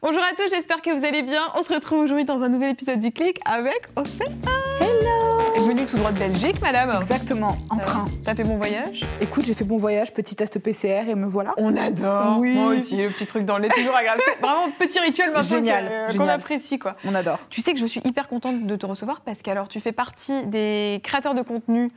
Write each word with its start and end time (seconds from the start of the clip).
Bonjour 0.00 0.22
à 0.22 0.34
tous, 0.36 0.48
j'espère 0.54 0.80
que 0.80 0.96
vous 0.96 1.04
allez 1.04 1.22
bien. 1.22 1.40
On 1.58 1.62
se 1.64 1.72
retrouve 1.72 2.00
aujourd'hui 2.00 2.24
dans 2.24 2.40
un 2.40 2.48
nouvel 2.48 2.70
épisode 2.70 3.00
du 3.00 3.10
Clic 3.10 3.40
avec 3.44 3.88
Océane. 3.96 4.32
Hello 4.80 5.66
Venue 5.66 5.86
tout 5.86 5.96
droit 5.96 6.12
de 6.12 6.18
Belgique, 6.20 6.60
madame. 6.62 6.96
Exactement, 6.96 7.56
en 7.70 7.78
Euh, 7.78 7.80
train. 7.80 8.06
T'as 8.24 8.36
fait 8.36 8.44
bon 8.44 8.56
voyage 8.58 9.00
Écoute, 9.20 9.44
j'ai 9.44 9.54
fait 9.54 9.64
bon 9.64 9.76
voyage, 9.76 10.12
petit 10.14 10.36
test 10.36 10.60
PCR 10.60 11.08
et 11.08 11.16
me 11.16 11.26
voilà. 11.26 11.52
On 11.56 11.76
adore. 11.76 12.38
Oui. 12.38 12.54
Moi 12.54 12.74
aussi, 12.76 12.96
le 12.96 13.08
petit 13.08 13.26
truc 13.26 13.44
dans 13.44 13.56
le 13.56 13.64
lait, 13.64 13.68
toujours 13.70 13.96
agréable. 13.96 14.22
Vraiment 14.40 14.70
petit 14.78 15.00
rituel 15.00 15.32
maintenant 15.32 15.42
Génial, 15.48 15.90
qu'on 16.16 16.28
apprécie 16.28 16.78
quoi. 16.78 16.94
On 17.04 17.14
adore. 17.16 17.40
Tu 17.50 17.60
sais 17.60 17.74
que 17.74 17.80
je 17.80 17.86
suis 17.86 18.00
hyper 18.04 18.28
contente 18.28 18.66
de 18.66 18.76
te 18.76 18.86
recevoir 18.86 19.20
parce 19.22 19.42
que 19.42 19.50
alors 19.50 19.66
tu 19.68 19.80
fais 19.80 19.92
partie 19.92 20.46
des 20.46 21.00
créateurs 21.02 21.34
de 21.34 21.42
contenu 21.42 21.90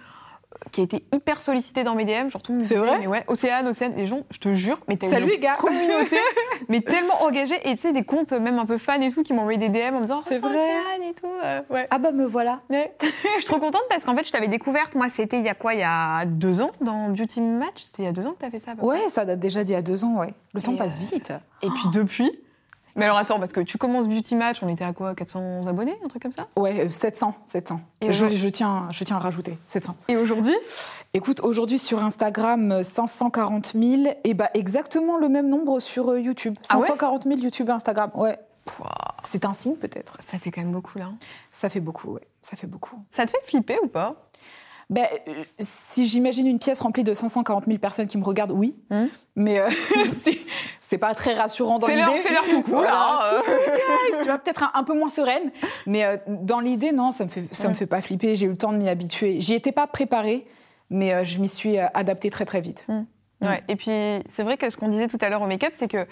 qui 0.71 0.81
a 0.81 0.83
été 0.83 1.03
hyper 1.13 1.41
sollicité 1.41 1.83
dans 1.83 1.95
mes 1.95 2.05
DM, 2.05 2.29
genre 2.29 2.41
tout 2.41 2.51
le 2.51 2.59
monde 2.59 2.65
C'est 2.65 2.75
vrai 2.75 2.99
mais 2.99 3.07
ouais, 3.07 3.23
Océane, 3.27 3.67
Océane, 3.67 3.93
les 3.95 4.05
gens, 4.05 4.21
je 4.29 4.37
te 4.37 4.53
jure, 4.53 4.79
mais 4.87 4.95
t'as 4.95 5.07
Salut, 5.07 5.25
une 5.25 5.31
les 5.31 5.39
gars. 5.39 5.55
communauté, 5.55 6.17
mais 6.69 6.81
tellement 6.81 7.23
engagée 7.23 7.55
et 7.69 7.75
tu 7.75 7.81
sais 7.81 7.93
des 7.93 8.03
comptes 8.03 8.31
même 8.31 8.59
un 8.59 8.65
peu 8.65 8.77
fans 8.77 9.01
et 9.01 9.11
tout 9.11 9.23
qui 9.23 9.33
m'ont 9.33 9.41
envoyé 9.41 9.57
des 9.57 9.69
DM 9.69 9.95
en 9.95 9.99
me 9.99 10.05
disant 10.05 10.21
C'est 10.23 10.35
Reçois 10.35 10.49
vrai. 10.49 10.59
Océane 10.59 11.03
et 11.09 11.13
tout, 11.13 11.27
euh, 11.43 11.61
ouais. 11.71 11.87
Ah 11.89 11.97
bah 11.97 12.11
me 12.11 12.25
voilà. 12.25 12.61
Ouais. 12.69 12.93
je 13.01 13.07
suis 13.07 13.45
trop 13.45 13.59
contente 13.59 13.83
parce 13.89 14.03
qu'en 14.03 14.15
fait 14.15 14.23
je 14.25 14.31
t'avais 14.31 14.47
découverte, 14.47 14.93
moi 14.95 15.07
c'était 15.09 15.39
il 15.39 15.45
y 15.45 15.49
a 15.49 15.55
quoi, 15.55 15.73
il 15.73 15.79
y 15.79 15.83
a 15.83 16.25
deux 16.25 16.61
ans 16.61 16.71
dans 16.79 17.09
Beauty 17.09 17.41
Match, 17.41 17.81
c'était 17.83 18.03
il 18.03 18.05
y 18.05 18.09
a 18.09 18.11
deux 18.13 18.27
ans 18.27 18.33
que 18.33 18.39
t'as 18.39 18.51
fait 18.51 18.59
ça. 18.59 18.73
Ouais, 18.81 19.09
ça 19.09 19.25
date 19.25 19.39
déjà 19.39 19.63
d'il 19.63 19.73
y 19.73 19.75
a 19.75 19.81
deux 19.81 20.05
ans, 20.05 20.17
ouais. 20.17 20.33
Le 20.53 20.61
temps 20.61 20.73
Et, 20.73 20.77
passe 20.77 20.99
euh, 20.99 21.15
vite. 21.15 21.33
Et 21.63 21.69
puis 21.69 21.89
depuis. 21.93 22.31
Mais 22.95 23.05
alors 23.05 23.17
attends, 23.17 23.39
parce 23.39 23.53
que 23.53 23.61
tu 23.61 23.77
commences 23.77 24.07
Beauty 24.07 24.35
Match, 24.35 24.61
on 24.61 24.67
était 24.67 24.83
à 24.83 24.93
quoi 24.93 25.15
400 25.15 25.67
abonnés, 25.67 25.97
un 26.03 26.07
truc 26.07 26.21
comme 26.21 26.31
ça? 26.31 26.47
Ouais, 26.55 26.85
euh, 26.85 26.89
700, 26.89 27.35
700. 27.45 27.81
Et 28.01 28.11
je, 28.11 28.47
tiens, 28.49 28.87
je 28.91 29.03
tiens 29.03 29.15
à 29.17 29.19
rajouter 29.19 29.57
700. 29.65 29.95
Et 30.07 30.17
aujourd'hui? 30.17 30.55
Écoute, 31.13 31.41
aujourd'hui 31.41 31.79
sur 31.79 32.03
Instagram, 32.03 32.71
euh, 32.71 32.83
540 32.83 33.73
000, 33.75 34.03
et 34.23 34.33
bah 34.33 34.49
exactement 34.53 35.17
le 35.17 35.29
même 35.29 35.49
nombre 35.49 35.79
sur 35.79 36.09
euh, 36.11 36.19
YouTube. 36.19 36.55
Ah 36.69 36.77
ouais? 36.77 36.87
540 36.87 37.23
000 37.23 37.39
YouTube 37.39 37.69
et 37.69 37.71
Instagram, 37.71 38.11
ouais. 38.15 38.37
C'est 39.23 39.45
un 39.45 39.53
signe 39.53 39.75
peut-être. 39.75 40.17
Ça 40.21 40.37
fait 40.37 40.51
quand 40.51 40.61
même 40.61 40.71
beaucoup 40.71 40.97
là. 40.97 41.11
Ça 41.51 41.69
fait 41.69 41.79
beaucoup, 41.79 42.11
ouais. 42.11 42.27
Ça 42.41 42.55
fait 42.55 42.67
beaucoup. 42.67 43.03
Ça 43.09 43.25
te 43.25 43.31
fait 43.31 43.41
flipper 43.45 43.77
ou 43.83 43.87
pas? 43.87 44.15
Ben, 44.91 45.07
euh, 45.27 45.31
si 45.57 46.05
j'imagine 46.05 46.45
une 46.45 46.59
pièce 46.59 46.81
remplie 46.81 47.03
de 47.03 47.13
540 47.13 47.65
000 47.65 47.77
personnes 47.79 48.07
qui 48.07 48.17
me 48.17 48.23
regardent, 48.23 48.51
oui. 48.51 48.75
Hmm. 48.91 49.05
Mais 49.35 49.59
euh, 49.59 49.69
c'est- 50.11 50.97
pas 50.99 51.15
très 51.15 51.33
rassurant 51.33 51.79
dans 51.79 51.87
l'idée. 51.87 52.01
Fais-leur 52.21 52.43
coucou 52.43 52.71
Voilà. 52.71 52.91
là. 52.91 53.31
euh. 53.33 53.41
tu 54.19 54.25
vois, 54.25 54.37
peut-être 54.37 54.63
un, 54.63 54.71
un 54.73 54.83
peu 54.83 54.93
moins 54.93 55.07
sereine. 55.09 55.49
Mais 55.87 56.03
euh, 56.05 56.17
dans 56.27 56.59
l'idée, 56.59 56.91
non, 56.91 57.11
ça 57.13 57.23
me 57.23 57.29
fait, 57.29 57.45
ça 57.53 57.69
me 57.69 57.73
Ouais. 57.73 57.79
fait 57.79 57.85
pas 57.85 58.01
flipper. 58.01 58.35
J'ai 58.35 58.45
eu 58.45 58.49
le 58.49 58.57
temps 58.57 58.73
de 58.73 58.77
m'y 58.77 58.89
habituer. 58.89 59.39
J'y 59.39 59.53
étais 59.53 59.71
pas 59.71 59.87
préparée, 59.87 60.45
mais 60.89 61.13
euh, 61.13 61.23
je 61.23 61.39
m'y 61.39 61.47
suis 61.47 61.77
adaptée 61.77 62.29
très, 62.29 62.43
très 62.43 62.59
vite. 62.59 62.85
Ouais, 63.41 63.63
et 63.69 63.75
puis 63.77 63.89
c'est 64.35 64.43
vrai 64.43 64.57
que 64.57 64.69
ce 64.69 64.75
qu'on 64.77 64.89
disait 64.89 65.07
tout 65.07 65.17
à 65.21 65.29
l'heure 65.29 65.41
au 65.41 65.47
make-up, 65.47 65.73
c'est 65.75 65.87
que 65.87 66.05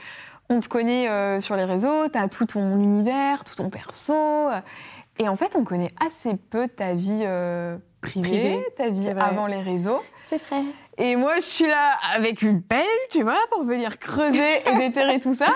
on 0.50 0.62
te 0.62 0.68
connaît 0.70 1.40
sur 1.42 1.56
les 1.58 1.66
réseaux, 1.66 2.08
t'as 2.08 2.28
tout 2.30 2.46
ton 2.46 2.80
univers, 2.80 3.44
tout 3.44 3.54
ton 3.56 3.70
perso, 3.70 4.16
et 5.20 5.28
en 5.30 5.36
fait 5.36 5.56
on 5.56 5.64
connaît 5.64 5.92
assez 6.04 6.36
peu 6.50 6.68
ta 6.68 6.96
vie 6.96 7.24
privée, 8.02 8.30
Privée, 8.30 8.66
ta 8.78 8.90
vie 8.90 9.10
avant 9.10 9.48
les 9.48 9.62
réseaux. 9.62 10.02
C'est 10.30 10.42
vrai. 10.44 10.62
Et 10.98 11.16
moi 11.16 11.38
je 11.38 11.46
suis 11.46 11.68
là 11.68 11.98
avec 12.14 12.42
une 12.42 12.62
pelle, 12.62 12.86
tu 13.12 13.24
vois, 13.24 13.40
pour 13.52 13.64
venir 13.64 14.00
creuser 14.00 14.58
et 14.66 14.78
déterrer 14.78 15.20
tout 15.20 15.36
ça. 15.36 15.48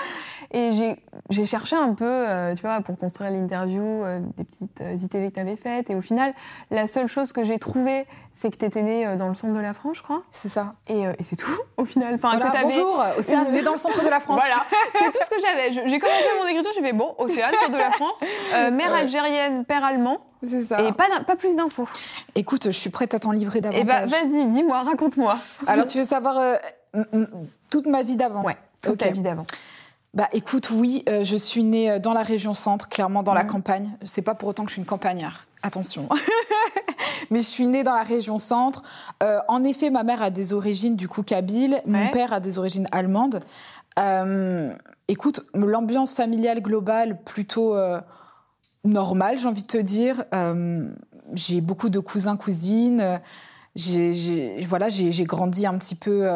Et 0.56 0.70
j'ai- 1.30 1.46
cherché 1.46 1.74
un 1.74 1.94
peu, 1.94 2.04
euh, 2.04 2.54
tu 2.54 2.62
vois, 2.62 2.80
pour 2.80 2.96
construire 2.96 3.32
l'interview, 3.32 3.82
euh, 3.82 4.20
des 4.36 4.44
petites 4.44 4.80
euh, 4.82 4.94
ITV 4.94 5.30
que 5.30 5.34
tu 5.34 5.40
avais 5.40 5.56
faites. 5.56 5.90
Et 5.90 5.96
au 5.96 6.00
final, 6.00 6.32
la 6.70 6.86
seule 6.86 7.08
chose 7.08 7.32
que 7.32 7.42
j'ai 7.42 7.58
trouvée, 7.58 8.06
c'est 8.30 8.50
que 8.52 8.56
tu 8.56 8.64
étais 8.64 8.82
née 8.82 9.04
euh, 9.04 9.16
dans 9.16 9.26
le 9.28 9.34
centre 9.34 9.52
de 9.52 9.58
la 9.58 9.74
France, 9.74 9.96
je 9.96 10.02
crois. 10.04 10.22
C'est 10.30 10.48
ça. 10.48 10.74
Et, 10.86 11.08
euh, 11.08 11.12
et 11.18 11.24
c'est 11.24 11.34
tout, 11.34 11.50
au 11.76 11.84
final. 11.84 12.14
Enfin, 12.14 12.36
Voilà, 12.36 12.46
que 12.46 12.52
t'avais- 12.52 12.64
bonjour, 12.66 13.04
Océane, 13.18 13.52
est 13.52 13.62
dans 13.62 13.72
le 13.72 13.78
centre 13.78 14.04
de 14.04 14.08
la 14.08 14.20
France. 14.20 14.40
Voilà, 14.40 14.64
c'est 14.96 15.10
tout 15.10 15.24
ce 15.24 15.30
que 15.30 15.40
j'avais. 15.42 15.72
J'ai 15.72 15.98
commencé 15.98 16.24
mon 16.40 16.46
écriture, 16.46 16.70
j'ai 16.72 16.82
fait 16.82 16.92
bon, 16.92 17.14
Océane, 17.18 17.52
centre 17.58 17.72
de 17.72 17.76
la 17.76 17.90
France, 17.90 18.20
mère 18.52 18.92
Ouais. 18.92 19.00
algérienne, 19.00 19.64
père 19.64 19.84
allemand, 19.84 20.18
C'est 20.44 20.62
ça. 20.62 20.80
et 20.82 20.92
pas, 20.92 21.06
plus 21.36 21.56
d'infos. 21.56 21.88
Écoute, 22.36 22.66
je 22.66 22.70
suis 22.70 22.90
prête 22.90 23.12
à 23.12 23.18
t'en 23.18 23.32
livrer 23.32 23.58
Et 23.58 23.62
bah, 23.62 23.70
davantage. 23.72 24.10
vas-y, 24.10 24.46
dis-moi, 24.46 24.84
raconte-moi. 24.84 25.36
Alors, 25.66 25.88
tu 25.88 25.98
veux 25.98 26.04
savoir 26.04 26.36
toute 27.70 27.86
ma 27.88 28.04
vie 28.04 28.14
d'avant 28.14 28.44
Ouais, 28.44 28.56
toute 28.82 28.92
Ok. 28.92 28.98
ta 28.98 29.10
vie 29.10 29.20
d'avant. 29.22 29.46
Bah 30.14 30.28
écoute, 30.32 30.70
oui, 30.70 31.02
euh, 31.08 31.24
je 31.24 31.36
suis 31.36 31.64
née 31.64 31.90
euh, 31.90 31.98
dans 31.98 32.12
la 32.12 32.22
région 32.22 32.54
centre, 32.54 32.88
clairement 32.88 33.22
dans 33.24 33.34
la 33.34 33.42
Mhm. 33.42 33.50
campagne. 33.50 33.90
C'est 34.04 34.22
pas 34.22 34.34
pour 34.34 34.48
autant 34.48 34.62
que 34.64 34.68
je 34.70 34.74
suis 34.74 34.80
une 34.80 34.86
campagnard. 34.86 35.46
Attention. 35.62 36.08
Mais 37.30 37.40
je 37.40 37.44
suis 37.46 37.66
née 37.66 37.82
dans 37.82 37.94
la 37.94 38.02
région 38.04 38.38
centre. 38.38 38.82
Euh, 39.22 39.40
en 39.48 39.64
effet, 39.64 39.90
ma 39.90 40.04
mère 40.04 40.22
a 40.22 40.30
des 40.30 40.52
origines 40.52 40.94
du 40.94 41.08
coup 41.08 41.22
kabyles, 41.22 41.80
mon 41.86 42.08
père 42.10 42.32
a 42.32 42.38
des 42.40 42.58
origines 42.58 42.86
allemandes. 42.92 43.40
Euh, 43.98 44.72
écoute, 45.08 45.40
l'ambiance 45.54 46.12
familiale 46.14 46.60
globale 46.60 47.18
plutôt 47.24 47.74
normale, 48.84 49.38
j'ai 49.38 49.48
envie 49.48 49.62
de 49.62 49.66
te 49.66 49.78
dire. 49.78 50.24
J'ai 51.32 51.60
beaucoup 51.62 51.88
de 51.88 51.98
cousins, 51.98 52.36
cousines. 52.36 53.20
J'ai, 53.74 54.60
voilà, 54.68 54.88
j'ai 54.90 55.24
grandi 55.24 55.66
un 55.66 55.78
petit 55.78 55.94
peu. 55.96 56.28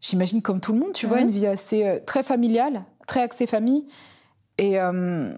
J'imagine 0.00 0.42
comme 0.42 0.60
tout 0.60 0.72
le 0.72 0.78
monde, 0.78 0.92
tu 0.92 1.06
vois, 1.06 1.20
une 1.20 1.30
vie 1.30 1.46
assez 1.46 1.86
euh, 1.86 1.98
très 2.04 2.22
familiale, 2.22 2.84
très 3.06 3.20
axée 3.20 3.46
famille, 3.46 3.86
et 4.56 4.80
euh, 4.80 5.32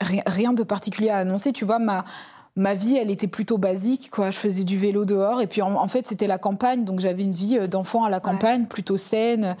rien, 0.00 0.22
rien 0.26 0.52
de 0.52 0.62
particulier 0.62 1.10
à 1.10 1.18
annoncer. 1.18 1.52
Tu 1.52 1.64
vois, 1.64 1.78
ma 1.78 2.04
ma 2.56 2.74
vie, 2.74 2.96
elle 2.96 3.10
était 3.10 3.26
plutôt 3.26 3.58
basique, 3.58 4.10
quoi. 4.10 4.30
Je 4.30 4.38
faisais 4.38 4.62
du 4.62 4.78
vélo 4.78 5.04
dehors, 5.04 5.40
et 5.40 5.48
puis 5.48 5.62
en, 5.62 5.74
en 5.74 5.88
fait, 5.88 6.06
c'était 6.06 6.28
la 6.28 6.38
campagne, 6.38 6.84
donc 6.84 7.00
j'avais 7.00 7.24
une 7.24 7.32
vie 7.32 7.58
euh, 7.58 7.66
d'enfant 7.66 8.04
à 8.04 8.10
la 8.10 8.20
campagne, 8.20 8.66
plutôt 8.66 8.96
saine. 8.96 9.56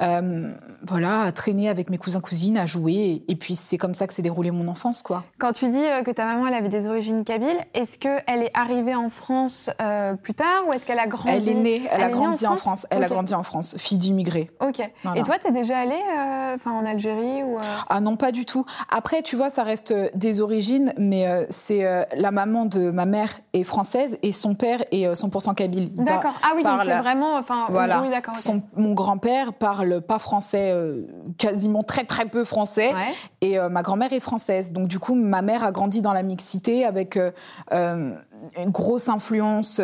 Euh, 0.00 0.52
voilà, 0.86 1.22
à 1.22 1.32
traîner 1.32 1.68
avec 1.68 1.90
mes 1.90 1.98
cousins 1.98 2.20
cousines, 2.20 2.58
à 2.58 2.66
jouer, 2.66 3.22
et, 3.26 3.36
puis 3.36 3.56
c'est 3.56 3.78
comme 3.78 3.94
ça 3.94 4.06
que 4.06 4.12
s'est 4.12 4.22
déroulée 4.22 4.50
mon 4.50 4.68
enfance, 4.68 5.02
quoi. 5.02 5.24
Quand 5.38 5.52
tu 5.52 5.68
dis 5.68 5.84
euh, 5.84 6.02
que 6.02 6.10
ta 6.10 6.24
maman 6.24 6.46
elle 6.46 6.54
avait 6.54 6.68
des 6.68 6.86
origines 6.88 7.24
kabyles, 7.24 7.58
est-ce 7.74 7.98
qu'elle 7.98 8.42
est 8.42 8.50
arrivée 8.54 8.94
en 8.94 9.10
France 9.10 9.70
euh, 9.80 10.14
plus 10.14 10.34
tard 10.34 10.64
ou 10.66 10.72
est-ce 10.72 10.86
qu'elle 10.86 10.98
a 10.98 11.06
grandi? 11.06 11.30
Elle 11.30 11.48
est 11.48 11.60
née, 11.60 11.82
elle, 11.90 12.00
Elle 12.00 12.02
a 12.04 12.10
grandi 12.10 12.46
en 12.46 12.52
en 12.52 12.56
France? 12.56 12.86
Elle 12.90 13.02
a 13.02 13.08
grandi 13.08 13.34
en 13.34 13.42
France, 13.42 13.74
fille 13.78 13.98
d'immigrés. 13.98 14.50
Ok. 14.60 14.80
Voilà. 15.02 15.20
Et 15.20 15.24
toi, 15.24 15.36
t'es 15.42 15.52
déjà 15.52 15.78
allée 15.78 15.94
euh, 15.94 16.56
en 16.68 16.84
Algérie 16.84 17.42
ou 17.42 17.58
Ah 17.88 18.00
non, 18.00 18.16
pas 18.16 18.32
du 18.32 18.44
tout. 18.44 18.64
Après, 18.90 19.22
tu 19.22 19.36
vois, 19.36 19.50
ça 19.50 19.62
reste 19.62 19.94
des 20.14 20.40
origines, 20.40 20.92
mais 20.98 21.46
c'est 21.50 21.84
la 22.16 22.30
maman 22.30 22.64
de 22.64 22.90
ma 22.90 23.06
mère 23.06 23.40
est 23.52 23.64
française 23.64 24.18
et 24.22 24.32
son 24.32 24.54
père 24.54 24.82
est 24.90 25.06
euh, 25.06 25.14
100% 25.14 25.54
kabyle. 25.54 25.90
Il 25.96 26.04
D'accord. 26.04 26.34
Ah 26.42 26.52
oui, 26.56 26.62
donc 26.62 26.80
c'est 26.84 26.98
vraiment. 26.98 27.36
Enfin, 27.36 27.66
Voilà. 27.70 28.02
oui, 28.02 28.10
d'accord. 28.10 28.34
mon 28.76 28.92
grand-père 28.92 29.52
parle 29.52 29.87
pas 29.98 30.18
français, 30.18 30.70
euh, 30.72 31.02
quasiment 31.38 31.82
très 31.82 32.04
très 32.04 32.26
peu 32.26 32.44
français, 32.44 32.92
Ouais. 32.92 33.14
et 33.40 33.58
euh, 33.58 33.68
ma 33.68 33.82
grand-mère 33.82 34.12
est 34.12 34.20
française. 34.20 34.70
Donc 34.72 34.88
du 34.88 34.98
coup, 34.98 35.14
ma 35.14 35.42
mère 35.42 35.64
a 35.64 35.72
grandi 35.72 36.02
dans 36.02 36.12
la 36.12 36.22
mixité 36.22 36.84
avec 36.84 37.16
euh, 37.16 37.30
une 37.72 38.70
grosse 38.70 39.08
influence. 39.08 39.80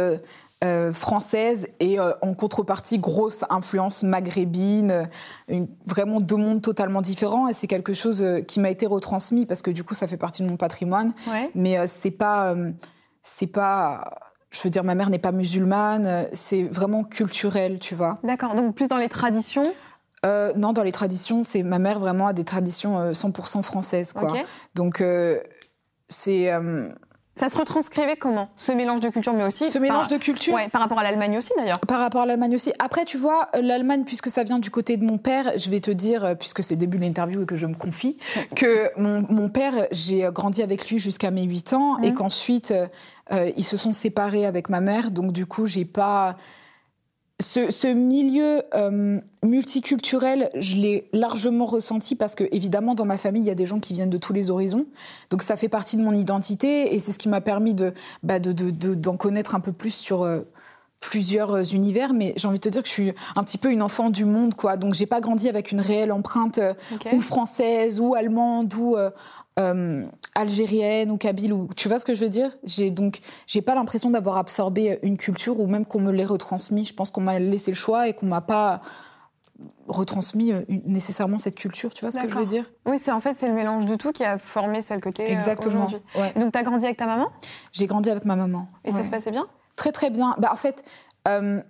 française 0.93 1.69
et 1.79 1.99
en 2.01 2.33
contrepartie 2.35 2.97
grosse 2.99 3.45
influence 3.51 4.03
maghrébine, 4.03 5.09
une- 5.49 5.69
vraiment 5.85 6.21
deux 6.23 6.37
mondes 6.37 6.63
totalement 6.63 7.03
différents 7.03 7.49
et 7.49 7.53
c'est 7.53 7.67
quelque 7.67 7.93
chose 7.93 8.25
qui 8.49 8.61
m'a 8.61 8.71
été 8.71 8.87
retransmis 8.87 9.45
parce 9.45 9.61
que 9.61 9.71
du 9.71 9.85
coup 9.85 9.93
ça 9.93 10.07
fait 10.07 10.17
partie 10.17 10.43
de 10.43 10.49
mon 10.49 10.57
patrimoine 10.57 11.13
Ouais. 11.31 11.51
mais 11.55 11.87
c'est 11.87 12.11
pas 12.13 12.55
c'est 13.23 13.47
pas 13.47 14.11
je 14.51 14.63
veux 14.63 14.71
dire 14.71 14.85
ma 14.85 14.95
mère 14.95 15.11
n'est 15.11 15.19
pas 15.19 15.33
musulmane 15.33 16.29
c'est 16.33 16.63
vraiment 16.63 17.05
culturel 17.05 17.79
tu 17.79 17.95
vois 17.95 18.19
D'accord. 18.25 18.55
Donc 18.55 18.75
plus 18.75 18.89
dans 18.89 18.97
les 18.99 19.09
traditions. 19.11 19.71
Euh, 20.25 20.53
non 20.57 20.73
dans 20.73 20.83
les 20.83 20.93
traditions 20.93 21.43
c'est 21.43 21.63
ma 21.63 21.79
mère 21.79 21.99
vraiment 21.99 22.27
a 22.29 22.33
des 22.33 22.45
traditions 22.45 22.99
euh, 22.99 23.13
100% 23.13 23.63
françaises 23.63 24.13
quoi 24.13 24.33
Ok. 24.33 24.45
donc 24.75 25.01
euh, 25.01 25.39
c'est 26.09 26.53
euh, 26.53 26.89
Ça 27.35 27.49
se 27.49 27.57
retranscrivait 27.59 28.17
comment? 28.17 28.49
Ce 28.57 28.71
mélange 28.71 29.01
de 29.01 29.09
culture, 29.09 29.33
mais 29.33 29.45
aussi. 29.45 29.69
ce 29.71 29.79
mélange 29.79 30.09
par... 30.09 30.19
de 30.19 30.23
culture 30.23 30.55
Ouais, 30.55 30.69
par 30.69 30.81
rapport 30.81 30.99
à 31.01 31.03
l'Allemagne 31.03 31.37
aussi 31.37 31.51
d'ailleurs. 31.57 31.81
Par 31.81 31.99
rapport 31.99 32.23
à 32.23 32.27
l'Allemagne 32.27 32.55
aussi. 32.55 32.73
Après, 32.79 33.05
tu 33.05 33.17
vois, 33.17 33.49
euh, 33.57 33.61
l'Allemagne, 33.61 34.05
puisque 34.05 34.31
ça 34.31 34.45
vient 34.45 34.61
du 34.61 34.71
côté 34.71 34.97
de 34.97 35.05
mon 35.05 35.19
père, 35.19 35.53
je 35.57 35.69
vais 35.69 35.81
te 35.81 35.91
dire, 35.91 36.25
euh, 36.25 36.35
puisque 36.37 36.63
c'est 36.63 36.75
le 36.75 36.79
début 36.81 36.99
de 36.99 37.03
l'interview 37.03 37.43
et 37.43 37.47
que 37.47 37.57
je 37.57 37.67
me 37.67 37.75
confie, 37.75 38.19
que 38.55 38.91
mon, 38.97 39.27
mon 39.29 39.49
père, 39.49 39.89
j'ai 39.91 40.29
grandi 40.33 40.63
avec 40.63 40.89
lui 40.89 41.01
jusqu'à 41.01 41.33
mes 41.33 41.43
8 41.43 41.73
ans 41.73 41.99
et 42.03 42.15
qu'ensuite, 42.15 42.71
euh, 42.71 42.87
euh, 43.33 43.51
ils 43.57 43.65
se 43.65 43.77
sont 43.77 43.93
séparés 43.93 44.47
avec 44.47 44.69
ma 44.69 44.81
mère. 44.81 45.11
Donc, 45.11 45.33
du 45.33 45.47
coup, 45.47 45.67
j'ai 45.67 45.85
pas. 45.85 46.37
Ce, 47.45 47.93
milieu 47.93 48.63
euh, 48.75 49.21
multiculturel, 49.45 50.49
je 50.57 50.77
l'ai 50.77 51.09
largement 51.13 51.67
ressenti 51.67 52.15
parce 52.15 52.35
que, 52.35 52.45
évidemment, 52.53 52.95
dans 52.95 53.05
ma 53.05 53.19
famille, 53.19 53.43
il 53.43 53.47
y 53.47 53.51
a 53.51 53.55
des 53.55 53.67
gens 53.67 53.81
qui 53.81 53.93
viennent 53.93 54.11
de 54.11 54.19
tous 54.19 54.33
les 54.33 54.51
horizons. 54.51 54.87
Donc, 55.31 55.43
ça 55.43 55.57
fait 55.57 55.69
partie 55.69 55.97
de 55.97 56.03
mon 56.03 56.13
identité 56.13 56.95
et 56.95 56.99
c'est 56.99 57.13
ce 57.13 57.19
qui 57.19 57.29
m'a 57.29 57.41
permis 57.41 57.75
de, 57.75 57.93
bah, 58.23 58.39
d'en 58.39 58.53
de, 58.53 58.71
de, 58.95 59.17
connaître 59.17 59.55
un 59.55 59.61
peu 59.61 59.73
plus 59.73 59.95
sur. 59.95 60.25
Euh, 61.05 61.11
plusieurs 61.11 61.75
univers, 61.75 62.13
mais 62.13 62.35
j'ai 62.37 62.49
envie 62.49 62.59
de 62.59 62.65
te 62.65 62.69
dire 62.69 62.83
que 62.83 62.89
je 62.89 62.93
suis 62.93 63.13
un 63.37 63.45
petit 63.45 63.59
peu 63.59 63.71
une 63.71 63.83
enfant 63.83 64.11
du 64.11 64.25
monde, 64.25 64.55
quoi. 64.55 64.77
Donc 64.77 64.95
j'ai 64.95 65.07
pas 65.07 65.21
grandi 65.21 65.49
avec 65.49 65.71
une 65.71 65.81
réelle 65.81 66.13
empreinte 66.13 66.59
euh, 66.59 66.75
ou 67.13 67.21
française 67.21 68.01
ou 68.01 68.15
allemande 68.15 68.75
ou 68.75 68.97
euh, 69.59 70.05
algérienne 70.35 71.11
ou 71.11 71.17
kabyle 71.17 71.53
ou 71.53 71.69
tu 71.77 71.89
vois 71.89 71.99
ce 72.01 72.05
que 72.05 72.15
je 72.15 72.21
veux 72.21 72.29
dire? 72.29 72.51
J'ai 72.65 72.91
donc 72.91 73.21
j'ai 73.47 73.63
pas 73.63 73.75
l'impression 73.75 74.11
d'avoir 74.11 74.37
absorbé 74.37 74.99
une 75.03 75.17
culture 75.17 75.61
ou 75.61 75.67
même 75.67 75.87
qu'on 75.87 76.01
me 76.01 76.11
l'ait 76.11 76.25
retransmis. 76.25 76.85
Je 76.85 76.95
pense 76.95 77.11
qu'on 77.11 77.21
m'a 77.21 77.39
laissé 77.39 77.71
le 77.71 77.77
choix 77.77 78.09
et 78.09 78.15
qu'on 78.15 78.27
m'a 78.27 78.41
pas 78.41 78.81
retransmis 79.87 80.53
euh, 80.53 80.63
nécessairement 80.69 81.39
cette 81.39 81.55
culture. 81.55 81.93
Tu 81.93 82.01
vois 82.01 82.11
ce 82.11 82.19
que 82.19 82.29
je 82.29 82.35
veux 82.35 82.47
dire? 82.47 82.69
Oui 82.87 82.99
c'est 82.99 83.13
en 83.13 83.21
fait 83.21 83.35
c'est 83.35 83.47
le 83.47 83.55
mélange 83.55 83.87
de 83.87 83.95
tout 83.95 84.11
qui 84.11 84.25
a 84.25 84.39
formé 84.39 84.83
celle 84.83 85.01
que 85.01 85.11
t'es 85.11 85.31
exactement. 85.31 85.87
ouais. 86.17 86.33
donc 86.35 86.53
tu 86.53 86.59
as 86.59 86.63
grandi 86.65 86.85
avec 86.85 86.97
ta 86.97 87.07
maman? 87.07 87.29
J'ai 87.71 87.87
grandi 87.87 88.11
avec 88.11 88.25
ma 88.25 88.35
maman. 88.35 88.67
Et 88.85 88.93
ça 88.93 89.05
se 89.05 89.11
passait 89.11 89.31
bien? 89.31 89.47
Très 89.77 89.93
très 89.93 90.11
bien 90.11 90.35
bah 90.39 90.51
en 90.53 90.57
fait 90.57 90.83
euh, 91.29 91.61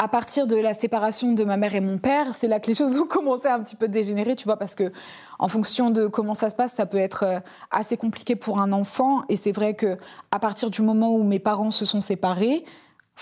à 0.00 0.08
partir 0.08 0.46
de 0.46 0.56
la 0.56 0.72
séparation 0.72 1.34
de 1.34 1.44
ma 1.44 1.58
mère 1.58 1.74
et 1.74 1.82
mon 1.82 1.98
père, 1.98 2.34
c'est 2.34 2.48
là 2.48 2.58
que 2.58 2.68
les 2.68 2.74
choses 2.78 2.96
ont 2.96 3.06
commencé 3.06 3.46
à 3.48 3.54
un 3.54 3.60
petit 3.60 3.76
peu 3.76 3.86
dégénérer, 3.86 4.34
tu 4.34 4.44
vois, 4.44 4.56
parce 4.56 4.74
que 4.74 4.90
en 5.38 5.46
fonction 5.46 5.90
de 5.90 6.06
comment 6.06 6.32
ça 6.32 6.48
se 6.48 6.54
passe, 6.54 6.72
ça 6.74 6.86
peut 6.86 6.96
être 6.96 7.24
euh, 7.24 7.40
assez 7.70 7.98
compliqué 7.98 8.34
pour 8.34 8.62
un 8.62 8.72
enfant. 8.72 9.24
Et 9.28 9.36
c'est 9.36 9.52
vrai 9.52 9.74
que 9.74 9.98
à 10.30 10.38
partir 10.38 10.70
du 10.70 10.80
moment 10.80 11.14
où 11.14 11.22
mes 11.22 11.38
parents 11.38 11.70
se 11.70 11.84
sont 11.84 12.00
séparés, 12.00 12.64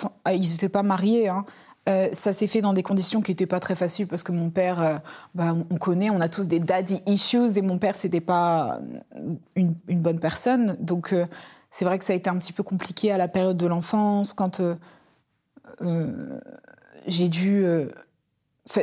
euh, 0.05 0.32
ils 0.32 0.53
n'étaient 0.53 0.69
pas 0.69 0.85
mariés, 0.85 1.26
hein, 1.26 1.44
euh, 1.88 2.11
ça 2.12 2.32
s'est 2.32 2.47
fait 2.47 2.61
dans 2.61 2.75
des 2.75 2.85
conditions 2.85 3.23
qui 3.23 3.32
n'étaient 3.32 3.47
pas 3.47 3.59
très 3.59 3.75
faciles 3.75 4.06
parce 4.06 4.23
que 4.23 4.31
mon 4.31 4.50
père, 4.50 5.00
bah, 5.35 5.56
on 5.70 5.76
connaît, 5.79 6.11
on 6.11 6.20
a 6.20 6.29
tous 6.29 6.47
des 6.47 6.61
daddy 6.61 7.03
issues 7.06 7.56
et 7.56 7.62
mon 7.62 7.79
père, 7.79 7.97
c'était 7.97 8.20
pas 8.20 8.79
une, 9.56 9.75
bonne 9.88 10.20
personne. 10.20 10.76
Donc, 10.79 11.12
c'est 11.70 11.85
vrai 11.85 11.99
que 11.99 12.05
ça 12.05 12.12
a 12.12 12.17
été 12.17 12.31
un 12.31 12.38
petit 12.38 12.53
peu 12.53 12.62
compliqué 12.62 13.12
à 13.12 13.19
la 13.19 13.29
période 13.29 13.56
de 13.56 13.67
l'enfance 13.67 14.32
quand 14.32 14.61
j'ai 17.06 17.29
dû. 17.29 17.65
Euh, 17.65 17.87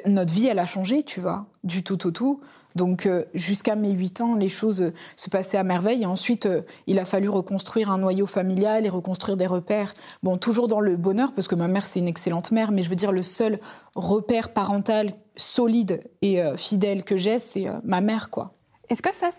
notre 0.07 0.33
vie, 0.33 0.47
elle 0.47 0.57
a 0.57 0.65
changé, 0.65 1.03
tu 1.03 1.19
vois, 1.19 1.45
du 1.63 1.83
tout 1.83 2.07
au 2.07 2.11
tout. 2.11 2.41
Donc, 2.75 3.05
euh, 3.05 3.23
jusqu'à 3.35 3.75
mes 3.75 3.91
8 3.91 4.21
ans, 4.21 4.35
les 4.35 4.49
choses 4.49 4.91
se 5.15 5.29
passaient 5.29 5.57
à 5.57 5.63
merveille. 5.63 6.01
Et 6.01 6.05
ensuite, 6.07 6.47
euh, 6.47 6.63
il 6.87 6.97
a 6.97 7.05
fallu 7.05 7.29
reconstruire 7.29 7.91
un 7.91 7.99
noyau 7.99 8.25
familial 8.25 8.85
et 8.85 8.89
reconstruire 8.89 9.37
des 9.37 9.45
repères. 9.45 9.93
Bon, 10.23 10.37
toujours 10.37 10.67
dans 10.67 10.81
le 10.81 10.97
bonheur, 10.97 11.33
parce 11.33 11.47
que 11.47 11.55
ma 11.55 11.67
mère, 11.67 11.85
c'est 11.85 11.99
une 11.99 12.07
excellente 12.07 12.51
mère, 12.51 12.71
mais 12.71 12.81
je 12.81 12.89
veux 12.89 12.95
dire, 12.95 13.11
le 13.11 13.23
seul 13.23 13.59
repère 13.95 14.49
parental 14.49 15.13
solide 15.37 16.01
et 16.21 16.41
fidèle 16.57 17.03
que 17.03 17.17
j'ai, 17.17 17.39
c'est 17.39 17.67
ma 17.83 18.01
mère, 18.01 18.29
quoi. 18.29 18.53
Est-ce 18.89 19.01
que 19.01 19.13
ça, 19.13 19.29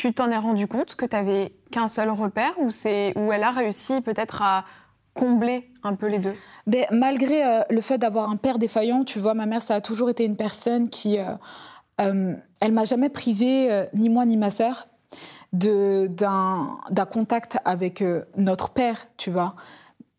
tu 0.00 0.14
t'en 0.14 0.30
es 0.30 0.38
rendu 0.38 0.66
compte 0.66 0.94
que 0.94 1.04
tu 1.04 1.52
qu'un 1.70 1.88
seul 1.88 2.08
repère 2.08 2.54
ou, 2.58 2.68
ou 2.68 3.32
elle 3.32 3.42
a 3.42 3.50
réussi 3.50 4.00
peut-être 4.00 4.40
à 4.40 4.64
combler 5.12 5.70
un 5.82 5.94
peu 5.94 6.06
les 6.06 6.18
deux? 6.18 6.32
Ben, 6.66 6.86
Malgré 6.90 7.44
euh, 7.44 7.60
le 7.68 7.82
fait 7.82 7.98
d'avoir 7.98 8.30
un 8.30 8.36
père 8.36 8.58
défaillant, 8.58 9.04
tu 9.04 9.18
vois, 9.18 9.34
ma 9.34 9.44
mère, 9.44 9.60
ça 9.60 9.74
a 9.74 9.80
toujours 9.82 10.08
été 10.08 10.24
une 10.24 10.36
personne 10.36 10.88
qui... 10.88 11.18
Euh, 11.18 11.24
euh, 12.00 12.34
elle 12.62 12.72
m'a 12.72 12.86
jamais 12.86 13.10
privé, 13.10 13.84
ni 13.92 14.08
moi 14.08 14.24
ni 14.24 14.38
ma 14.38 14.50
sœur, 14.50 14.88
d'un 15.52 16.78
contact 17.10 17.58
avec 17.66 18.02
notre 18.38 18.70
père, 18.70 19.06
tu 19.18 19.30
vois. 19.30 19.54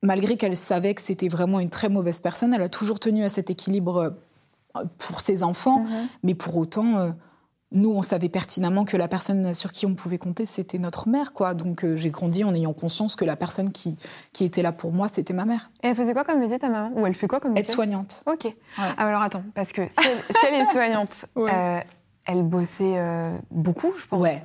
Malgré 0.03 0.37
qu'elle 0.37 0.55
savait 0.55 0.93
que 0.93 1.01
c'était 1.01 1.27
vraiment 1.27 1.59
une 1.59 1.71
très 1.71 1.89
mauvaise 1.89 2.21
personne, 2.21 2.53
elle 2.53 2.61
a 2.61 2.69
toujours 2.69 2.99
tenu 2.99 3.23
à 3.23 3.29
cet 3.29 3.49
équilibre 3.49 4.13
pour 4.99 5.21
ses 5.21 5.41
enfants, 5.41 5.85
mm-hmm. 5.85 6.07
mais 6.21 6.35
pour 6.35 6.55
autant 6.57 7.13
nous, 7.71 7.91
on 7.91 8.03
savait 8.03 8.29
pertinemment 8.29 8.83
que 8.83 8.97
la 8.97 9.07
personne 9.07 9.53
sur 9.53 9.71
qui 9.71 9.85
on 9.85 9.95
pouvait 9.95 10.17
compter, 10.17 10.45
c'était 10.45 10.77
notre 10.77 11.07
mère, 11.07 11.31
quoi. 11.31 11.53
Donc, 11.53 11.85
euh, 11.85 11.95
j'ai 11.95 12.09
grandi 12.09 12.43
en 12.43 12.53
ayant 12.53 12.73
conscience 12.73 13.15
que 13.15 13.23
la 13.23 13.37
personne 13.37 13.71
qui, 13.71 13.97
qui 14.33 14.43
était 14.43 14.61
là 14.61 14.73
pour 14.73 14.91
moi, 14.91 15.07
c'était 15.11 15.33
ma 15.33 15.45
mère. 15.45 15.71
Et 15.83 15.87
elle 15.87 15.95
faisait 15.95 16.13
quoi 16.13 16.25
comme 16.25 16.39
métier, 16.39 16.59
ta 16.59 16.69
maman? 16.69 16.91
Ou 16.99 17.07
elle 17.07 17.13
fait 17.13 17.27
quoi 17.27 17.39
comme 17.39 17.53
métier? 17.53 17.69
Aide-soignante. 17.69 18.23
Ok. 18.25 18.53
Ah, 18.77 18.93
alors, 18.97 19.21
attends, 19.21 19.43
parce 19.55 19.71
que 19.71 19.83
si 19.89 20.45
elle, 20.47 20.55
est 20.55 20.71
soignante, 20.71 21.25
euh, 21.37 21.79
elle 22.25 22.43
bossait 22.43 22.97
euh, 22.97 23.37
beaucoup, 23.49 23.93
je 23.97 24.05
pense. 24.05 24.21
Ouais. 24.21 24.43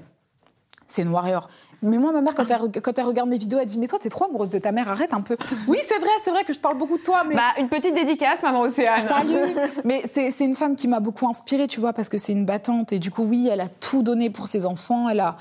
C'est 0.86 1.02
une 1.02 1.08
warrior. 1.08 1.48
Mais 1.82 1.98
moi, 1.98 2.12
ma 2.12 2.20
mère, 2.20 2.34
quand 2.34 2.46
elle, 2.48 2.80
quand 2.82 2.98
elle 2.98 3.04
regarde 3.04 3.28
mes 3.28 3.38
vidéos, 3.38 3.58
elle 3.58 3.66
dit 3.66 3.78
Mais 3.78 3.86
toi, 3.86 3.98
t'es 3.98 4.08
trop 4.08 4.24
amoureuse 4.24 4.50
de 4.50 4.58
ta 4.58 4.72
mère, 4.72 4.88
arrête 4.88 5.12
un 5.12 5.20
peu. 5.20 5.36
Oui, 5.68 5.78
c'est 5.86 5.98
vrai, 5.98 6.10
c'est 6.24 6.30
vrai 6.30 6.44
que 6.44 6.52
je 6.52 6.58
parle 6.58 6.78
beaucoup 6.78 6.98
de 6.98 7.02
toi. 7.02 7.22
Mais... 7.26 7.34
Bah, 7.34 7.52
une 7.58 7.68
petite 7.68 7.94
dédicace, 7.94 8.42
maman 8.42 8.60
Océane. 8.60 9.00
Salut 9.00 9.54
Mais 9.84 10.02
c'est 10.04 10.44
une 10.44 10.54
femme 10.54 10.76
qui 10.76 10.88
m'a 10.88 11.00
beaucoup 11.00 11.28
inspirée, 11.28 11.66
tu 11.66 11.80
vois, 11.80 11.92
parce 11.92 12.08
que 12.08 12.18
c'est 12.18 12.32
une 12.32 12.44
battante. 12.44 12.92
Et 12.92 12.98
du 12.98 13.10
coup, 13.10 13.24
oui, 13.24 13.48
elle 13.50 13.60
a 13.60 13.68
tout 13.68 14.02
donné 14.02 14.30
pour 14.30 14.48
ses 14.48 14.64
enfants. 14.66 15.08
Elle 15.08 15.20
a 15.20 15.36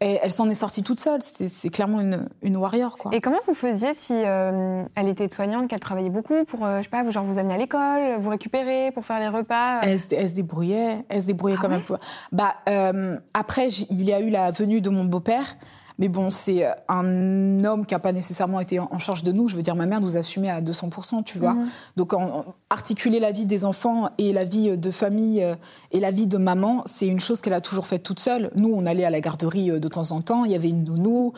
elle 0.00 0.30
s'en 0.30 0.48
est 0.50 0.54
sortie 0.54 0.82
toute 0.82 1.00
seule. 1.00 1.20
C'est 1.22 1.68
clairement 1.70 2.00
une, 2.00 2.28
une, 2.42 2.56
warrior, 2.56 2.98
quoi. 2.98 3.10
Et 3.14 3.20
comment 3.20 3.38
vous 3.46 3.54
faisiez 3.54 3.94
si 3.94 4.12
euh, 4.14 4.82
elle 4.94 5.08
était 5.08 5.28
soignante, 5.28 5.68
qu'elle 5.68 5.80
travaillait 5.80 6.10
beaucoup 6.10 6.44
pour, 6.44 6.64
euh, 6.64 6.78
je 6.78 6.84
sais 6.84 6.90
pas, 6.90 7.08
genre 7.10 7.24
vous 7.24 7.38
amener 7.38 7.54
à 7.54 7.58
l'école, 7.58 8.18
vous 8.20 8.30
récupérer 8.30 8.90
pour 8.92 9.04
faire 9.04 9.20
les 9.20 9.28
repas 9.28 9.80
Elle, 9.82 9.98
se 9.98 10.34
débrouillait, 10.34 11.04
elle 11.08 11.22
se 11.22 11.26
débrouillait 11.26 11.56
ah 11.58 11.62
quand 11.62 11.68
même. 11.68 11.82
Bah, 12.32 12.56
euh, 12.68 13.16
après, 13.32 13.68
il 13.68 14.02
y 14.02 14.12
a 14.12 14.20
eu 14.20 14.28
la 14.28 14.50
venue 14.50 14.80
de 14.80 14.90
mon 14.90 15.04
beau-père. 15.04 15.56
Mais 15.98 16.08
bon, 16.08 16.30
c'est 16.30 16.64
euh, 16.64 16.72
un 16.88 17.64
homme 17.64 17.86
qui 17.86 17.94
n'a 17.94 17.98
pas 17.98 18.12
nécessairement 18.12 18.60
été 18.60 18.78
en 18.78 18.98
charge 18.98 19.22
de 19.22 19.32
nous. 19.32 19.48
Je 19.48 19.56
veux 19.56 19.62
dire, 19.62 19.74
ma 19.74 19.86
mère 19.86 20.00
nous 20.00 20.16
assumait 20.16 20.50
à 20.50 20.60
200%, 20.60 21.24
tu 21.24 21.38
vois. 21.38 21.54
Mhm. 21.54 21.68
Donc, 21.96 22.12
articuler 22.70 23.20
la 23.20 23.30
vie 23.32 23.46
des 23.46 23.64
enfants 23.64 24.10
et 24.18 24.32
la 24.32 24.44
vie 24.44 24.76
de 24.76 24.90
famille 24.90 25.42
euh, 25.42 25.54
et 25.92 26.00
la 26.00 26.10
vie 26.10 26.26
de 26.26 26.36
maman, 26.36 26.82
c'est 26.86 27.06
une 27.06 27.20
chose 27.20 27.40
qu'elle 27.40 27.54
a 27.54 27.60
toujours 27.60 27.86
faite 27.86 28.02
toute 28.02 28.20
seule. 28.20 28.50
Nous, 28.56 28.72
on 28.72 28.84
allait 28.86 29.04
à 29.04 29.10
la 29.10 29.20
garderie 29.20 29.70
euh, 29.70 29.78
de 29.78 29.88
temps 29.88 30.12
en 30.12 30.20
temps. 30.20 30.44
Il 30.44 30.52
y 30.52 30.54
avait 30.54 30.68
une 30.68 30.84
nounou. 30.84 31.32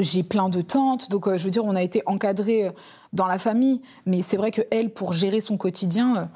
j'ai 0.00 0.22
plein 0.22 0.48
de 0.48 0.60
tantes. 0.60 1.10
Donc, 1.10 1.28
je 1.28 1.44
veux 1.44 1.50
dire, 1.50 1.64
on 1.64 1.76
a 1.76 1.82
été 1.82 2.02
encadrés 2.06 2.72
dans 3.12 3.26
la 3.26 3.38
famille. 3.38 3.80
Mais 4.06 4.22
c'est 4.22 4.36
vrai 4.36 4.50
que 4.50 4.62
elle, 4.70 4.90
pour 4.90 5.12
gérer 5.12 5.40
son 5.40 5.56
quotidien, 5.56 6.28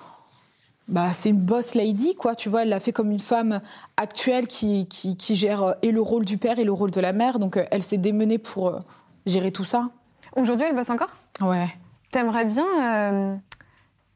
bah, 0.88 1.12
c'est 1.12 1.30
une 1.30 1.40
boss 1.40 1.74
lady, 1.74 2.14
quoi. 2.14 2.34
Tu 2.34 2.48
vois, 2.48 2.62
elle 2.62 2.68
l'a 2.68 2.80
fait 2.80 2.92
comme 2.92 3.10
une 3.10 3.20
femme 3.20 3.60
actuelle 3.96 4.46
qui, 4.46 4.86
qui, 4.88 5.34
gère 5.34 5.62
euh, 5.62 5.72
et 5.82 5.92
le 5.92 6.00
rôle 6.00 6.24
du 6.24 6.38
père 6.38 6.58
et 6.58 6.64
le 6.64 6.72
rôle 6.72 6.90
de 6.90 7.00
la 7.00 7.12
mère. 7.12 7.38
Donc, 7.38 7.56
euh, 7.56 7.64
elle 7.70 7.82
s'est 7.82 7.98
démenée 7.98 8.38
pour 8.38 8.68
euh, 8.68 8.80
gérer 9.26 9.52
tout 9.52 9.64
ça. 9.64 9.90
Aujourd'hui, 10.36 10.66
elle 10.68 10.74
bosse 10.74 10.90
encore? 10.90 11.10
Ouais. 11.40 11.68
T'aimerais 12.10 12.44
bien. 12.44 13.40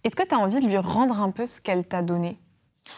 Est-ce 0.05 0.15
que 0.15 0.23
tu 0.23 0.35
as 0.35 0.39
envie 0.39 0.61
de 0.61 0.67
lui 0.67 0.77
rendre 0.77 1.21
un 1.21 1.31
peu 1.31 1.47
ce 1.47 1.61
qu'elle 1.61 1.85
t'a 1.85 2.03
donné? 2.03 2.39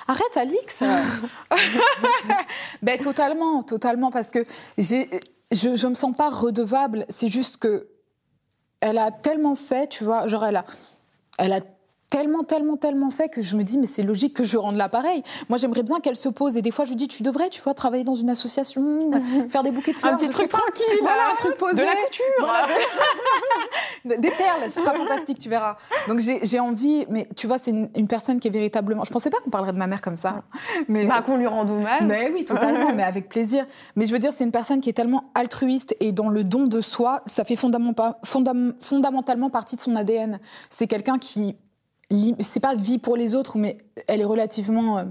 Arrête, 0.07 0.37
Alix 0.37 0.83
ben, 2.83 2.99
Totalement, 2.99 3.63
totalement. 3.63 4.11
Parce 4.11 4.31
que 4.31 4.45
je 4.77 5.69
ne 5.69 5.89
me 5.89 5.95
sens 5.95 6.17
pas 6.17 6.31
redevable. 6.31 7.07
C'est 7.09 7.29
juste 7.29 7.59
que. 7.59 7.89
Elle 8.81 8.99
a 8.99 9.11
tellement 9.11 9.57
fait, 9.57 9.89
tu 9.89 10.05
vois. 10.05 10.27
Genre, 10.27 10.45
elle 10.45 10.57
a, 10.57 10.65
elle 11.39 11.53
a 11.53 11.61
tellement, 12.11 12.43
tellement, 12.43 12.77
tellement 12.77 13.11
fait 13.11 13.29
que 13.29 13.43
je 13.43 13.57
me 13.57 13.65
dis, 13.65 13.79
mais 13.79 13.87
c'est 13.87 14.03
logique 14.03 14.35
que 14.35 14.45
je 14.45 14.57
rende 14.57 14.77
l'appareil. 14.77 15.23
Moi, 15.49 15.59
j'aimerais 15.59 15.83
bien 15.83 16.01
qu'elle 16.01 16.17
se 16.17 16.29
pose. 16.29 16.57
Et 16.57 16.63
des 16.63 16.71
fois, 16.71 16.85
je 16.85 16.91
lui 16.91 16.97
dis, 16.97 17.09
tu 17.09 17.23
devrais, 17.23 17.51
tu 17.51 17.61
vois, 17.61 17.75
travailler 17.75 18.05
dans 18.05 18.15
une 18.15 18.31
association, 18.31 19.11
faire 19.49 19.63
des 19.63 19.71
bouquets 19.71 19.93
de 19.93 19.99
fleurs. 19.99 20.15
Un 20.15 20.17
petit 20.17 20.29
truc 20.29 20.49
tranquille, 20.49 20.99
voilà, 21.03 21.33
un 21.33 21.35
truc 21.37 21.57
posé. 21.57 21.77
De 21.77 21.83
la 21.83 21.95
couture. 21.95 22.57
des 24.19 24.31
perles, 24.31 24.71
ce 24.71 24.81
sera 24.81 24.95
fantastique, 24.95 25.39
tu 25.39 25.49
verras. 25.49 25.77
Donc, 26.09 26.21
j'ai 26.21 26.61
envie, 26.61 27.07
mais 27.11 27.29
tu 27.37 27.47
vois, 27.47 27.59
c'est 27.59 27.71
une, 27.71 28.09
personne 28.09 28.41
qui 28.41 28.49
est 28.49 28.53
véritablement. 28.53 29.05
Je 29.05 29.11
pensais 29.11 29.31
pas 29.31 29.39
qu'on 29.41 29.51
parlerait 29.51 29.73
de 29.73 29.79
ma 29.79 29.87
mère 29.87 30.01
comme 30.01 30.17
ça. 30.17 30.43
Mais 30.89 31.05
bah, 31.05 31.23
qu'on 31.23 31.37
lui 31.37 31.47
rende 31.47 31.71
hommage. 31.71 32.03
Mais 32.05 32.31
oui, 32.33 32.45
totalement, 32.45 32.95
mais 32.95 33.03
avec 33.03 33.29
plaisir. 33.29 33.67
Mais 33.97 34.07
je 34.07 34.13
veux 34.13 34.19
dire, 34.19 34.33
c'est 34.33 34.45
une 34.45 34.53
personne 34.53 34.81
qui 34.81 34.89
est 34.89 34.95
tellement 34.95 35.25
altruiste 35.35 35.95
et 36.01 36.13
dans 36.13 36.31
le 36.31 36.43
don 36.43 36.65
de 36.65 36.81
soi, 36.81 37.23
ça 37.27 37.45
fait 37.45 37.57
fondamentalement 37.57 39.51
partie 39.51 39.77
de 39.77 39.81
son 39.81 39.95
ADN. 39.95 40.41
C'est 40.71 40.87
quelqu'un 40.87 41.19
qui 41.19 41.57
c'est 42.41 42.61
pas 42.61 42.75
vie 42.75 42.99
pour 42.99 43.17
les 43.17 43.35
autres, 43.35 43.59
mais 43.59 43.77
elle 44.07 44.21
est 44.21 44.25
relativement. 44.25 44.99
Euh, 44.99 45.05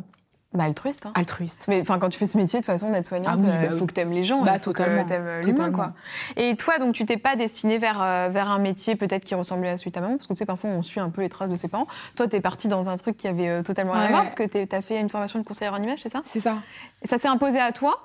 bah, 0.53 0.63
altruiste. 0.63 1.05
Hein. 1.05 1.11
Altruiste. 1.13 1.65
Mais 1.67 1.81
enfin, 1.81 1.99
quand 1.99 2.09
tu 2.09 2.17
fais 2.17 2.25
ce 2.25 2.37
métier, 2.37 2.59
de 2.59 2.65
toute 2.65 2.73
façon, 2.73 2.89
d'être 2.89 3.05
soignante, 3.05 3.41
il 3.41 3.49
ah 3.49 3.65
euh, 3.65 3.67
bah 3.67 3.75
faut 3.75 3.85
que 3.85 3.93
tu 3.93 3.99
aimes 3.99 4.13
les 4.13 4.23
gens. 4.23 4.43
Bah, 4.43 4.59
totalement. 4.59 5.05
Que 5.05 5.45
l'humain, 5.45 5.71
quoi. 5.71 5.93
Et 6.35 6.55
toi, 6.55 6.79
donc, 6.79 6.95
tu 6.95 7.05
t'es 7.05 7.17
pas 7.17 7.35
destinée 7.35 7.77
vers, 7.77 8.01
euh, 8.01 8.29
vers 8.29 8.49
un 8.49 8.57
métier 8.57 8.95
peut-être 8.95 9.25
qui 9.25 9.35
ressemblait 9.35 9.69
à 9.69 9.77
celui 9.77 9.91
de 9.91 9.95
ta 9.95 10.01
maman? 10.01 10.15
Parce 10.15 10.27
que 10.27 10.33
tu 10.33 10.39
sais, 10.39 10.45
parfois, 10.45 10.69
on 10.71 10.81
suit 10.81 11.01
un 11.01 11.09
peu 11.09 11.21
les 11.21 11.29
traces 11.29 11.49
de 11.49 11.57
ses 11.57 11.67
parents. 11.67 11.87
Toi, 12.15 12.27
tu 12.27 12.37
es 12.37 12.41
partie 12.41 12.69
dans 12.69 12.89
un 12.89 12.95
truc 12.95 13.17
qui 13.17 13.27
avait 13.27 13.61
totalement 13.61 13.91
rien 13.91 14.03
à 14.03 14.09
voir, 14.09 14.21
parce 14.21 14.35
que 14.35 14.43
tu 14.43 14.75
as 14.75 14.81
fait 14.81 14.99
une 14.99 15.09
formation 15.09 15.37
de 15.37 15.43
conseillère 15.43 15.73
en 15.73 15.81
image, 15.81 15.99
c'est 16.01 16.09
ça? 16.09 16.21
C'est 16.23 16.39
ça. 16.39 16.57
Et 17.03 17.07
ça 17.07 17.19
s'est 17.19 17.27
imposé 17.27 17.59
à 17.59 17.71
toi? 17.71 17.99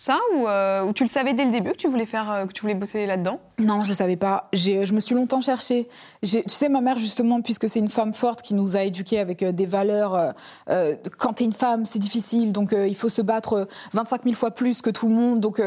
Ça 0.00 0.18
euh, 0.34 0.82
ou, 0.82 0.94
tu 0.94 1.02
le 1.02 1.10
savais 1.10 1.34
dès 1.34 1.44
le 1.44 1.50
début 1.50 1.72
que 1.72 1.76
tu 1.76 1.86
voulais 1.86 2.06
faire, 2.06 2.30
euh, 2.30 2.46
que 2.46 2.52
tu 2.52 2.62
voulais 2.62 2.74
bosser 2.74 3.04
là-dedans? 3.04 3.38
Non, 3.58 3.84
je 3.84 3.92
savais 3.92 4.16
pas. 4.16 4.48
Je 4.54 4.94
me 4.94 5.00
suis 5.00 5.14
longtemps 5.14 5.42
cherchée. 5.42 5.88
Tu 6.22 6.42
sais, 6.46 6.68
ma 6.70 6.80
mère 6.80 6.98
justement, 6.98 7.42
puisque 7.42 7.68
c'est 7.68 7.80
une 7.80 7.90
femme 7.90 8.14
forte 8.14 8.40
qui 8.40 8.54
nous 8.54 8.76
a 8.78 8.84
éduqués 8.84 9.18
avec 9.18 9.42
euh, 9.42 9.52
des 9.52 9.66
valeurs. 9.66 10.32
Euh, 10.70 10.96
quand 11.18 11.34
t'es 11.34 11.44
une 11.44 11.52
femme, 11.52 11.84
c'est 11.84 11.98
difficile, 11.98 12.50
donc 12.50 12.72
il 12.72 12.96
faut 12.96 13.10
se 13.10 13.20
battre 13.20 13.68
25 13.92 14.24
000 14.24 14.34
fois 14.36 14.52
plus 14.52 14.80
que 14.80 14.88
tout 14.88 15.06
le 15.06 15.14
monde. 15.14 15.38
Donc 15.38 15.60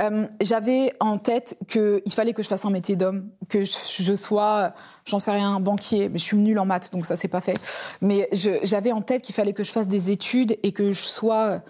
euh, 0.00 0.26
j'avais 0.40 0.92
en 1.00 1.18
tête 1.18 1.58
qu'il 1.66 2.12
fallait 2.12 2.32
que 2.32 2.42
je 2.42 2.48
fasse 2.48 2.64
un 2.64 2.70
métier 2.70 2.94
d'homme, 2.94 3.28
que 3.48 3.64
je, 3.64 4.14
sois, 4.14 4.72
j'en 5.04 5.18
sais 5.18 5.32
rien, 5.32 5.58
banquier, 5.58 6.08
mais 6.08 6.18
je 6.18 6.24
suis 6.24 6.36
nulle 6.36 6.58
en 6.60 6.66
maths, 6.66 6.92
donc 6.92 7.04
ça 7.04 7.16
c'est 7.16 7.28
pas 7.28 7.40
fait. 7.40 7.58
Mais 8.00 8.28
j'avais 8.62 8.92
en 8.92 9.02
tête 9.02 9.22
qu'il 9.22 9.34
fallait 9.34 9.52
que 9.52 9.64
je 9.64 9.72
fasse 9.72 9.88
des 9.88 10.12
études 10.12 10.56
et 10.62 10.70
que 10.70 10.92
je 10.92 11.00
sois, 11.00 11.62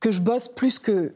que 0.00 0.10
je 0.10 0.20
bosse 0.20 0.48
plus 0.48 0.78
que 0.78 1.14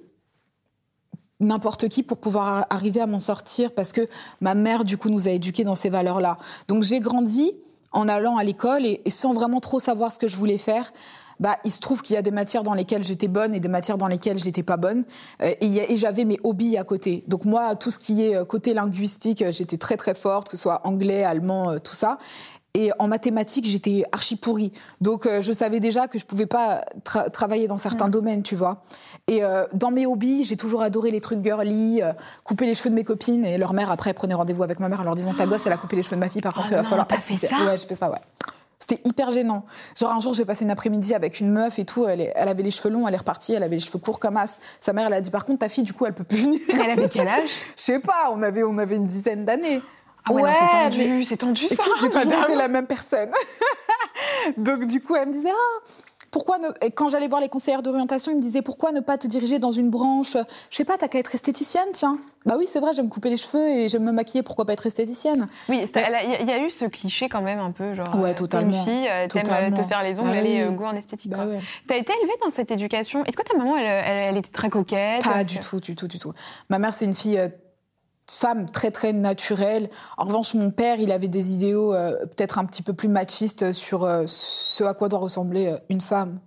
n'importe 1.41 1.89
qui 1.89 2.03
pour 2.03 2.19
pouvoir 2.19 2.67
arriver 2.71 3.01
à 3.01 3.07
m'en 3.07 3.21
sortir 3.21 3.73
parce 3.73 3.93
que 3.93 4.07
ma 4.41 4.55
mère 4.55 4.85
du 4.85 4.97
coup 4.97 5.09
nous 5.09 5.27
a 5.27 5.33
éduqués 5.33 5.65
dans 5.65 5.75
ces 5.75 5.91
valeurs-là. 5.91 6.39
Donc 6.69 6.83
j'ai 6.83 7.01
grandi 7.01 7.53
en 7.93 8.09
allant 8.09 8.37
à 8.37 8.45
l'école 8.45 8.87
et, 8.87 9.01
sans 9.09 9.33
vraiment 9.33 9.61
trop 9.61 9.79
savoir 9.79 10.13
ce 10.13 10.19
que 10.19 10.29
je 10.29 10.37
voulais 10.37 10.59
faire 10.59 10.93
bah, 11.41 11.59
il 11.65 11.71
se 11.71 11.81
trouve 11.81 12.03
qu'il 12.03 12.15
y 12.15 12.17
a 12.17 12.23
des 12.23 12.31
matières 12.31 12.63
dans 12.63 12.75
lesquelles 12.75 13.05
j'étais 13.05 13.29
bonne 13.29 13.55
et 13.55 13.61
des 13.61 13.69
matières 13.69 13.99
dans 13.99 14.07
lesquelles 14.07 14.39
j'étais 14.39 14.63
pas 14.63 14.77
bonne. 14.77 15.05
Euh, 15.43 15.53
et, 15.61 15.97
j'avais 15.97 16.25
mes 16.25 16.39
hobbies 16.45 16.77
à 16.77 16.85
côté. 16.85 17.25
Donc 17.29 17.45
moi, 17.45 17.77
tout 17.77 17.91
ce 17.91 17.99
qui 17.99 18.23
est 18.23 18.37
euh, 18.37 18.45
côté 18.45 18.75
linguistique, 18.75 19.43
euh, 19.43 19.53
j'étais 19.53 19.77
très 19.77 19.97
très 19.97 20.15
forte, 20.15 20.49
que 20.49 20.57
ce 20.57 20.63
soit 20.63 20.87
anglais, 20.87 21.25
allemand, 21.25 21.79
tout 21.81 21.95
ça. 21.95 22.19
Et 22.75 22.91
en 22.99 23.07
mathématiques, 23.07 23.67
j'étais 23.67 24.05
archi 24.11 24.35
pourrie. 24.35 24.73
Donc, 25.01 25.29
je 25.29 25.53
savais 25.53 25.79
déjà 25.79 26.09
que 26.09 26.19
je 26.19 26.27
pouvais 26.27 26.47
pas 26.47 26.85
travailler 27.33 27.69
dans 27.69 27.77
certains 27.77 28.09
mm. 28.09 28.11
domaines, 28.11 28.43
tu 28.43 28.57
vois. 28.57 28.83
Et 29.29 29.43
dans 29.73 29.93
mes 29.93 30.07
hobbies, 30.07 30.43
j'ai 30.43 30.57
toujours 30.57 30.83
adoré 30.83 31.13
les 31.13 31.21
trucs 31.21 31.43
girly, 31.43 32.01
couper 32.43 32.67
les 32.67 32.75
cheveux 32.75 32.91
de 32.91 32.97
mes 32.97 33.05
copines. 33.05 33.45
Et 33.45 33.59
leur 33.59 33.75
mère, 33.75 33.93
après, 33.93 34.13
prenait 34.13 34.35
rendez-vous 34.35 34.65
avec 34.65 34.81
ma 34.81 34.89
mère 34.89 35.01
en 35.01 35.05
leur 35.05 35.15
disant 35.15 35.35
Ta 35.35 35.47
gosse, 35.47 35.67
elle 35.67 35.73
a 35.73 35.77
coupé 35.77 35.95
les 35.95 36.03
cheveux 36.03 36.17
de 36.17 36.21
ma 36.21 36.29
fille, 36.29 36.43
par 36.43 36.53
contre, 36.53 36.73
il 36.73 36.75
va 36.75 36.83
falloir. 36.83 37.07
Fait 37.09 37.37
ça 37.37 37.65
Ouais, 37.65 37.77
je 37.77 37.87
fais 37.87 37.95
ça, 37.95 38.11
ouais. 38.11 38.19
C'était 38.87 39.01
hyper 39.09 39.31
gênant. 39.31 39.65
Genre 39.99 40.13
un 40.13 40.21
jour, 40.21 40.35
j'ai 40.35 40.45
passé 40.45 40.65
une 40.65 40.71
après-midi 40.71 41.15
avec 41.15 41.41
une 41.41 41.51
meuf 41.51 41.79
et 41.79 41.87
tout. 41.87 42.07
Elle, 42.07 42.33
elle, 42.35 42.49
avait 42.49 42.63
les 42.63 42.71
cheveux 42.71 42.91
longs, 42.91 43.09
elle 43.09 43.15
est 43.15 43.19
repartie, 43.19 43.55
elle 43.55 43.63
avait 43.63 43.77
les 43.77 43.81
cheveux 43.81 43.99
courts 43.99 44.19
comme 44.19 44.37
as. 44.37 44.59
Sa 44.81 44.93
mère, 44.93 45.07
elle 45.07 45.15
a 45.15 45.21
dit 45.23 45.31
par 45.31 45.47
contre, 45.47 45.61
ta 45.61 45.71
fille, 45.71 45.85
du 45.85 45.95
coup, 45.95 46.05
elle 46.05 46.13
peut 46.13 46.25
plus 46.25 46.43
venir. 46.43 46.61
Elle 46.69 46.91
avait 46.91 47.09
quel 47.09 47.27
âge? 47.27 47.49
Je 47.77 47.83
sais 47.83 48.01
pas. 48.01 48.31
On 48.33 48.43
avait, 48.43 48.63
on 48.63 48.77
avait 48.77 48.97
une 48.97 49.07
dizaine 49.07 49.47
d'années. 49.47 49.81
Ah 50.25 50.33
ouais, 50.33 50.53
c'est 50.55 50.71
tendu, 50.71 51.25
c'est 51.25 51.37
tendu 51.37 51.69
ça. 51.69 51.83
J'ai 52.01 52.09
toujours 52.09 52.43
été 52.43 52.55
la 52.55 52.69
même 52.69 52.87
personne. 52.87 53.31
Donc 54.57 54.87
du 54.87 55.03
coup, 55.03 55.17
elle 55.17 55.29
me 55.29 55.33
disait 55.33 55.51
ah 55.53 55.89
pourquoi 56.35 56.59
ne... 56.59 56.67
Et 56.85 56.91
quand 56.91 57.07
j'allais 57.07 57.29
voir 57.29 57.41
les 57.41 57.49
conseillères 57.49 57.81
d'orientation, 57.81 58.33
ils 58.33 58.39
me 58.39 58.43
disaient 58.43 58.61
pourquoi 58.61 58.91
ne 58.91 58.99
pas 58.99 59.17
te 59.19 59.29
diriger 59.29 59.61
dans 59.61 59.71
une 59.71 59.89
branche 59.89 60.37
Je 60.69 60.77
sais 60.77 60.85
pas, 60.85 60.97
t'as 60.97 61.07
qu'à 61.07 61.21
être 61.21 61.33
esthéticienne, 61.33 61.87
tiens. 61.93 62.19
Bah 62.45 62.57
oui, 62.59 62.67
c'est 62.69 62.81
vrai, 62.81 62.93
j'aime 62.93 63.09
couper 63.09 63.31
les 63.31 63.37
cheveux 63.37 63.69
et 63.69 63.89
j'aime 63.89 64.03
me 64.03 64.11
maquiller, 64.11 64.43
pourquoi 64.43 64.65
pas 64.65 64.73
être 64.73 64.85
esthéticienne? 64.85 65.47
Oui, 65.69 65.81
il 65.81 66.49
y, 66.49 66.51
a 66.51 66.59
eu 66.59 66.71
ce 66.71 66.87
cliché 66.87 67.29
quand 67.29 67.41
même 67.41 67.61
un 67.61 67.71
peu, 67.71 67.95
genre, 67.95 68.19
ouais, 68.19 68.35
totalement. 68.35 68.77
une 68.77 68.83
fille, 68.83 69.09
euh, 69.09 69.29
t'aimes 69.29 69.45
euh, 69.49 69.71
te 69.71 69.83
faire 69.85 70.03
les 70.03 70.19
ongles, 70.19 70.33
bah 70.33 70.39
allez, 70.39 70.63
euh, 70.63 70.73
go 70.73 70.87
en 70.87 70.97
esthétique. 70.97 71.31
Bah 71.31 71.47
ouais. 71.47 71.61
T'as 71.87 71.99
été 71.99 72.13
élevée 72.21 72.35
dans 72.43 72.51
cette 72.51 72.73
éducation? 72.73 73.25
Est-ce 73.25 73.37
que 73.37 73.45
ta 73.45 73.57
maman, 73.57 73.77
elle, 73.77 73.87
elle, 73.87 74.37
était 74.37 74.51
très 74.51 74.71
coquette? 74.71 75.23
Pas 75.23 75.45
du 75.45 75.61
tout, 75.61 75.79
du 75.79 75.95
tout, 75.95 76.09
du 76.09 76.19
tout. 76.19 76.33
Ma 76.69 76.81
mère, 76.81 76.95
c'est 76.95 77.05
une 77.05 77.15
fille 77.15 77.39
femme 78.31 78.71
très 78.71 78.91
très 78.91 79.13
naturelle. 79.13 79.91
En 80.17 80.25
revanche, 80.25 80.55
mon 80.55 80.71
père, 80.71 80.99
il 81.01 81.13
avait 81.13 81.29
des 81.29 81.53
idéaux 81.53 81.95
euh, 81.95 82.13
peut-être 82.27 82.59
un 82.59 82.65
petit 82.65 82.83
peu 82.83 82.93
plus 82.93 83.09
machistes 83.09 83.73
sur 83.73 84.05
euh, 84.05 84.25
ce 84.27 84.85
à 84.85 84.95
quoi 84.95 85.09
doit 85.09 85.19
ressembler 85.19 85.67
euh, 85.67 85.77
une 85.89 86.01
femme. 86.01 86.41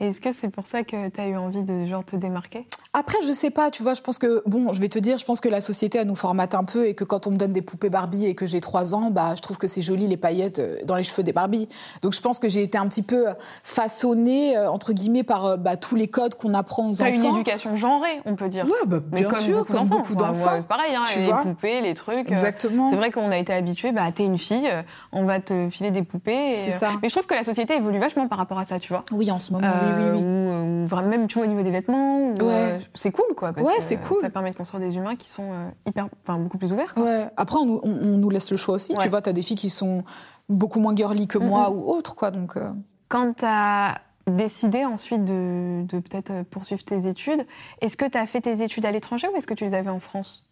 Est-ce 0.00 0.20
que 0.20 0.30
c'est 0.32 0.48
pour 0.48 0.66
ça 0.66 0.82
que 0.82 1.08
tu 1.08 1.20
as 1.20 1.28
eu 1.28 1.36
envie 1.36 1.62
de 1.62 1.86
genre 1.86 2.04
te 2.04 2.16
démarquer? 2.16 2.66
Après, 2.96 3.18
je 3.26 3.32
sais 3.32 3.50
pas, 3.50 3.72
tu 3.72 3.82
vois, 3.82 3.94
je 3.94 4.02
pense 4.02 4.18
que, 4.18 4.42
bon, 4.46 4.72
je 4.72 4.80
vais 4.80 4.88
te 4.88 5.00
dire, 5.00 5.18
je 5.18 5.24
pense 5.24 5.40
que 5.40 5.48
la 5.48 5.60
société, 5.60 5.98
elle 5.98 6.06
nous 6.06 6.14
formate 6.14 6.54
un 6.54 6.62
peu 6.62 6.86
et 6.86 6.94
que 6.94 7.02
quand 7.02 7.26
on 7.26 7.32
me 7.32 7.36
donne 7.36 7.52
des 7.52 7.60
poupées 7.60 7.90
Barbie 7.90 8.26
et 8.26 8.36
que 8.36 8.46
j'ai 8.46 8.60
3 8.60 8.94
ans, 8.94 9.10
bah, 9.10 9.34
je 9.34 9.40
trouve 9.40 9.58
que 9.58 9.66
c'est 9.66 9.82
joli 9.82 10.06
les 10.06 10.16
paillettes 10.16 10.60
euh, 10.60 10.78
dans 10.84 10.94
les 10.94 11.02
cheveux 11.02 11.24
des 11.24 11.32
Barbie. 11.32 11.68
Donc 12.02 12.12
je 12.12 12.20
pense 12.20 12.38
que 12.38 12.48
j'ai 12.48 12.62
été 12.62 12.78
un 12.78 12.86
petit 12.86 13.02
peu 13.02 13.26
façonnée, 13.64 14.56
euh, 14.56 14.70
entre 14.70 14.92
guillemets, 14.92 15.24
par 15.24 15.44
euh, 15.44 15.56
bah, 15.56 15.76
tous 15.76 15.96
les 15.96 16.06
codes 16.06 16.36
qu'on 16.36 16.54
apprend 16.54 16.88
aux 16.88 17.02
enfants. 17.02 17.10
une 17.10 17.24
éducation 17.24 17.74
genrée, 17.74 18.20
on 18.26 18.36
peut 18.36 18.48
dire. 18.48 18.64
Ouais, 18.64 18.86
bah, 18.86 19.00
bien 19.00 19.28
comme 19.28 19.40
sûr, 19.40 19.58
beaucoup 19.58 19.72
comme 19.72 19.88
beaucoup 19.88 20.14
d'enfants. 20.14 20.62
pareil, 20.62 20.94
hein, 20.94 21.04
les 21.16 21.50
poupées, 21.50 21.80
les 21.80 21.94
trucs. 21.94 22.30
Exactement. 22.30 22.90
C'est 22.90 22.96
vrai 22.96 23.10
qu'on 23.10 23.32
a 23.32 23.38
été 23.38 23.52
habitué, 23.52 23.90
bah, 23.90 24.04
t'es 24.14 24.24
une 24.24 24.38
fille, 24.38 24.70
on 25.10 25.24
va 25.24 25.40
te 25.40 25.68
filer 25.68 25.90
des 25.90 26.04
poupées. 26.04 26.58
C'est 26.58 26.70
ça. 26.70 26.90
Mais 27.02 27.08
je 27.08 27.14
trouve 27.14 27.26
que 27.26 27.34
la 27.34 27.44
société 27.44 27.74
évolue 27.74 27.98
vachement 27.98 28.28
par 28.28 28.38
rapport 28.38 28.58
à 28.60 28.64
ça, 28.64 28.78
tu 28.78 28.92
vois. 28.92 29.02
Oui, 29.10 29.32
en 29.32 29.40
ce 29.40 29.52
moment, 29.52 29.66
oui, 29.96 30.10
oui, 30.12 30.22
oui 30.22 30.44
vraiment 30.84 31.08
même 31.08 31.26
tu 31.26 31.34
vois 31.34 31.44
au 31.44 31.48
niveau 31.48 31.62
des 31.62 31.70
vêtements. 31.70 32.30
ouais. 32.30 32.36
Euh, 32.40 32.78
c'est 32.94 33.10
cool 33.10 33.34
quoi. 33.36 33.50
ouais, 33.50 33.80
c'est 33.80 33.96
cool. 33.96 34.18
Ça 34.20 34.30
permet 34.30 34.50
de 34.50 34.56
construire 34.56 34.80
des 34.80 34.96
humains 34.96 35.16
qui 35.16 35.28
sont 35.28 35.52
euh, 35.52 35.68
hyper, 35.86 36.08
enfin 36.22 36.38
beaucoup 36.38 36.58
plus 36.58 36.72
ouverts. 36.72 36.94
Ouais. 36.96 37.28
Après, 37.36 37.58
on, 37.58 37.80
nous 37.84 38.30
laisse 38.30 38.50
le 38.50 38.56
choix 38.56 38.74
aussi. 38.74 38.94
Tu 38.98 39.08
vois, 39.08 39.22
tu 39.22 39.28
as 39.28 39.32
des 39.32 39.42
filles 39.42 39.56
qui 39.56 39.70
sont 39.70 40.02
beaucoup 40.48 40.80
moins 40.80 40.94
girly 40.94 41.26
que 41.26 41.38
moi 41.38 41.70
ou 41.70 41.90
autres 41.90 42.14
quoi. 42.14 42.30
Donc. 42.30 42.56
Euh. 42.56 42.70
Quand 43.08 43.34
tu 43.34 43.44
as 43.44 44.00
décidé 44.26 44.84
ensuite 44.84 45.24
de, 45.24 45.84
de 45.84 46.00
peut-être 46.00 46.42
poursuivre 46.44 46.82
tes 46.82 47.06
études, 47.06 47.46
est-ce 47.80 47.96
que 47.96 48.06
tu 48.06 48.16
as 48.16 48.26
fait 48.26 48.40
tes 48.40 48.62
études 48.62 48.86
à 48.86 48.90
l'étranger 48.90 49.28
ou 49.32 49.36
est-ce 49.36 49.46
que 49.46 49.54
tu 49.54 49.64
les 49.64 49.74
avais 49.74 49.90
en 49.90 50.00
France? 50.00 50.48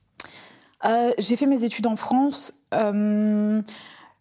J'ai 1.19 1.37
fait 1.37 1.47
mes 1.47 1.65
études 1.65 1.87
en 1.87 1.97
France. 1.97 2.55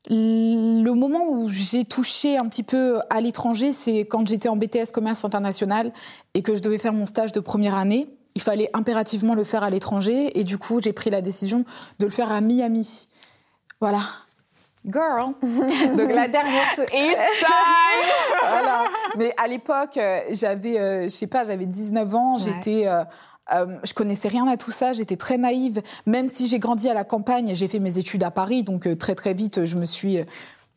Le 0.09 0.91
moment 0.93 1.29
où 1.29 1.49
j'ai 1.49 1.85
touché 1.85 2.37
un 2.37 2.47
petit 2.47 2.63
peu 2.63 2.99
à 3.09 3.21
l'étranger, 3.21 3.71
c'est 3.71 3.99
quand 3.99 4.27
j'étais 4.27 4.49
en 4.49 4.55
BTS 4.55 4.91
commerce 4.93 5.23
international 5.23 5.91
et 6.33 6.41
que 6.41 6.55
je 6.55 6.61
devais 6.61 6.79
faire 6.79 6.93
mon 6.93 7.05
stage 7.05 7.31
de 7.31 7.39
première 7.39 7.75
année. 7.75 8.09
Il 8.33 8.41
fallait 8.41 8.69
impérativement 8.73 9.35
le 9.35 9.43
faire 9.43 9.63
à 9.63 9.69
l'étranger 9.69 10.39
et 10.39 10.43
du 10.43 10.57
coup, 10.57 10.79
j'ai 10.81 10.93
pris 10.93 11.09
la 11.09 11.21
décision 11.21 11.65
de 11.99 12.05
le 12.05 12.11
faire 12.11 12.31
à 12.31 12.41
Miami. 12.41 13.09
Voilà. 13.79 13.99
Girl. 14.85 15.33
Donc 15.41 16.11
la 16.11 16.27
dernière 16.27 16.67
It's 16.77 17.39
time. 17.39 17.49
voilà. 18.41 18.85
Mais 19.17 19.33
à 19.37 19.47
l'époque, 19.47 19.97
euh, 19.97 20.21
j'avais 20.31 20.79
euh, 20.79 21.03
je 21.03 21.09
sais 21.09 21.27
pas, 21.27 21.43
j'avais 21.43 21.65
19 21.65 22.15
ans, 22.15 22.37
j'étais 22.37 22.87
euh, 22.87 23.03
euh, 23.53 23.77
je 23.83 23.93
connaissais 23.93 24.27
rien 24.27 24.47
à 24.47 24.57
tout 24.57 24.71
ça, 24.71 24.93
j'étais 24.93 25.17
très 25.17 25.37
naïve. 25.37 25.81
Même 26.05 26.27
si 26.27 26.47
j'ai 26.47 26.59
grandi 26.59 26.89
à 26.89 26.93
la 26.93 27.03
campagne, 27.03 27.53
j'ai 27.53 27.67
fait 27.67 27.79
mes 27.79 27.97
études 27.97 28.23
à 28.23 28.31
Paris, 28.31 28.63
donc 28.63 28.87
euh, 28.87 28.95
très 28.95 29.15
très 29.15 29.33
vite, 29.33 29.65
je 29.65 29.75
me 29.75 29.85
suis. 29.85 30.19
Euh, 30.19 30.23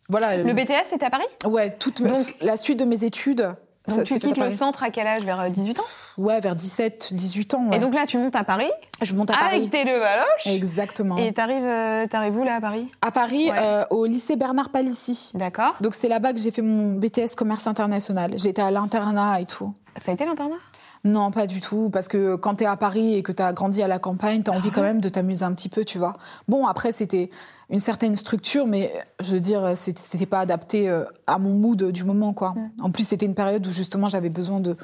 voilà. 0.08 0.36
Le 0.36 0.52
BTS, 0.52 0.88
c'était 0.90 1.06
à 1.06 1.10
Paris? 1.10 1.26
Ouais, 1.46 1.70
toute 1.70 2.02
donc, 2.02 2.34
la 2.40 2.56
suite 2.56 2.78
de 2.78 2.84
mes 2.84 3.04
études. 3.04 3.54
Donc 3.86 4.04
tu 4.04 4.18
quittes 4.18 4.38
le 4.38 4.50
centre 4.50 4.82
à 4.82 4.88
quel 4.88 5.06
âge? 5.06 5.22
Vers 5.22 5.50
18 5.50 5.78
ans? 5.78 5.84
Ouais, 6.16 6.40
vers 6.40 6.56
17, 6.56 7.12
18 7.12 7.54
ans. 7.54 7.68
Ouais. 7.68 7.76
Et 7.76 7.78
donc 7.78 7.94
là, 7.94 8.06
tu 8.06 8.16
montes 8.16 8.34
à 8.34 8.44
Paris? 8.44 8.70
Je 9.02 9.12
monte 9.12 9.30
à 9.30 9.34
Paris. 9.34 9.56
Avec 9.56 9.70
tes 9.70 9.84
deux 9.84 9.98
valoches 9.98 10.46
Exactement. 10.46 11.18
Et 11.18 11.32
t'arrives 11.32 11.64
arrives 11.64 12.36
où 12.36 12.44
là 12.44 12.56
à 12.56 12.60
Paris? 12.62 12.90
À 13.02 13.10
Paris, 13.10 13.50
au 13.90 14.06
lycée 14.06 14.36
Bernard 14.36 14.70
Palissy. 14.70 15.32
D'accord. 15.34 15.74
Donc 15.80 15.94
c'est 15.94 16.08
là-bas 16.08 16.32
que 16.32 16.38
j'ai 16.38 16.50
fait 16.50 16.62
mon 16.62 16.94
BTS 16.94 17.34
commerce 17.36 17.66
international. 17.66 18.32
J'étais 18.36 18.62
à 18.62 18.70
l'internat 18.70 19.40
et 19.40 19.46
tout. 19.46 19.74
Ça 19.96 20.10
a 20.10 20.14
été 20.14 20.24
l'internat? 20.24 20.56
Non, 21.04 21.30
pas 21.30 21.46
du 21.46 21.60
tout, 21.60 21.90
parce 21.90 22.08
que 22.08 22.34
quand 22.36 22.56
tu 22.56 22.64
es 22.64 22.66
à 22.66 22.78
Paris 22.78 23.14
et 23.14 23.22
que 23.22 23.30
tu 23.30 23.42
as 23.42 23.52
grandi 23.52 23.82
à 23.82 23.88
la 23.88 23.98
campagne, 23.98 24.42
tu 24.42 24.50
as 24.50 24.54
envie 24.54 24.70
ah 24.72 24.74
quand 24.74 24.82
même 24.82 25.02
de 25.02 25.10
t'amuser 25.10 25.44
un 25.44 25.52
petit 25.52 25.68
peu, 25.68 25.84
tu 25.84 25.98
vois. 25.98 26.16
Bon, 26.48 26.66
après, 26.66 26.92
c'était 26.92 27.28
une 27.68 27.78
certaine 27.78 28.16
structure, 28.16 28.66
mais 28.66 28.90
je 29.20 29.32
veux 29.32 29.40
dire, 29.40 29.76
c'était 29.76 30.24
pas 30.24 30.40
adapté 30.40 30.88
euh, 30.88 31.04
à 31.26 31.38
mon 31.38 31.50
mood 31.50 31.90
du 31.90 32.04
moment, 32.04 32.32
quoi. 32.32 32.54
En 32.80 32.90
plus, 32.90 33.06
c'était 33.06 33.26
une 33.26 33.34
période 33.34 33.66
où 33.66 33.70
justement 33.70 34.08
j'avais 34.08 34.30
besoin 34.30 34.60
de 34.60 34.76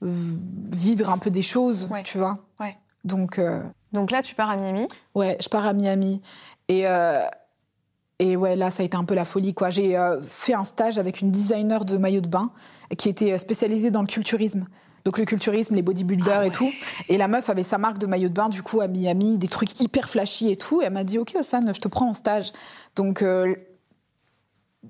vivre 0.00 1.10
un 1.10 1.18
peu 1.18 1.30
des 1.30 1.42
choses, 1.42 1.88
tu 2.04 2.18
vois. 2.18 2.38
Ouais. 2.60 2.76
Donc, 3.02 3.40
euh, 3.40 3.62
Donc 3.92 4.12
là, 4.12 4.22
tu 4.22 4.36
pars 4.36 4.50
à 4.50 4.56
Miami 4.56 4.86
Ouais, 5.16 5.36
je 5.40 5.48
pars 5.48 5.66
à 5.66 5.72
Miami. 5.72 6.20
Et, 6.68 6.86
euh, 6.86 7.20
et 8.20 8.36
ouais, 8.36 8.54
là, 8.54 8.70
ça 8.70 8.84
a 8.84 8.86
été 8.86 8.96
un 8.96 9.04
peu 9.04 9.14
la 9.14 9.24
folie, 9.24 9.54
quoi. 9.54 9.70
J'ai 9.70 9.98
fait 10.22 10.54
un 10.54 10.64
stage 10.64 10.98
avec 10.98 11.20
une 11.20 11.32
designer 11.32 11.84
de 11.84 11.96
maillot 11.98 12.20
de 12.20 12.28
bain 12.28 12.52
qui 12.96 13.08
était 13.08 13.36
spécialisée 13.38 13.90
dans 13.90 14.02
le 14.02 14.06
culturisme. 14.06 14.66
Donc 15.06 15.18
le 15.18 15.24
culturisme, 15.24 15.76
les 15.76 15.82
bodybuilders 15.82 16.40
ah 16.40 16.46
et 16.46 16.50
tout. 16.50 16.72
Et 17.08 17.16
la 17.16 17.28
meuf 17.28 17.48
avait 17.48 17.62
sa 17.62 17.78
marque 17.78 17.98
de 17.98 18.06
maillot 18.06 18.28
de 18.28 18.34
bain 18.34 18.48
du 18.48 18.64
coup 18.64 18.80
à 18.80 18.88
Miami, 18.88 19.38
des 19.38 19.46
trucs 19.46 19.78
hyper 19.80 20.08
flashy 20.08 20.50
et 20.50 20.56
tout. 20.56 20.82
Et 20.82 20.86
elle 20.86 20.92
m'a 20.92 21.04
dit 21.04 21.20
ok 21.20 21.36
Ossane, 21.38 21.72
je 21.72 21.80
te 21.80 21.86
prends 21.86 22.08
en 22.08 22.12
stage. 22.12 22.52
Donc 22.96 23.22
euh, 23.22 23.54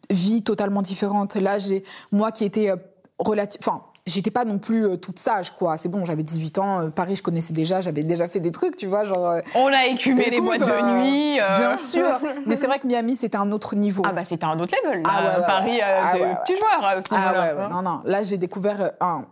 vie 0.08 0.42
totalement 0.42 0.80
différente. 0.80 1.34
Là 1.34 1.58
j'ai 1.58 1.84
moi 2.12 2.32
qui 2.32 2.46
étais 2.46 2.70
euh, 2.70 2.76
relative, 3.18 3.60
enfin 3.62 3.82
j'étais 4.06 4.30
pas 4.30 4.46
non 4.46 4.58
plus 4.58 4.86
euh, 4.86 4.96
toute 4.96 5.18
sage 5.18 5.50
quoi. 5.50 5.76
C'est 5.76 5.90
bon 5.90 6.06
j'avais 6.06 6.22
18 6.22 6.58
ans 6.60 6.90
Paris 6.90 7.16
je 7.16 7.22
connaissais 7.22 7.52
déjà 7.52 7.82
j'avais 7.82 8.02
déjà 8.02 8.26
fait 8.26 8.40
des 8.40 8.52
trucs 8.52 8.76
tu 8.76 8.86
vois 8.86 9.04
genre 9.04 9.34
on 9.54 9.66
a 9.66 9.84
écumé 9.84 10.30
les 10.30 10.40
boîtes 10.40 10.60
de 10.60 10.94
nuit 10.96 11.34
bien 11.34 11.76
sûr. 11.76 12.18
Mais 12.46 12.56
c'est 12.56 12.66
vrai 12.66 12.78
que 12.78 12.86
Miami 12.86 13.16
c'était 13.16 13.36
un 13.36 13.52
autre 13.52 13.76
niveau. 13.76 14.02
Ah 14.06 14.12
bah 14.12 14.24
c'était 14.24 14.46
un 14.46 14.58
autre 14.60 14.74
level 14.82 15.02
ah, 15.04 15.42
Paris 15.46 15.78
ah, 15.84 16.12
c'est 16.12 16.20
petit 16.46 16.58
joueur 16.58 16.82
à 16.82 17.02
ce 17.02 17.08
ah, 17.10 17.68
non 17.68 17.82
non. 17.82 18.00
Là 18.06 18.22
j'ai 18.22 18.38
découvert 18.38 18.92
un 19.02 19.26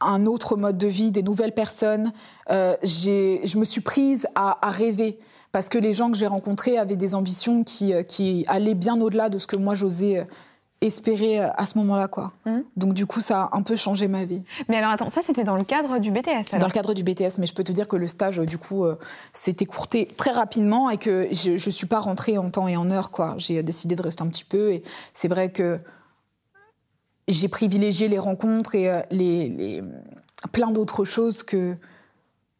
un 0.00 0.26
autre 0.26 0.56
mode 0.56 0.78
de 0.78 0.86
vie, 0.86 1.10
des 1.10 1.22
nouvelles 1.22 1.52
personnes. 1.52 2.12
Euh, 2.50 2.76
je 2.82 3.58
me 3.58 3.64
suis 3.64 3.80
prise 3.80 4.26
à, 4.34 4.58
rêver 4.70 5.18
parce 5.52 5.68
que 5.68 5.78
les 5.78 5.92
gens 5.92 6.10
que 6.10 6.18
j'ai 6.18 6.26
rencontrés 6.26 6.76
avaient 6.76 6.96
des 6.96 7.14
ambitions 7.14 7.64
qui, 7.64 7.94
euh, 7.94 8.02
qui 8.02 8.44
allaient 8.48 8.74
bien 8.74 9.00
au-delà 9.00 9.30
de 9.30 9.38
ce 9.38 9.46
que 9.46 9.56
moi 9.56 9.74
j'osais 9.74 10.18
euh, 10.18 10.24
espérer 10.82 11.40
à 11.40 11.64
ce 11.64 11.78
moment-là, 11.78 12.06
quoi. 12.06 12.32
Mmh. 12.44 12.58
Donc 12.76 12.92
du 12.92 13.06
coup, 13.06 13.20
ça 13.20 13.44
a 13.44 13.56
un 13.56 13.62
peu 13.62 13.76
changé 13.76 14.08
ma 14.08 14.26
vie. 14.26 14.42
Mais 14.68 14.76
alors 14.76 14.90
attends, 14.90 15.08
ça 15.08 15.22
c'était 15.24 15.44
dans 15.44 15.56
le 15.56 15.64
cadre 15.64 15.98
du 15.98 16.10
BTS 16.10 16.52
alors? 16.52 16.60
Dans 16.60 16.66
le 16.66 16.72
cadre 16.72 16.92
du 16.92 17.02
BTS, 17.02 17.38
mais 17.38 17.46
je 17.46 17.54
peux 17.54 17.64
te 17.64 17.72
dire 17.72 17.88
que 17.88 17.96
le 17.96 18.06
stage, 18.06 18.38
du 18.40 18.58
coup, 18.58 18.84
s'est 19.32 19.56
écourté 19.60 20.06
très 20.18 20.32
rapidement 20.32 20.90
et 20.90 20.98
que 20.98 21.28
je, 21.32 21.52
ne 21.52 21.56
suis 21.56 21.86
pas 21.86 22.00
rentrée 22.00 22.36
en 22.36 22.50
temps 22.50 22.68
et 22.68 22.76
en 22.76 22.90
heure, 22.90 23.10
quoi. 23.10 23.34
J'ai 23.38 23.62
décidé 23.62 23.96
de 23.96 24.02
rester 24.02 24.22
un 24.22 24.28
petit 24.28 24.44
peu 24.44 24.72
et 24.72 24.82
c'est 25.14 25.28
vrai 25.28 25.50
que 25.50 25.80
j'ai 27.28 27.48
privilégié 27.48 28.08
les 28.08 28.18
rencontres 28.18 28.74
et 28.74 28.88
euh, 28.88 29.00
les, 29.10 29.82
plein 30.52 30.70
d'autres 30.70 31.04
choses 31.04 31.42
que 31.42 31.76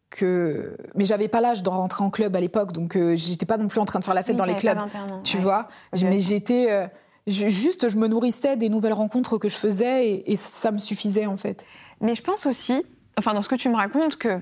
que 0.09 0.77
mais 0.95 1.05
j'avais 1.05 1.29
pas 1.29 1.41
l'âge 1.41 1.63
d'en 1.65 1.73
rentrer 1.73 2.05
en 2.05 2.11
club 2.11 2.37
à 2.37 2.41
l'époque 2.41 2.73
donc 2.73 2.97
euh, 2.97 3.17
j'étais 3.17 3.47
pas 3.47 3.57
non 3.57 3.67
plus 3.69 3.81
en 3.81 3.85
train 3.85 3.99
de 3.99 4.05
faire 4.05 4.15
la 4.15 4.23
fête 4.23 4.37
dans 4.37 4.45
les 4.45 4.55
clubs 4.55 4.79
tu 5.25 5.39
vois. 5.39 5.69
Mais 6.01 6.21
j'étais 6.21 6.71
euh, 6.71 6.87
juste 7.27 7.89
je 7.89 7.97
me 7.97 8.07
nourrissais 8.07 8.57
des 8.57 8.69
nouvelles 8.69 8.93
rencontres 8.93 9.37
que 9.37 9.49
je 9.49 9.57
faisais 9.57 10.23
et, 10.25 10.37
ça 10.37 10.71
me 10.71 10.79
suffisait 10.79 11.27
en 11.27 11.37
fait. 11.37 11.67
Mais 12.01 12.15
je 12.15 12.23
pense 12.23 12.47
aussi 12.47 12.85
enfin 13.19 13.35
dans 13.35 13.43
ce 13.43 13.49
que 13.49 13.57
tu 13.57 13.69
me 13.69 13.77
racontes 13.77 14.17
que 14.17 14.41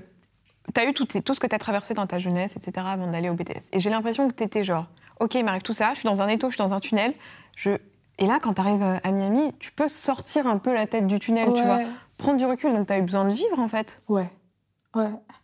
tu 0.73 0.79
as 0.79 0.87
eu 0.87 0.93
tout, 0.93 1.05
tout 1.05 1.33
ce 1.33 1.39
que 1.39 1.47
tu 1.47 1.55
as 1.55 1.59
traversé 1.59 1.93
dans 1.93 2.07
ta 2.07 2.19
jeunesse 2.19 2.55
etc 2.55 2.85
avant 2.89 3.11
d'aller 3.11 3.29
au 3.29 3.33
BTS 3.33 3.69
et 3.71 3.79
j'ai 3.79 3.89
l'impression 3.89 4.27
que 4.29 4.35
tu 4.35 4.43
étais 4.43 4.63
genre 4.63 4.87
ok 5.19 5.33
il 5.35 5.45
m'arrive 5.45 5.63
tout 5.63 5.73
ça 5.73 5.93
je 5.93 5.99
suis 5.99 6.07
dans 6.07 6.21
un 6.21 6.27
étau 6.27 6.49
je 6.49 6.55
suis 6.55 6.63
dans 6.63 6.73
un 6.73 6.79
tunnel 6.79 7.13
je 7.55 7.71
et 8.17 8.25
là 8.25 8.39
quand 8.41 8.53
tu 8.53 8.61
arrives 8.61 8.83
à 9.03 9.11
Miami 9.11 9.53
tu 9.59 9.71
peux 9.71 9.87
sortir 9.87 10.47
un 10.47 10.57
peu 10.57 10.73
la 10.73 10.87
tête 10.87 11.07
du 11.07 11.19
tunnel 11.19 11.53
tu 11.53 11.63
vois 11.63 11.79
prendre 12.17 12.37
du 12.37 12.45
recul 12.45 12.73
donc 12.73 12.87
tu 12.87 12.93
as 12.93 12.97
eu 12.97 13.01
besoin 13.01 13.25
de 13.25 13.33
vivre 13.33 13.59
en 13.59 13.67
fait 13.67 13.97
ouais 14.09 14.29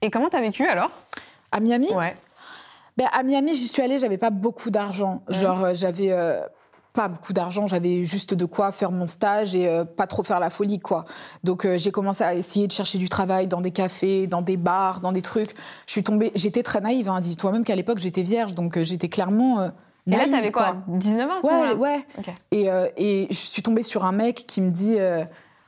et 0.01 0.09
comment 0.09 0.29
t'as 0.29 0.41
vécu 0.41 0.65
alors? 0.65 0.91
À 1.51 1.59
Miami? 1.59 1.93
Ouais. 1.93 2.15
Ben, 2.97 3.07
à 3.11 3.23
Miami, 3.23 3.53
j'y 3.53 3.67
suis 3.67 3.81
allée, 3.81 3.97
j'avais 3.97 4.17
pas 4.17 4.29
beaucoup 4.29 4.69
d'argent. 4.69 5.23
Genre, 5.29 5.65
euh, 5.65 5.73
j'avais 5.73 6.11
euh, 6.11 6.41
pas 6.93 7.07
beaucoup 7.07 7.33
d'argent, 7.33 7.67
j'avais 7.67 8.03
juste 8.03 8.33
de 8.33 8.45
quoi 8.45 8.71
faire 8.71 8.91
mon 8.91 9.07
stage 9.07 9.55
et 9.55 9.67
euh, 9.67 9.85
pas 9.85 10.07
trop 10.07 10.23
faire 10.23 10.39
la 10.39 10.49
folie, 10.49 10.79
quoi. 10.79 11.05
Donc, 11.43 11.67
j'ai 11.75 11.91
commencé 11.91 12.23
à 12.23 12.33
essayer 12.33 12.67
de 12.67 12.71
chercher 12.71 12.97
du 12.97 13.09
travail 13.09 13.47
dans 13.47 13.61
des 13.61 13.71
cafés, 13.71 14.27
dans 14.27 14.41
des 14.41 14.57
bars, 14.57 14.99
dans 15.01 15.11
des 15.11 15.21
trucs. 15.21 15.53
Je 15.87 15.91
suis 15.91 16.03
tombée, 16.03 16.31
j'étais 16.35 16.63
très 16.63 16.81
naïve, 16.81 17.09
hein. 17.09 17.19
dis-toi 17.19 17.51
même 17.51 17.63
qu'à 17.63 17.75
l'époque, 17.75 17.99
j'étais 17.99 18.23
vierge, 18.23 18.53
donc 18.55 18.79
j'étais 18.81 19.09
clairement. 19.09 19.71
Et 20.07 20.11
là, 20.11 20.25
t'avais 20.29 20.51
quoi, 20.51 20.77
19 20.87 21.29
ans 21.29 21.41
Ouais, 21.43 21.73
ouais. 21.73 22.05
Et, 22.51 22.67
et 22.97 23.27
je 23.29 23.35
suis 23.35 23.61
tombée 23.61 23.83
sur 23.83 24.05
un 24.05 24.11
mec 24.11 24.45
qui 24.47 24.61
me 24.61 24.71
dit 24.71 24.97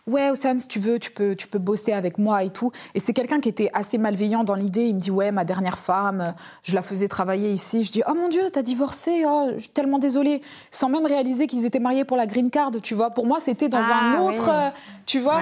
ouais 0.08 0.30
Ossane 0.30 0.60
si 0.60 0.68
tu 0.68 0.80
veux 0.80 1.00
tu 1.00 1.12
peux 1.12 1.36
tu 1.36 1.48
peux 1.48 1.60
bosser 1.60 1.94
avec 1.94 2.18
moi 2.18 2.44
et 2.44 2.50
tout. 2.50 2.72
Et 2.94 3.00
c'est 3.00 3.14
quelqu'un 3.14 3.40
qui 3.40 3.50
était 3.50 3.70
assez 3.74 3.98
malveillant 3.98 4.44
dans 4.44 4.56
l'idée. 4.56 4.86
Il 4.86 4.96
me 4.96 5.00
dit 5.00 5.12
ouais 5.12 5.32
ma 5.32 5.46
dernière 5.46 5.78
femme 5.78 6.34
je 6.64 6.76
la 6.76 6.82
faisais 6.82 7.08
travailler 7.08 7.52
ici. 7.52 7.84
Je 7.84 7.92
dis 7.92 8.04
oh 8.08 8.14
mon 8.14 8.30
dieu 8.30 8.44
t'as 8.52 8.62
divorcé 8.62 9.24
oh 9.26 9.52
je 9.56 9.62
suis 9.62 9.70
tellement 9.70 10.00
désolée. 10.00 10.42
Sans 10.72 10.90
même 10.90 11.06
réaliser 11.06 11.48
qu'ils 11.48 11.66
étaient 11.66 11.80
mariés 11.80 12.06
pour 12.06 12.18
la 12.18 12.26
green 12.26 12.52
card 12.52 12.72
tu 12.82 12.96
vois. 12.96 13.12
Pour 13.12 13.26
moi 13.26 13.40
c'était 13.40 13.70
dans 13.70 13.80
un 13.80 14.16
ah 14.18 14.22
autre 14.22 14.74
tu 15.06 15.20
vois. 15.20 15.42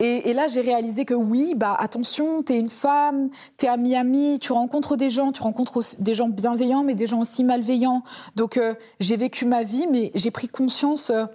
Et, 0.00 0.30
et, 0.30 0.32
là 0.32 0.48
j'ai 0.48 0.62
réalisé 0.62 1.04
que 1.04 1.14
oui 1.14 1.54
bah 1.56 1.76
attention 1.78 2.42
t'es 2.42 2.58
une 2.58 2.68
femme 2.68 3.30
t'es 3.56 3.68
à 3.68 3.76
Miami 3.76 4.38
tu 4.40 4.52
rencontres 4.52 4.96
des 4.96 5.10
gens 5.10 5.30
tu 5.30 5.42
rencontres 5.42 5.80
des 6.00 6.14
gens 6.14 6.28
bienveillants 6.28 6.82
mais 6.82 6.94
des 6.94 7.06
gens 7.06 7.20
aussi 7.20 7.44
malveillants. 7.44 8.02
Donc 8.36 8.56
euh, 8.56 8.74
j'ai 9.00 9.16
vécu 9.16 9.44
ma 9.44 9.62
vie 9.62 9.86
mais 9.90 10.10
j'ai 10.14 10.30
pris 10.30 10.48
conscience 10.48 11.10
euh, 11.10 11.26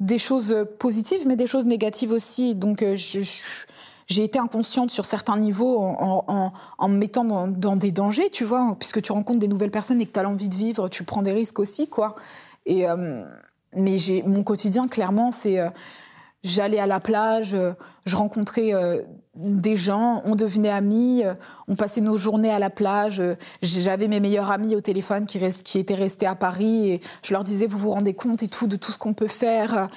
des 0.00 0.18
choses 0.18 0.66
positives, 0.78 1.26
mais 1.26 1.36
des 1.36 1.46
choses 1.46 1.66
négatives 1.66 2.12
aussi. 2.12 2.54
Donc, 2.54 2.82
euh, 2.82 2.96
j'ai 2.96 4.24
été 4.24 4.38
inconsciente 4.38 4.90
sur 4.90 5.04
certains 5.04 5.38
niveaux 5.38 5.78
en, 5.78 6.88
me 6.88 6.96
mettant 6.96 7.24
dans, 7.24 7.76
des 7.76 7.92
dangers, 7.92 8.30
tu 8.30 8.44
vois, 8.44 8.76
puisque 8.78 9.02
tu 9.02 9.12
rencontres 9.12 9.40
des 9.40 9.48
nouvelles 9.48 9.70
personnes 9.70 10.00
et 10.00 10.06
que 10.06 10.12
tu 10.12 10.20
as 10.20 10.28
envie 10.28 10.48
de 10.48 10.54
vivre, 10.54 10.88
tu 10.88 11.02
prends 11.04 11.22
des 11.22 11.32
risques 11.32 11.58
aussi, 11.58 11.88
quoi. 11.88 12.14
Et, 12.66 12.88
euh, 12.88 13.24
mais 13.74 13.96
mon 14.26 14.42
quotidien, 14.42 14.88
clairement, 14.88 15.30
c'est 15.30 15.58
euh, 15.58 15.68
J'allais 16.46 16.78
à 16.78 16.86
la 16.86 17.00
plage, 17.00 17.54
euh, 17.54 17.72
je 18.04 18.14
rencontrais 18.14 18.72
euh, 18.72 19.02
des 19.36 19.76
gens, 19.76 20.22
on 20.24 20.34
devenait 20.34 20.70
amis, 20.70 21.22
euh, 21.24 21.34
on 21.68 21.76
passait 21.76 22.00
nos 22.00 22.16
journées 22.16 22.50
à 22.50 22.58
la 22.58 22.70
plage. 22.70 23.22
J'avais 23.62 24.08
mes 24.08 24.20
meilleurs 24.20 24.50
amis 24.50 24.74
au 24.74 24.80
téléphone 24.80 25.26
qui, 25.26 25.38
étaient 25.78 25.94
restés 25.94 26.26
à 26.26 26.34
Paris 26.34 26.90
et 26.90 27.00
je 27.22 27.32
leur 27.32 27.44
disais 27.44 27.66
vous 27.66 27.78
vous 27.78 27.90
rendez 27.90 28.14
compte 28.14 28.42
et 28.42 28.48
tout 28.48 28.66
de 28.66 28.76
tout 28.76 28.92
ce 28.92 28.98
qu'on 28.98 29.14
peut 29.14 29.28
faire. 29.28 29.88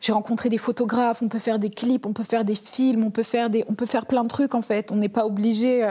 J'ai 0.00 0.12
rencontré 0.12 0.48
des 0.48 0.58
photographes, 0.58 1.22
on 1.22 1.28
peut 1.28 1.38
faire 1.38 1.58
des 1.58 1.70
clips, 1.70 2.06
on 2.06 2.12
peut 2.12 2.24
faire 2.24 2.44
des 2.44 2.54
films, 2.54 3.04
on 3.04 3.10
peut 3.10 3.22
faire 3.22 4.06
plein 4.06 4.22
de 4.22 4.28
trucs 4.28 4.54
en 4.54 4.62
fait. 4.62 4.92
On 4.92 4.96
n'est 4.96 5.08
pas 5.08 5.26
obligé 5.26 5.90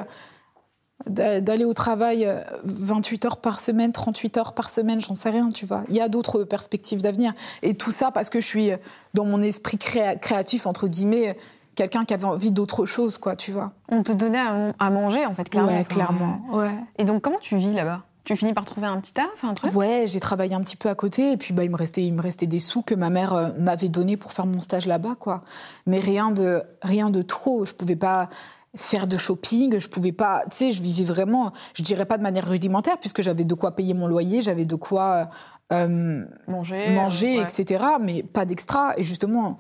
d'aller 1.08 1.66
au 1.66 1.74
travail 1.74 2.28
28 2.64 3.24
euh, 3.24 3.28
heures 3.28 3.38
par 3.38 3.60
semaine, 3.60 3.92
38 3.92 4.38
heures 4.38 4.54
par 4.54 4.70
semaine, 4.70 5.02
j'en 5.02 5.14
sais 5.14 5.30
rien, 5.30 5.50
tu 5.52 5.66
vois. 5.66 5.84
Il 5.90 5.96
y 5.96 6.02
a 6.02 6.10
d'autres 6.10 6.44
perspectives 6.44 7.02
d'avenir. 7.02 7.34
Et 7.62 7.74
tout 7.74 7.92
ça 7.92 8.12
parce 8.12 8.30
que 8.30 8.42
je 8.42 8.48
suis 8.48 8.72
dans 9.14 9.26
mon 9.26 9.42
esprit 9.42 9.78
créatif, 9.78 10.68
entre 10.68 10.88
guillemets, 10.88 11.38
quelqu'un 11.80 12.04
qui 12.04 12.14
avait 12.14 12.26
envie 12.26 12.52
d'autre 12.52 12.86
chose, 12.86 13.18
quoi, 13.18 13.38
tu 13.38 13.54
vois. 13.54 13.72
On 13.90 14.04
te 14.04 14.12
donnait 14.12 14.44
à, 14.78 14.90
manger, 14.90 15.26
en 15.26 15.34
fait, 15.34 15.50
clairement. 15.50 15.72
Ouais, 15.72 15.86
clairement, 15.86 16.36
ouais. 16.52 16.72
Et 16.98 17.06
donc, 17.06 17.22
comment 17.22 17.40
tu 17.40 17.56
vis 17.56 17.74
là-bas? 17.74 18.02
Tu 18.26 18.36
finis 18.36 18.54
par 18.54 18.66
trouver 18.66 18.86
un 18.86 19.00
petit 19.00 19.14
taf, 19.14 19.44
un 19.44 19.54
truc? 19.54 19.74
Ouais, 19.74 20.04
j'ai 20.06 20.20
travaillé 20.20 20.54
un 20.54 20.60
petit 20.60 20.76
peu 20.76 20.90
à 20.90 20.94
côté 20.94 21.32
et 21.32 21.38
puis 21.38 21.52
bah 21.52 21.64
il 21.64 21.72
me 21.72 21.76
restait 21.76 22.04
il 22.04 22.14
me 22.14 22.22
restait 22.22 22.46
des 22.46 22.60
sous 22.60 22.84
que 22.84 22.94
ma 22.94 23.10
mère 23.10 23.34
euh, 23.34 23.50
m'avait 23.58 23.90
donné 23.90 24.18
pour 24.18 24.34
faire 24.34 24.46
mon 24.46 24.62
stage 24.62 24.86
là-bas 24.86 25.16
quoi. 25.18 25.42
Mais 25.88 25.98
rien 26.00 26.30
de 26.30 26.62
rien 26.84 27.10
de 27.10 27.24
trop, 27.24 27.66
je 27.66 27.74
pouvais 27.74 27.96
pas 27.96 28.30
faire 28.76 29.08
de 29.08 29.18
shopping, 29.18 29.80
je 29.80 29.88
pouvais 29.88 30.12
pas, 30.12 30.44
tu 30.52 30.58
sais, 30.58 30.72
je 30.72 30.84
vivais 30.84 31.06
vraiment, 31.06 31.54
je 31.74 31.82
dirais 31.82 32.06
pas 32.06 32.18
de 32.18 32.24
manière 32.24 32.48
rudimentaire, 32.48 33.00
puisque 33.00 33.24
j'avais 33.24 33.46
de 33.46 33.56
quoi 33.56 33.76
payer 33.76 33.96
mon 33.96 34.06
loyer, 34.06 34.42
j'avais 34.42 34.66
de 34.66 34.76
quoi 34.76 35.30
euh, 35.74 36.24
manger, 36.48 36.94
manger 36.94 37.42
etc., 37.42 37.84
mais 38.00 38.22
pas 38.22 38.46
d'extra. 38.46 38.94
Et 38.98 39.04
justement, 39.04 39.58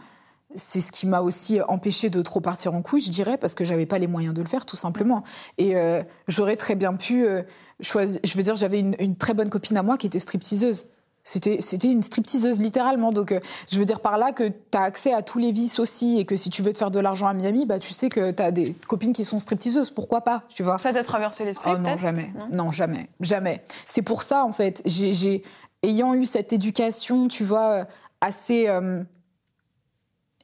c'est 0.55 0.81
ce 0.81 0.91
qui 0.91 1.05
m'a 1.05 1.21
aussi 1.21 1.61
empêché 1.61 2.09
de 2.09 2.21
trop 2.21 2.41
partir 2.41 2.73
en 2.73 2.81
couille, 2.81 3.01
je 3.01 3.11
dirais, 3.11 3.37
parce 3.37 3.53
que 3.53 3.63
j'avais 3.63 3.85
pas 3.85 3.99
les 3.99 4.07
moyens 4.07 4.33
de 4.33 4.41
le 4.41 4.47
faire, 4.47 4.65
tout 4.65 4.75
simplement. 4.75 5.23
Et 5.57 5.75
euh, 5.75 6.01
j'aurais 6.27 6.55
très 6.55 6.75
bien 6.75 6.93
pu 6.95 7.23
euh, 7.23 7.43
choisir, 7.81 8.19
je 8.23 8.35
veux 8.35 8.43
dire, 8.43 8.55
j'avais 8.55 8.79
une, 8.79 8.95
une 8.99 9.15
très 9.15 9.33
bonne 9.33 9.49
copine 9.49 9.77
à 9.77 9.83
moi 9.83 9.97
qui 9.97 10.07
était 10.07 10.19
stripteaseuse. 10.19 10.87
C'était, 11.23 11.61
c'était 11.61 11.91
une 11.91 12.01
stripteaseuse 12.01 12.59
littéralement. 12.59 13.11
Donc, 13.11 13.31
euh, 13.31 13.39
je 13.71 13.77
veux 13.77 13.85
dire 13.85 13.99
par 13.99 14.17
là 14.17 14.31
que 14.31 14.47
tu 14.47 14.77
as 14.77 14.81
accès 14.81 15.13
à 15.13 15.21
tous 15.21 15.37
les 15.37 15.51
vices 15.51 15.77
aussi 15.77 16.17
et 16.17 16.25
que 16.25 16.35
si 16.35 16.49
tu 16.49 16.63
veux 16.63 16.73
te 16.73 16.79
faire 16.79 16.89
de 16.89 16.99
l'argent 16.99 17.27
à 17.27 17.33
Miami, 17.33 17.67
bah, 17.67 17.77
tu 17.77 17.93
sais 17.93 18.09
que 18.09 18.31
tu 18.31 18.41
as 18.41 18.49
des 18.49 18.73
copines 18.73 19.13
qui 19.13 19.25
sont 19.25 19.37
stripteaseuses. 19.37 19.91
Pourquoi 19.91 20.21
pas, 20.21 20.43
tu 20.49 20.63
vois? 20.63 20.79
Ça 20.79 20.91
t'a 20.91 21.03
traversé 21.03 21.45
l'esprit 21.45 21.71
oh, 21.75 21.77
Non, 21.77 21.97
jamais. 21.97 22.33
Non, 22.51 22.71
jamais. 22.71 23.09
Jamais. 23.19 23.63
C'est 23.87 24.01
pour 24.01 24.23
ça, 24.23 24.43
en 24.43 24.51
fait, 24.51 24.81
j'ai, 24.85 25.43
ayant 25.83 26.15
eu 26.15 26.25
cette 26.25 26.51
éducation, 26.53 27.27
tu 27.27 27.43
vois, 27.43 27.85
assez... 28.21 28.67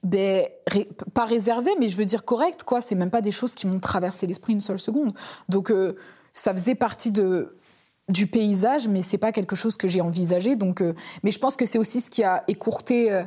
Ben, 0.05 0.45
pas 1.15 1.25
réservée, 1.25 1.71
mais 1.79 1.89
je 1.89 1.97
veux 1.97 2.05
dire 2.05 2.25
correcte, 2.25 2.61
quoi. 2.61 2.79
C'est 2.79 2.93
même 2.93 3.09
pas 3.09 3.21
des 3.21 3.31
choses 3.31 3.55
qui 3.55 3.65
m'ont 3.65 3.79
traversé 3.79 4.27
l'esprit 4.27 4.53
une 4.53 4.59
seule 4.61 4.77
seconde. 4.77 5.15
Donc, 5.49 5.71
euh, 5.71 5.95
ça 6.31 6.53
faisait 6.53 6.75
partie 6.75 7.11
de 7.11 7.57
du 8.07 8.27
paysage, 8.27 8.87
mais 8.87 9.01
c'est 9.01 9.17
pas 9.17 9.31
quelque 9.31 9.55
chose 9.55 9.77
que 9.77 9.87
j'ai 9.87 10.01
envisagé. 10.01 10.55
Donc, 10.55 10.81
euh, 10.81 10.93
mais 11.23 11.31
je 11.31 11.39
pense 11.39 11.55
que 11.55 11.65
c'est 11.65 11.79
aussi 11.79 12.01
ce 12.01 12.11
qui 12.11 12.23
a 12.23 12.43
écourté 12.47 13.11
euh, 13.11 13.23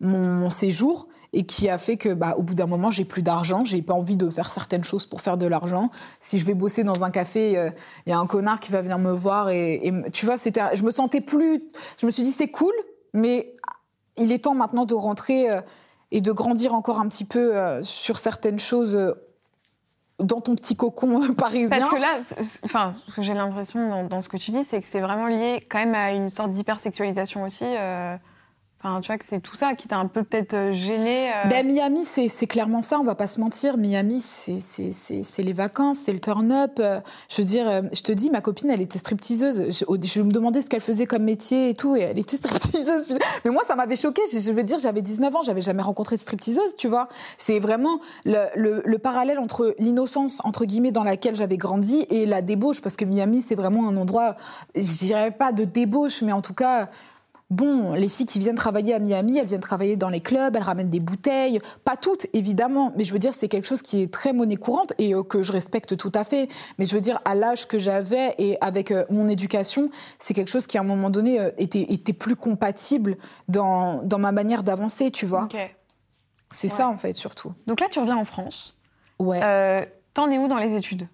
mon, 0.00 0.50
séjour 0.50 1.08
et 1.32 1.46
qui 1.46 1.70
a 1.70 1.78
fait 1.78 1.96
que, 1.96 2.12
bah, 2.12 2.34
au 2.36 2.42
bout 2.42 2.52
d'un 2.52 2.66
moment, 2.66 2.90
j'ai 2.90 3.06
plus 3.06 3.22
d'argent. 3.22 3.64
J'ai 3.64 3.80
pas 3.80 3.94
envie 3.94 4.16
de 4.16 4.28
faire 4.28 4.50
certaines 4.50 4.84
choses 4.84 5.06
pour 5.06 5.22
faire 5.22 5.38
de 5.38 5.46
l'argent. 5.46 5.88
Si 6.18 6.38
je 6.38 6.44
vais 6.44 6.52
bosser 6.52 6.84
dans 6.84 7.02
un 7.02 7.10
café, 7.10 7.72
il 8.04 8.10
y 8.10 8.12
a 8.12 8.18
un 8.18 8.26
connard 8.26 8.60
qui 8.60 8.72
va 8.72 8.82
venir 8.82 8.98
me 8.98 9.12
voir 9.12 9.48
et, 9.48 9.90
tu 10.12 10.26
vois, 10.26 10.36
c'était, 10.36 10.76
je 10.76 10.82
me 10.82 10.90
sentais 10.90 11.22
plus. 11.22 11.62
Je 11.96 12.04
me 12.04 12.10
suis 12.10 12.24
dit 12.24 12.32
c'est 12.32 12.50
cool, 12.50 12.74
mais 13.14 13.56
il 14.18 14.32
est 14.32 14.44
temps 14.44 14.54
maintenant 14.54 14.84
de 14.84 14.92
rentrer 14.92 15.48
et 16.12 16.20
de 16.20 16.32
grandir 16.32 16.74
encore 16.74 17.00
un 17.00 17.08
petit 17.08 17.24
peu 17.24 17.82
sur 17.82 18.18
certaines 18.18 18.58
choses 18.58 19.14
dans 20.22 20.40
ton 20.40 20.54
petit 20.54 20.76
cocon 20.76 21.34
parisien. 21.34 21.68
Parce 21.68 21.90
que 21.90 21.96
là, 21.96 22.18
enfin, 22.64 22.94
j'ai 23.18 23.34
l'impression 23.34 24.06
dans, 24.06 24.20
ce 24.20 24.28
que 24.28 24.36
tu 24.36 24.50
dis, 24.50 24.64
c'est 24.64 24.80
que 24.80 24.86
c'est 24.86 25.00
vraiment 25.00 25.26
lié 25.26 25.64
quand 25.68 25.78
même 25.78 25.94
à 25.94 26.12
une 26.12 26.30
sorte 26.30 26.52
d'hypersexualisation 26.52 27.42
aussi. 27.42 27.64
Euh, 27.64 28.16
Enfin, 28.82 29.02
tu 29.02 29.08
vois 29.08 29.18
que 29.18 29.26
c'est 29.26 29.40
tout 29.40 29.56
ça 29.56 29.74
qui 29.74 29.88
t'a 29.88 29.98
un 29.98 30.06
peu 30.06 30.22
peut-être 30.22 30.54
euh, 30.54 30.72
gêné. 30.72 31.28
Euh. 31.28 31.48
Ben, 31.50 31.66
Miami, 31.66 32.02
c'est 32.04 32.46
clairement 32.46 32.80
ça, 32.80 32.98
on 32.98 33.04
va 33.04 33.14
pas 33.14 33.26
se 33.26 33.38
mentir. 33.38 33.76
Miami, 33.76 34.20
c'est 34.20 35.42
les 35.42 35.52
vacances, 35.52 35.98
c'est 35.98 36.12
le 36.12 36.18
turn-up. 36.18 36.78
Euh. 36.78 36.98
Je 37.28 37.42
veux 37.42 37.46
dire, 37.46 37.82
je 37.92 38.00
te 38.00 38.10
dis, 38.10 38.30
ma 38.30 38.40
copine, 38.40 38.70
elle 38.70 38.80
était 38.80 38.98
stripteaseuse. 38.98 39.66
Je, 39.68 39.84
je 40.02 40.22
me 40.22 40.30
demandais 40.30 40.62
ce 40.62 40.68
qu'elle 40.68 40.80
faisait 40.80 41.04
comme 41.04 41.24
métier 41.24 41.68
et 41.68 41.74
tout, 41.74 41.94
et 41.94 42.00
elle 42.00 42.18
était 42.18 42.36
stripteaseuse. 42.38 43.18
Mais 43.44 43.50
moi, 43.50 43.64
ça 43.64 43.76
m'avait 43.76 43.96
choqué. 43.96 44.22
Je, 44.32 44.50
veux 44.50 44.62
dire, 44.62 44.78
j'avais 44.78 45.02
19 45.02 45.36
ans, 45.36 45.42
j'avais 45.42 45.60
jamais 45.60 45.82
rencontré 45.82 46.16
de 46.16 46.22
stripteaseuse, 46.22 46.74
tu 46.78 46.88
vois. 46.88 47.08
C'est 47.36 47.58
vraiment 47.58 48.00
le, 48.24 48.46
le, 48.56 48.82
le, 48.82 48.98
parallèle 48.98 49.38
entre 49.38 49.74
l'innocence, 49.78 50.40
entre 50.42 50.64
guillemets, 50.64 50.92
dans 50.92 51.04
laquelle 51.04 51.36
j'avais 51.36 51.58
grandi 51.58 52.06
et 52.08 52.24
la 52.24 52.40
débauche, 52.40 52.80
parce 52.80 52.96
que 52.96 53.04
Miami, 53.04 53.42
c'est 53.42 53.56
vraiment 53.56 53.86
un 53.90 53.98
endroit, 53.98 54.36
je 54.74 55.04
dirais 55.04 55.32
pas 55.32 55.52
de 55.52 55.64
débauche, 55.64 56.22
mais 56.22 56.32
en 56.32 56.40
tout 56.40 56.54
cas, 56.54 56.88
Bon, 57.50 57.94
les 57.94 58.08
filles 58.08 58.26
qui 58.26 58.38
viennent 58.38 58.54
travailler 58.54 58.94
à 58.94 59.00
Miami, 59.00 59.38
elles 59.38 59.46
viennent 59.46 59.58
travailler 59.58 59.96
dans 59.96 60.08
les 60.08 60.20
clubs, 60.20 60.54
elles 60.54 60.62
ramènent 60.62 60.88
des 60.88 61.00
bouteilles, 61.00 61.60
pas 61.84 61.96
toutes 61.96 62.26
évidemment, 62.32 62.92
mais 62.96 63.04
je 63.04 63.12
veux 63.12 63.18
dire 63.18 63.32
c'est 63.32 63.48
quelque 63.48 63.66
chose 63.66 63.82
qui 63.82 64.02
est 64.02 64.12
très 64.12 64.32
monnaie 64.32 64.54
courante 64.54 64.92
et 64.98 65.14
euh, 65.14 65.24
que 65.24 65.42
je 65.42 65.50
respecte 65.50 65.96
tout 65.96 66.12
à 66.14 66.22
fait. 66.22 66.46
Mais 66.78 66.86
je 66.86 66.94
veux 66.94 67.00
dire 67.00 67.20
à 67.24 67.34
l'âge 67.34 67.66
que 67.66 67.80
j'avais 67.80 68.36
et 68.38 68.56
avec 68.60 68.92
euh, 68.92 69.04
mon 69.10 69.26
éducation, 69.26 69.90
c'est 70.20 70.32
quelque 70.32 70.50
chose 70.50 70.68
qui 70.68 70.78
à 70.78 70.82
un 70.82 70.84
moment 70.84 71.10
donné 71.10 71.40
euh, 71.40 71.50
était, 71.58 71.86
était 71.92 72.12
plus 72.12 72.36
compatible 72.36 73.16
dans, 73.48 74.00
dans 74.04 74.20
ma 74.20 74.30
manière 74.30 74.62
d'avancer, 74.62 75.10
tu 75.10 75.26
vois. 75.26 75.48
C'est 76.50 76.68
ça 76.68 76.88
en 76.88 76.96
fait 76.98 77.16
surtout. 77.16 77.52
Donc 77.66 77.80
là 77.80 77.88
tu 77.90 77.98
reviens 77.98 78.16
en 78.16 78.24
France. 78.24 78.80
Ouais. 79.18 79.88
T'en 80.14 80.30
es 80.30 80.38
où 80.38 80.46
dans 80.46 80.58
les 80.58 80.76
études? 80.76 81.08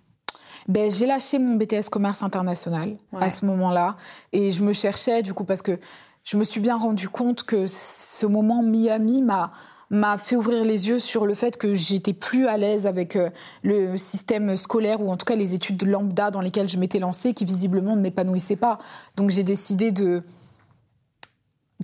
Ben, 0.69 0.91
j'ai 0.91 1.07
lâché 1.07 1.39
mon 1.39 1.55
BTS 1.55 1.89
commerce 1.91 2.23
international 2.23 2.97
à 3.13 3.31
ce 3.31 3.47
moment-là 3.47 3.97
et 4.33 4.51
je 4.51 4.65
me 4.65 4.73
cherchais 4.73 5.23
du 5.23 5.33
coup 5.33 5.45
parce 5.45 5.63
que 5.63 5.79
je 6.27 6.37
me 6.37 6.45
suis 6.45 6.61
bien 6.61 6.77
rendu 6.77 7.09
compte 7.09 7.45
que 7.45 7.67
ce 7.67 8.27
moment 8.27 8.63
Miami 8.63 9.23
m'a 9.23 9.53
m'a 9.89 10.19
fait 10.19 10.35
ouvrir 10.35 10.65
les 10.65 10.89
yeux 10.89 10.99
sur 10.99 11.27
le 11.27 11.35
fait 11.35 11.57
que 11.57 11.77
j'étais 11.77 12.13
plus 12.13 12.49
à 12.49 12.57
l'aise 12.57 12.89
avec 12.89 13.15
euh, 13.15 13.31
le 13.63 13.97
système 13.97 14.57
scolaire 14.57 15.01
ou 15.01 15.13
en 15.13 15.17
tout 15.17 15.25
cas 15.25 15.37
les 15.37 15.55
études 15.55 15.81
lambda 15.85 16.33
dans 16.33 16.41
lesquelles 16.41 16.69
je 16.69 16.77
m'étais 16.77 16.99
lancée 16.99 17.35
qui 17.35 17.45
visiblement 17.45 17.95
ne 17.95 18.01
m'épanouissaient 18.01 18.57
pas. 18.57 18.79
Donc 19.17 19.31
j'ai 19.31 19.45
décidé 19.45 19.93
de 19.93 20.25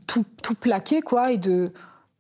tout, 0.09 0.25
plaquer 0.61 1.01
quoi 1.01 1.31
et 1.31 1.39
de 1.39 1.73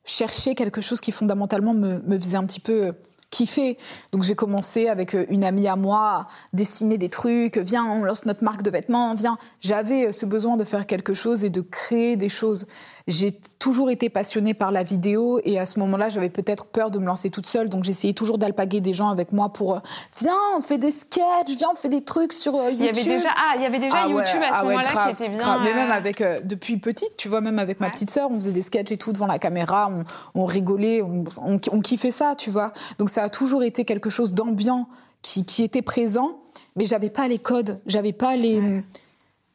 chercher 0.05 0.55
quelque 0.55 0.81
chose 0.81 1.01
qui 1.01 1.11
fondamentalement 1.11 1.75
me, 1.75 2.01
me 2.03 2.17
faisait 2.17 2.37
un 2.37 2.47
petit 2.47 2.61
peu 2.61 2.93
kiffer. 3.33 3.79
Donc 4.13 4.23
j'ai 4.23 4.37
commencé 4.37 4.89
avec 4.89 5.15
euh, 5.15 5.27
une 5.29 5.43
amie 5.43 5.67
à 5.67 5.75
moi 5.75 5.99
à 6.03 6.29
dessiner 6.53 6.99
des 6.99 7.09
trucs, 7.09 7.57
viens, 7.57 7.85
on 7.85 8.05
lance 8.05 8.25
notre 8.27 8.45
marque 8.45 8.63
de 8.63 8.71
vêtements, 8.71 9.15
viens. 9.15 9.39
J'avais 9.61 10.07
euh, 10.07 10.13
ce 10.13 10.27
besoin 10.27 10.57
de 10.57 10.65
faire 10.65 10.87
quelque 10.87 11.15
chose 11.15 11.43
et 11.43 11.51
de 11.51 11.63
créer 11.63 12.15
des 12.17 12.29
choses. 12.29 12.67
J'ai 13.07 13.33
toujours 13.59 13.91
été 13.91 14.09
passionnée 14.09 14.55
par 14.55 14.71
la 14.71 14.83
vidéo 14.83 15.41
et 15.45 15.59
à 15.59 15.67
ce 15.67 15.79
moment-là, 15.81 16.09
j'avais 16.09 16.29
peut-être 16.29 16.67
peur 16.67 16.91
de 16.91 16.99
me 16.99 17.07
lancer 17.07 17.31
toute 17.31 17.47
seule. 17.47 17.69
Donc 17.69 17.85
j'essayais 17.85 18.13
toujours 18.13 18.39
d'alpaguer 18.39 18.81
des 18.81 18.95
gens 18.95 19.09
avec 19.09 19.33
moi 19.33 19.49
pour 19.49 19.77
euh, 19.77 19.81
viens, 20.19 20.37
on 20.57 20.63
fait 20.63 20.79
des 20.79 20.91
sketchs, 20.91 21.57
viens, 21.57 21.69
on 21.73 21.75
fait 21.75 21.89
des 21.89 22.05
trucs 22.05 22.33
sur 22.33 22.55
YouTube. 22.55 22.79
Il 22.81 22.87
y 22.87 22.89
avait 22.89 23.05
déjà, 23.05 23.31
ah, 23.37 23.53
il 23.57 23.63
y 23.63 23.67
avait 23.67 23.79
déjà 23.79 23.97
ah 24.05 24.09
YouTube 24.09 24.41
à 24.43 24.49
ce 24.49 24.61
ah 24.61 24.65
moment-là 24.65 24.89
qui 25.07 25.23
était 25.23 25.29
bien. 25.29 25.63
Mais 25.63 25.75
même 25.75 25.91
avec, 25.91 26.23
depuis 26.45 26.77
petite, 26.77 27.17
tu 27.17 27.29
vois, 27.29 27.41
même 27.41 27.59
avec 27.59 27.81
ma 27.81 27.91
petite 27.91 28.11
sœur, 28.11 28.31
on 28.31 28.35
faisait 28.35 28.53
des 28.53 28.63
sketchs 28.63 28.93
et 28.93 28.97
tout 28.97 29.13
devant 29.13 29.27
la 29.27 29.39
caméra, 29.39 29.91
on, 30.35 30.45
rigolait, 30.45 31.03
on, 31.03 31.25
on, 31.45 31.59
on, 31.71 31.81
kiffait 31.81 32.11
ça, 32.11 32.35
tu 32.37 32.51
vois. 32.51 32.73
Donc 32.99 33.11
ça 33.11 33.25
a 33.25 33.29
toujours 33.29 33.63
été 33.63 33.85
quelque 33.85 34.11
chose 34.11 34.33
d'ambiant 34.35 34.89
qui, 35.23 35.45
qui, 35.45 35.63
était 35.63 35.83
présent, 35.83 36.39
mais 36.77 36.85
j'avais 36.85 37.11
pas 37.11 37.29
les 37.29 37.39
codes, 37.39 37.79
j'avais 37.87 38.13
pas 38.13 38.37
les 38.37 38.83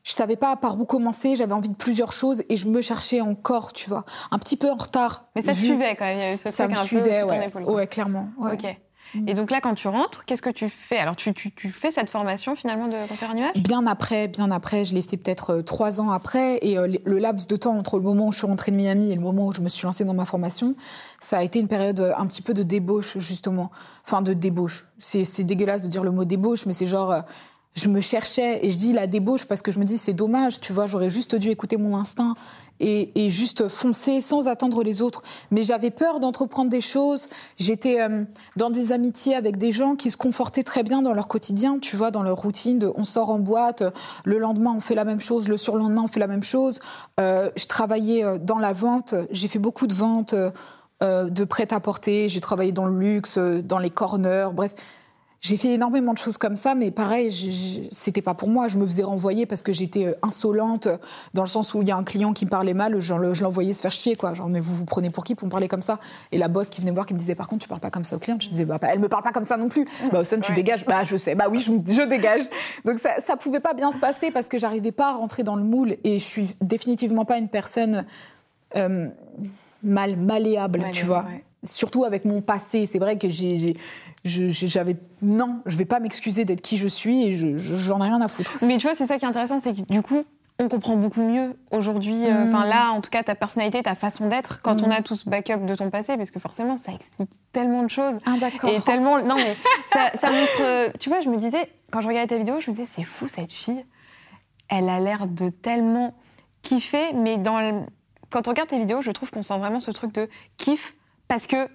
je 0.07 0.13
savais 0.13 0.37
pas 0.37 0.55
par 0.55 0.79
où 0.79 0.85
commencer, 0.85 1.35
j'avais 1.35 1.51
envie 1.51 1.67
de 1.67 1.75
plusieurs 1.75 2.13
choses 2.13 2.41
et 2.47 2.55
je 2.55 2.67
me 2.67 2.79
cherchais 2.79 3.19
encore, 3.19 3.73
tu 3.73 3.89
vois, 3.89 4.05
un 4.31 4.39
petit 4.39 4.55
peu 4.55 4.71
en 4.71 4.77
retard. 4.77 5.25
Mais 5.35 5.41
ça 5.41 5.53
suivait 5.53 5.97
quand 5.97 6.05
même, 6.05 6.17
il 6.17 6.21
y 6.21 6.23
avait 6.23 6.37
ce 6.37 6.49
ça 6.49 6.63
truc 6.63 6.77
me 6.77 6.81
un 6.81 6.83
suivait, 6.83 7.21
peu 7.23 7.27
ouais. 7.27 7.47
épaule, 7.47 7.63
ouais, 7.63 7.87
clairement. 7.87 8.29
Ouais. 8.39 8.53
Ok. 8.53 8.77
Et 9.25 9.33
donc 9.33 9.51
là, 9.51 9.59
quand 9.61 9.73
tu 9.73 9.87
rentres, 9.87 10.23
qu'est-ce 10.25 10.41
que 10.41 10.49
tu 10.49 10.69
fais? 10.69 10.97
Alors, 10.97 11.15
tu, 11.15 11.33
tu, 11.33 11.51
tu, 11.53 11.69
fais 11.69 11.91
cette 11.91 12.09
formation 12.09 12.55
finalement 12.55 12.87
de 12.87 12.95
en 12.95 13.35
image 13.35 13.53
Bien 13.55 13.85
après, 13.85 14.27
bien 14.27 14.49
après. 14.51 14.85
Je 14.85 14.93
l'ai 14.93 15.01
fait 15.01 15.17
peut-être 15.17 15.55
euh, 15.55 15.61
trois 15.61 16.01
ans 16.01 16.11
après. 16.11 16.59
Et 16.61 16.77
euh, 16.77 16.87
le 17.05 17.17
laps 17.17 17.47
de 17.47 17.55
temps 17.55 17.77
entre 17.77 17.97
le 17.97 18.03
moment 18.03 18.27
où 18.27 18.31
je 18.31 18.37
suis 18.37 18.47
rentrée 18.47 18.71
de 18.71 18.77
Miami 18.77 19.11
et 19.11 19.15
le 19.15 19.21
moment 19.21 19.47
où 19.47 19.53
je 19.53 19.61
me 19.61 19.69
suis 19.69 19.85
lancée 19.85 20.03
dans 20.03 20.13
ma 20.13 20.25
formation, 20.25 20.75
ça 21.21 21.37
a 21.37 21.43
été 21.43 21.59
une 21.59 21.69
période 21.69 21.99
euh, 22.01 22.13
un 22.17 22.27
petit 22.27 22.41
peu 22.41 22.53
de 22.53 22.63
débauche, 22.63 23.17
justement. 23.17 23.71
Enfin, 24.05 24.21
de 24.21 24.33
débauche. 24.33 24.85
C'est 24.99 25.43
dégueulasse 25.43 25.81
de 25.81 25.87
dire 25.87 26.03
le 26.03 26.11
mot 26.11 26.25
débauche, 26.25 26.65
mais 26.65 26.73
c'est 26.73 26.87
genre 26.87 27.23
je 27.77 27.89
me 27.89 28.01
cherchais 28.01 28.65
et 28.65 28.71
je 28.71 28.77
dis 28.77 28.91
la 28.91 29.07
débauche 29.07 29.45
parce 29.45 29.61
que 29.61 29.71
je 29.71 29.79
me 29.79 29.85
dis 29.85 29.97
c'est 29.97 30.13
dommage, 30.13 30.59
tu 30.59 30.73
vois, 30.73 30.87
j'aurais 30.87 31.11
juste 31.11 31.35
dû 31.35 31.49
écouter 31.49 31.77
mon 31.77 31.95
instinct 31.95 32.33
et, 32.79 33.29
juste 33.29 33.67
foncer 33.69 34.21
sans 34.21 34.47
attendre 34.47 34.83
les 34.83 35.01
autres. 35.01 35.23
Mais 35.51 35.63
j'avais 35.63 35.89
peur 35.89 36.19
d'entreprendre 36.19 36.69
des 36.69 36.81
choses. 36.81 37.27
J'étais 37.57 38.01
euh, 38.01 38.23
dans 38.55 38.69
des 38.69 38.91
amitiés 38.91 39.35
avec 39.35 39.57
des 39.57 39.71
gens 39.71 39.95
qui 39.95 40.11
se 40.11 40.17
confortaient 40.17 40.63
très 40.63 40.83
bien 40.83 41.01
dans 41.01 41.13
leur 41.13 41.27
quotidien, 41.27 41.79
tu 41.79 41.95
vois, 41.95 42.11
dans 42.11 42.23
leur 42.23 42.37
routine. 42.37 42.91
On 42.95 43.03
sort 43.03 43.31
en 43.31 43.39
boîte, 43.39 43.83
le 44.25 44.37
lendemain 44.37 44.73
on 44.75 44.79
fait 44.79 44.95
la 44.95 45.05
même 45.05 45.19
chose, 45.19 45.47
le 45.47 45.57
surlendemain 45.57 46.03
on 46.03 46.07
fait 46.07 46.19
la 46.19 46.27
même 46.27 46.43
chose. 46.43 46.79
Euh, 47.19 47.49
je 47.55 47.65
travaillais 47.65 48.23
euh, 48.23 48.37
dans 48.37 48.59
la 48.59 48.73
vente, 48.73 49.15
j'ai 49.31 49.47
fait 49.47 49.59
beaucoup 49.59 49.87
de 49.87 49.93
ventes. 49.93 50.35
De 50.99 51.43
prêt-à-porter, 51.43 52.27
j'ai 52.27 52.41
travaillé 52.41 52.71
dans 52.71 52.85
le 52.85 52.97
luxe, 52.97 53.37
dans 53.37 53.77
les 53.77 53.91
corners, 53.91 54.47
bref, 54.51 54.73
j'ai 55.39 55.55
fait 55.55 55.73
énormément 55.73 56.13
de 56.13 56.17
choses 56.17 56.37
comme 56.37 56.55
ça, 56.55 56.73
mais 56.73 56.89
pareil, 56.89 57.31
c'était 57.91 58.21
pas 58.23 58.33
pour 58.33 58.49
moi. 58.49 58.67
Je 58.67 58.77
me 58.77 58.85
faisais 58.85 59.03
renvoyer 59.03 59.45
parce 59.45 59.61
que 59.61 59.71
j'étais 59.71 60.05
euh, 60.05 60.13
insolente, 60.23 60.87
dans 61.33 61.43
le 61.43 61.47
sens 61.47 61.73
où 61.73 61.81
il 61.81 61.87
y 61.87 61.91
a 61.91 61.95
un 61.95 62.03
client 62.03 62.33
qui 62.33 62.45
me 62.45 62.49
parlait 62.49 62.73
mal, 62.73 62.99
je 62.99 63.13
l'envoyais 63.13 63.73
se 63.73 63.81
faire 63.81 63.91
chier, 63.91 64.15
quoi. 64.15 64.33
Genre, 64.33 64.49
mais 64.49 64.59
vous 64.59 64.75
vous 64.75 64.85
prenez 64.85 65.09
pour 65.09 65.23
qui 65.23 65.35
pour 65.35 65.45
me 65.45 65.51
parler 65.51 65.67
comme 65.67 65.83
ça? 65.83 65.99
Et 66.31 66.37
la 66.37 66.47
boss 66.47 66.69
qui 66.69 66.81
venait 66.81 66.91
me 66.91 66.95
voir, 66.95 67.05
qui 67.05 67.13
me 67.13 67.19
disait, 67.19 67.35
par 67.35 67.47
contre, 67.47 67.61
tu 67.61 67.69
parles 67.69 67.81
pas 67.81 67.91
comme 67.91 68.03
ça 68.03 68.15
au 68.15 68.19
client. 68.19 68.37
Je 68.39 68.49
disais, 68.49 68.65
bah, 68.65 68.79
elle 68.81 68.99
me 68.99 69.09
parle 69.09 69.23
pas 69.23 69.31
comme 69.31 69.45
ça 69.45 69.57
non 69.57 69.69
plus. 69.69 69.83
Mmh, 69.83 70.09
bah, 70.11 70.23
Sam, 70.23 70.41
tu 70.41 70.53
dégages? 70.53 70.85
Bah, 70.85 71.03
je 71.03 71.17
sais. 71.17 71.35
Bah 71.35 71.45
oui, 71.49 71.59
je, 71.59 71.71
je 71.71 72.07
dégage. 72.07 72.41
Donc 72.83 72.97
ça, 72.97 73.19
ça 73.19 73.37
pouvait 73.37 73.59
pas 73.59 73.73
bien 73.73 73.91
se 73.91 73.99
passer 73.99 74.31
parce 74.31 74.47
que 74.47 74.57
j'arrivais 74.57 74.91
pas 74.91 75.09
à 75.09 75.13
rentrer 75.13 75.43
dans 75.43 75.55
le 75.55 75.63
moule 75.63 75.97
et 76.03 76.17
je 76.19 76.23
suis 76.23 76.55
définitivement 76.61 77.25
pas 77.25 77.37
une 77.37 77.49
personne 77.49 78.05
euh, 78.75 79.07
mal 79.83 80.17
malléable, 80.17 80.83
tu 80.93 81.05
vois. 81.05 81.23
Ouais 81.23 81.43
surtout 81.67 82.03
avec 82.03 82.25
mon 82.25 82.41
passé. 82.41 82.85
C'est 82.85 82.99
vrai 82.99 83.17
que 83.17 83.29
j'ai, 83.29 83.73
j'avais 84.23 84.95
non, 85.21 85.61
je 85.65 85.77
vais 85.77 85.85
pas 85.85 85.99
m'excuser 85.99 86.45
d'être 86.45 86.61
qui 86.61 86.77
je 86.77 86.87
suis 86.87 87.23
et 87.23 87.35
je, 87.35 87.57
j'en 87.57 87.99
ai 88.03 88.07
rien 88.07 88.21
à 88.21 88.27
foutre. 88.27 88.51
Mais 88.63 88.77
tu 88.77 88.87
vois, 88.87 88.95
c'est 88.95 89.05
ça 89.07 89.17
qui 89.17 89.25
est 89.25 89.27
intéressant, 89.27 89.59
c'est 89.59 89.73
que 89.73 89.81
du 89.91 90.01
coup, 90.01 90.23
on 90.59 90.69
comprend 90.69 90.95
beaucoup 90.95 91.21
mieux 91.21 91.55
aujourd'hui. 91.71 92.25
euh, 92.25 92.45
Enfin 92.47 92.65
là, 92.65 92.91
en 92.91 93.01
tout 93.01 93.11
cas, 93.11 93.21
ta 93.21 93.35
personnalité, 93.35 93.83
ta 93.83 93.93
façon 93.95 94.27
d'être, 94.27 94.59
quand 94.61 94.81
on 94.81 94.89
a 94.89 95.01
tout 95.03 95.15
ce 95.15 95.29
backup 95.29 95.65
de 95.67 95.75
ton 95.75 95.91
passé, 95.91 96.17
parce 96.17 96.31
que 96.31 96.39
forcément, 96.39 96.77
ça 96.77 96.91
explique 96.93 97.29
tellement 97.51 97.83
de 97.83 97.89
choses. 97.89 98.17
Ah 98.25 98.37
d'accord. 98.39 98.69
Et 98.71 98.81
tellement, 98.81 99.21
non 99.21 99.35
mais 99.35 99.55
ça, 99.93 100.11
ça 100.19 100.31
montre. 100.31 100.61
euh, 100.61 100.89
Tu 100.99 101.09
vois, 101.09 101.21
je 101.21 101.29
me 101.29 101.37
disais 101.37 101.69
quand 101.91 102.01
je 102.01 102.07
regardais 102.07 102.27
ta 102.27 102.37
vidéo, 102.39 102.59
je 102.59 102.71
me 102.71 102.75
disais 102.75 102.87
c'est 102.91 103.03
fou 103.03 103.27
cette 103.27 103.51
fille. 103.51 103.85
Elle 104.67 104.89
a 104.89 104.99
l'air 104.99 105.27
de 105.27 105.49
tellement 105.49 106.13
kiffer, 106.63 107.13
mais 107.13 107.37
dans 107.37 107.59
le- 107.61 107.85
quand 108.29 108.47
on 108.47 108.51
regarde 108.51 108.67
tes 108.67 108.79
vidéos, 108.79 109.01
je 109.01 109.11
trouve 109.11 109.31
qu'on 109.31 109.43
sent 109.43 109.57
vraiment 109.57 109.79
ce 109.79 109.91
truc 109.91 110.11
de 110.13 110.27
kiff 110.57 110.95
parce 111.27 111.47
que 111.47 111.67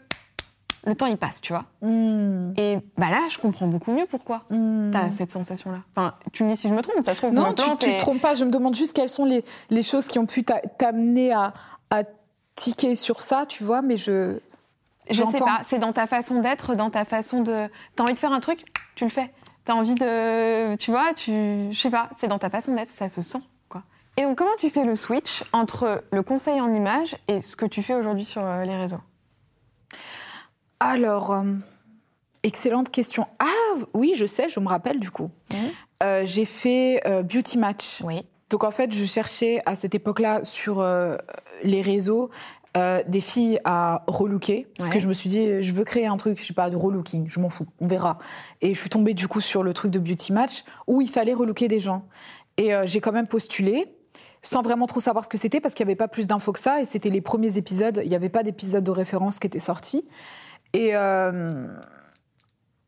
le 0.84 0.94
temps 0.96 1.06
il 1.06 1.16
passe, 1.16 1.40
tu 1.40 1.52
vois. 1.52 1.64
Mmh. 1.80 2.54
Et 2.56 2.78
bah 2.96 3.08
là, 3.10 3.20
je 3.30 3.38
comprends 3.38 3.66
beaucoup 3.68 3.92
mieux 3.92 4.06
pourquoi 4.10 4.42
Mmh. 4.50 4.90
t'as 4.92 5.10
cette 5.12 5.30
sensation-là. 5.30 5.78
Enfin, 5.94 6.14
tu 6.32 6.42
me 6.44 6.48
dis 6.50 6.56
si 6.56 6.68
je 6.68 6.74
me 6.74 6.80
trompe, 6.82 6.96
ça 7.04 7.12
se 7.14 7.18
trouve. 7.18 7.32
Non, 7.32 7.52
tu, 7.54 7.62
tu 7.78 7.88
et- 7.88 7.94
te 7.96 7.98
trompes 8.00 8.20
pas. 8.20 8.34
Je 8.34 8.44
me 8.44 8.50
demande 8.50 8.74
juste 8.74 8.92
quelles 8.94 9.08
sont 9.08 9.24
les, 9.24 9.44
les 9.70 9.82
choses 9.82 10.08
qui 10.08 10.18
ont 10.18 10.26
pu 10.26 10.42
t'a- 10.44 10.60
t'amener 10.78 11.32
à, 11.32 11.52
à 11.90 12.02
tiquer 12.56 12.94
sur 12.96 13.20
ça, 13.20 13.46
tu 13.46 13.62
vois, 13.64 13.82
mais 13.82 13.96
je. 13.96 14.38
Je 15.10 15.24
sais 15.24 15.38
pas, 15.38 15.62
c'est 15.68 15.78
dans 15.80 15.92
ta 15.92 16.06
façon 16.06 16.40
d'être, 16.40 16.74
dans 16.76 16.90
ta 16.90 17.04
façon 17.04 17.42
de. 17.42 17.68
T'as 17.96 18.02
envie 18.04 18.14
de 18.14 18.18
faire 18.18 18.32
un 18.32 18.40
truc, 18.40 18.64
tu 18.94 19.04
le 19.04 19.10
fais. 19.10 19.32
T'as 19.64 19.74
envie 19.74 19.94
de. 19.94 20.74
Tu 20.76 20.90
vois, 20.90 21.12
tu. 21.14 21.32
Je 21.72 21.78
sais 21.78 21.90
pas, 21.90 22.08
c'est 22.20 22.28
dans 22.28 22.38
ta 22.38 22.50
façon 22.50 22.74
d'être, 22.74 22.90
ça 22.90 23.08
se 23.08 23.20
sent, 23.22 23.40
quoi. 23.68 23.82
Et 24.16 24.22
donc, 24.22 24.36
comment 24.38 24.50
tu 24.58 24.68
fais 24.70 24.84
le 24.84 24.94
switch 24.96 25.42
entre 25.52 26.02
le 26.12 26.22
conseil 26.22 26.60
en 26.60 26.72
image 26.72 27.16
et 27.28 27.40
ce 27.42 27.54
que 27.56 27.66
tu 27.66 27.82
fais 27.82 27.94
aujourd'hui 27.94 28.24
sur 28.24 28.42
euh, 28.44 28.64
les 28.64 28.76
réseaux? 28.76 29.00
Alors, 30.84 31.30
euh, 31.32 31.42
excellente 32.42 32.90
question. 32.90 33.26
Ah 33.38 33.46
oui, 33.94 34.14
je 34.16 34.26
sais, 34.26 34.48
je 34.48 34.58
me 34.60 34.68
rappelle 34.68 34.98
du 35.00 35.10
coup. 35.10 35.30
Euh, 36.02 36.22
j'ai 36.24 36.44
fait 36.44 37.00
euh, 37.06 37.22
Beauty 37.22 37.58
Match. 37.58 38.00
Oui. 38.04 38.24
Donc 38.50 38.64
en 38.64 38.70
fait, 38.70 38.92
je 38.92 39.04
cherchais 39.04 39.60
à 39.64 39.74
cette 39.74 39.94
époque-là 39.94 40.40
sur 40.44 40.84
les 41.62 41.80
réseaux 41.82 42.30
euh, 42.76 43.02
des 43.06 43.20
filles 43.20 43.60
à 43.64 44.02
relooker 44.06 44.66
parce 44.76 44.88
Ouais. 44.88 44.94
que 44.96 45.00
je 45.00 45.08
me 45.08 45.12
suis 45.12 45.28
dit 45.30 45.62
je 45.62 45.72
veux 45.72 45.84
créer 45.84 46.06
un 46.06 46.16
truc, 46.16 46.38
je 46.40 46.44
sais 46.46 46.52
pas 46.54 46.68
de 46.70 46.76
relooking, 46.76 47.28
je 47.28 47.38
m'en 47.40 47.48
fous, 47.50 47.66
on 47.80 47.86
verra. 47.86 48.18
Et 48.60 48.74
je 48.74 48.80
suis 48.80 48.90
tombée 48.90 49.14
du 49.14 49.28
coup 49.28 49.40
sur 49.40 49.62
le 49.62 49.72
truc 49.72 49.90
de 49.90 49.98
Beauty 49.98 50.32
Match 50.34 50.64
où 50.86 51.00
il 51.00 51.08
fallait 51.08 51.32
relooker 51.34 51.68
des 51.68 51.80
gens. 51.80 52.04
Et 52.58 52.74
euh, 52.74 52.82
j'ai 52.84 53.00
quand 53.00 53.12
même 53.12 53.26
postulé 53.26 53.94
sans 54.42 54.60
vraiment 54.62 54.86
trop 54.86 55.00
savoir 55.00 55.24
ce 55.24 55.28
que 55.30 55.38
c'était 55.38 55.60
parce 55.60 55.72
qu'il 55.74 55.86
n'y 55.86 55.90
avait 55.92 55.96
pas 55.96 56.08
plus 56.08 56.26
d'infos 56.26 56.52
que 56.52 56.58
ça 56.60 56.80
et 56.80 56.84
c'était 56.84 57.10
les 57.10 57.20
premiers 57.20 57.56
épisodes, 57.58 58.00
il 58.04 58.08
n'y 58.10 58.16
avait 58.16 58.28
pas 58.28 58.42
d'épisode 58.42 58.84
de 58.84 58.90
référence 58.90 59.38
qui 59.38 59.46
était 59.46 59.58
sorti. 59.60 60.04
Et 60.72 60.90
euh, 60.94 61.66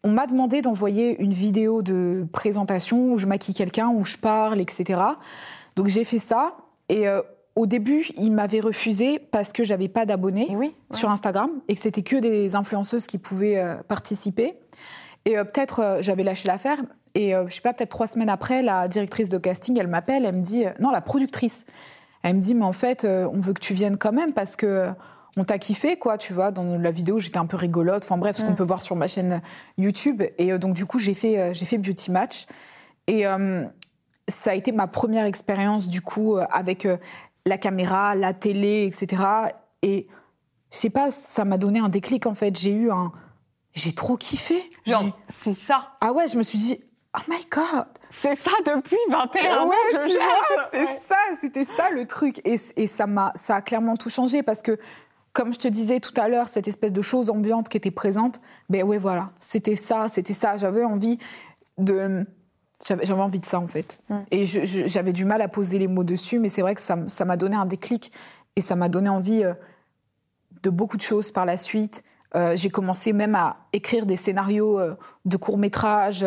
on 0.02 0.10
m'a 0.10 0.26
demandé 0.26 0.62
d'envoyer 0.62 1.20
une 1.20 1.32
vidéo 1.32 1.82
de 1.82 2.26
présentation 2.32 3.12
où 3.12 3.18
je 3.18 3.26
maquille 3.26 3.54
quelqu'un, 3.54 3.88
où 3.88 4.04
je 4.04 4.16
parle, 4.16 4.60
etc. 4.60 5.00
Donc 5.76 5.88
j'ai 5.88 6.04
fait 6.04 6.18
ça. 6.18 6.56
Et 6.88 7.08
euh, 7.08 7.22
au 7.56 7.66
début, 7.66 8.06
il 8.16 8.32
m'avait 8.32 8.60
refusé 8.60 9.18
parce 9.18 9.52
que 9.52 9.62
j'avais 9.62 9.88
pas 9.88 10.06
d'abonnés 10.06 10.50
Et 10.50 10.56
oui. 10.56 10.74
ouais. 10.90 10.96
sur 10.96 11.10
Instagram 11.10 11.50
et 11.68 11.74
que 11.74 11.80
c'était 11.80 12.02
que 12.02 12.16
des 12.16 12.56
influenceuses 12.56 13.06
qui 13.06 13.18
pouvaient 13.18 13.58
euh, 13.58 13.76
participer. 13.86 14.54
Et 15.24 15.38
euh, 15.38 15.44
peut-être 15.44 15.80
euh, 15.80 15.98
j'avais 16.00 16.24
lâché 16.24 16.48
l'affaire. 16.48 16.78
Et 17.16 17.32
je 17.46 17.54
sais 17.54 17.60
pas, 17.60 17.72
peut-être 17.72 17.90
trois 17.90 18.08
semaines 18.08 18.28
après, 18.28 18.60
la 18.60 18.88
directrice 18.88 19.28
de 19.28 19.38
casting, 19.38 19.78
elle 19.78 19.86
m'appelle, 19.86 20.24
elle 20.24 20.34
me 20.34 20.42
dit, 20.42 20.64
non, 20.80 20.90
la 20.90 21.00
productrice, 21.00 21.64
elle 22.24 22.34
me 22.34 22.40
dit, 22.40 22.56
mais 22.56 22.64
en 22.64 22.72
fait, 22.72 23.04
on 23.04 23.38
veut 23.38 23.52
que 23.52 23.60
tu 23.60 23.72
viennes 23.72 23.98
quand 23.98 24.10
même 24.10 24.32
parce 24.32 24.56
que 24.56 24.88
on 25.36 25.44
t'a 25.44 25.58
kiffé, 25.58 25.96
quoi, 25.98 26.16
tu 26.18 26.32
vois. 26.32 26.50
Dans 26.52 26.78
la 26.78 26.90
vidéo, 26.90 27.18
j'étais 27.18 27.38
un 27.38 27.46
peu 27.46 27.56
rigolote. 27.56 28.04
Enfin 28.04 28.16
bref, 28.18 28.36
ce 28.36 28.44
qu'on 28.44 28.52
Mm. 28.52 28.56
peut 28.56 28.62
voir 28.64 28.82
sur 28.82 28.94
ma 28.96 29.06
chaîne 29.08 29.42
YouTube. 29.78 30.22
Et 30.38 30.52
euh, 30.52 30.58
donc 30.58 30.74
du 30.74 30.86
coup, 30.86 30.98
j'ai 30.98 31.14
fait, 31.14 31.38
euh, 31.38 31.52
j'ai 31.52 31.66
fait 31.66 31.78
Beauty 31.78 32.10
Match. 32.12 32.46
Et 33.06 33.26
euh, 33.26 33.64
ça 34.28 34.52
a 34.52 34.54
été 34.54 34.70
ma 34.72 34.86
première 34.86 35.24
expérience 35.24 35.88
du 35.88 36.00
coup 36.00 36.38
avec 36.50 36.88
la 37.46 37.58
caméra, 37.58 38.14
la 38.14 38.32
télé, 38.32 38.84
etc. 38.86 39.22
Et 39.82 40.06
je 40.72 40.78
sais 40.78 40.88
pas, 40.90 41.10
ça 41.10 41.44
m'a 41.44 41.58
donné 41.58 41.78
un 41.80 41.88
déclic 41.90 42.24
en 42.26 42.34
fait. 42.34 42.56
J'ai 42.58 42.72
eu 42.72 42.90
un, 42.90 43.12
j'ai 43.74 43.92
trop 43.92 44.16
kiffé. 44.16 44.66
Genre, 44.86 45.04
c'est 45.28 45.52
ça. 45.54 45.90
ah 46.00 46.12
ouais, 46.12 46.26
je 46.28 46.38
me 46.38 46.42
suis 46.42 46.58
dit, 46.58 46.82
oh 47.16 47.20
my 47.28 47.44
god. 47.50 47.84
C'est 48.08 48.34
ça 48.36 48.52
depuis 48.64 48.96
21 49.10 49.42
Ah 49.50 49.62
ans. 49.64 49.68
ouais, 49.68 49.74
je 49.92 49.98
cherche. 49.98 50.68
c'est 50.70 50.78
Ouais. 50.80 51.00
ça, 51.06 51.16
c'était 51.38 51.64
ça 51.66 51.90
le 51.90 52.06
truc. 52.06 52.40
Et, 52.46 52.56
et 52.76 52.86
ça 52.86 53.06
m'a, 53.06 53.32
ça 53.34 53.56
a 53.56 53.60
clairement 53.60 53.96
tout 53.96 54.08
changé 54.08 54.42
parce 54.42 54.62
que, 54.62 54.78
comme 55.34 55.52
je 55.52 55.58
te 55.58 55.68
disais 55.68 56.00
tout 56.00 56.14
à 56.16 56.28
l'heure, 56.28 56.48
cette 56.48 56.68
espèce 56.68 56.92
de 56.92 57.02
chose 57.02 57.28
ambiante 57.28 57.68
qui 57.68 57.76
était 57.76 57.90
présente, 57.90 58.40
ben 58.70 58.84
ouais, 58.84 58.98
voilà, 58.98 59.30
c'était 59.40 59.76
ça, 59.76 60.08
c'était 60.08 60.32
ça. 60.32 60.56
J'avais 60.56 60.84
envie 60.84 61.18
de, 61.76 62.24
j'avais, 62.86 63.10
envie 63.10 63.40
de 63.40 63.44
ça 63.44 63.58
en 63.58 63.66
fait. 63.66 63.98
Mm. 64.08 64.18
Et 64.30 64.44
j'avais 64.44 65.12
du 65.12 65.24
mal 65.24 65.42
à 65.42 65.48
poser 65.48 65.78
les 65.80 65.88
mots 65.88 66.04
dessus, 66.04 66.38
mais 66.38 66.48
c'est 66.48 66.62
vrai 66.62 66.76
que 66.76 66.80
ça, 66.80 66.96
m'a 66.96 67.36
donné 67.36 67.56
un 67.56 67.66
déclic 67.66 68.12
et 68.54 68.60
ça 68.60 68.76
m'a 68.76 68.88
donné 68.88 69.08
envie 69.08 69.42
euh, 69.42 69.54
de 70.62 70.70
beaucoup 70.70 70.96
de 70.96 71.02
choses 71.02 71.32
par 71.32 71.46
la 71.46 71.56
suite. 71.56 72.04
Euh, 72.36 72.56
j'ai 72.56 72.70
commencé 72.70 73.12
même 73.12 73.34
à 73.34 73.56
écrire 73.72 74.06
des 74.06 74.16
scénarios 74.16 74.78
euh, 74.78 74.94
de 75.24 75.36
courts 75.36 75.58
métrages. 75.58 76.24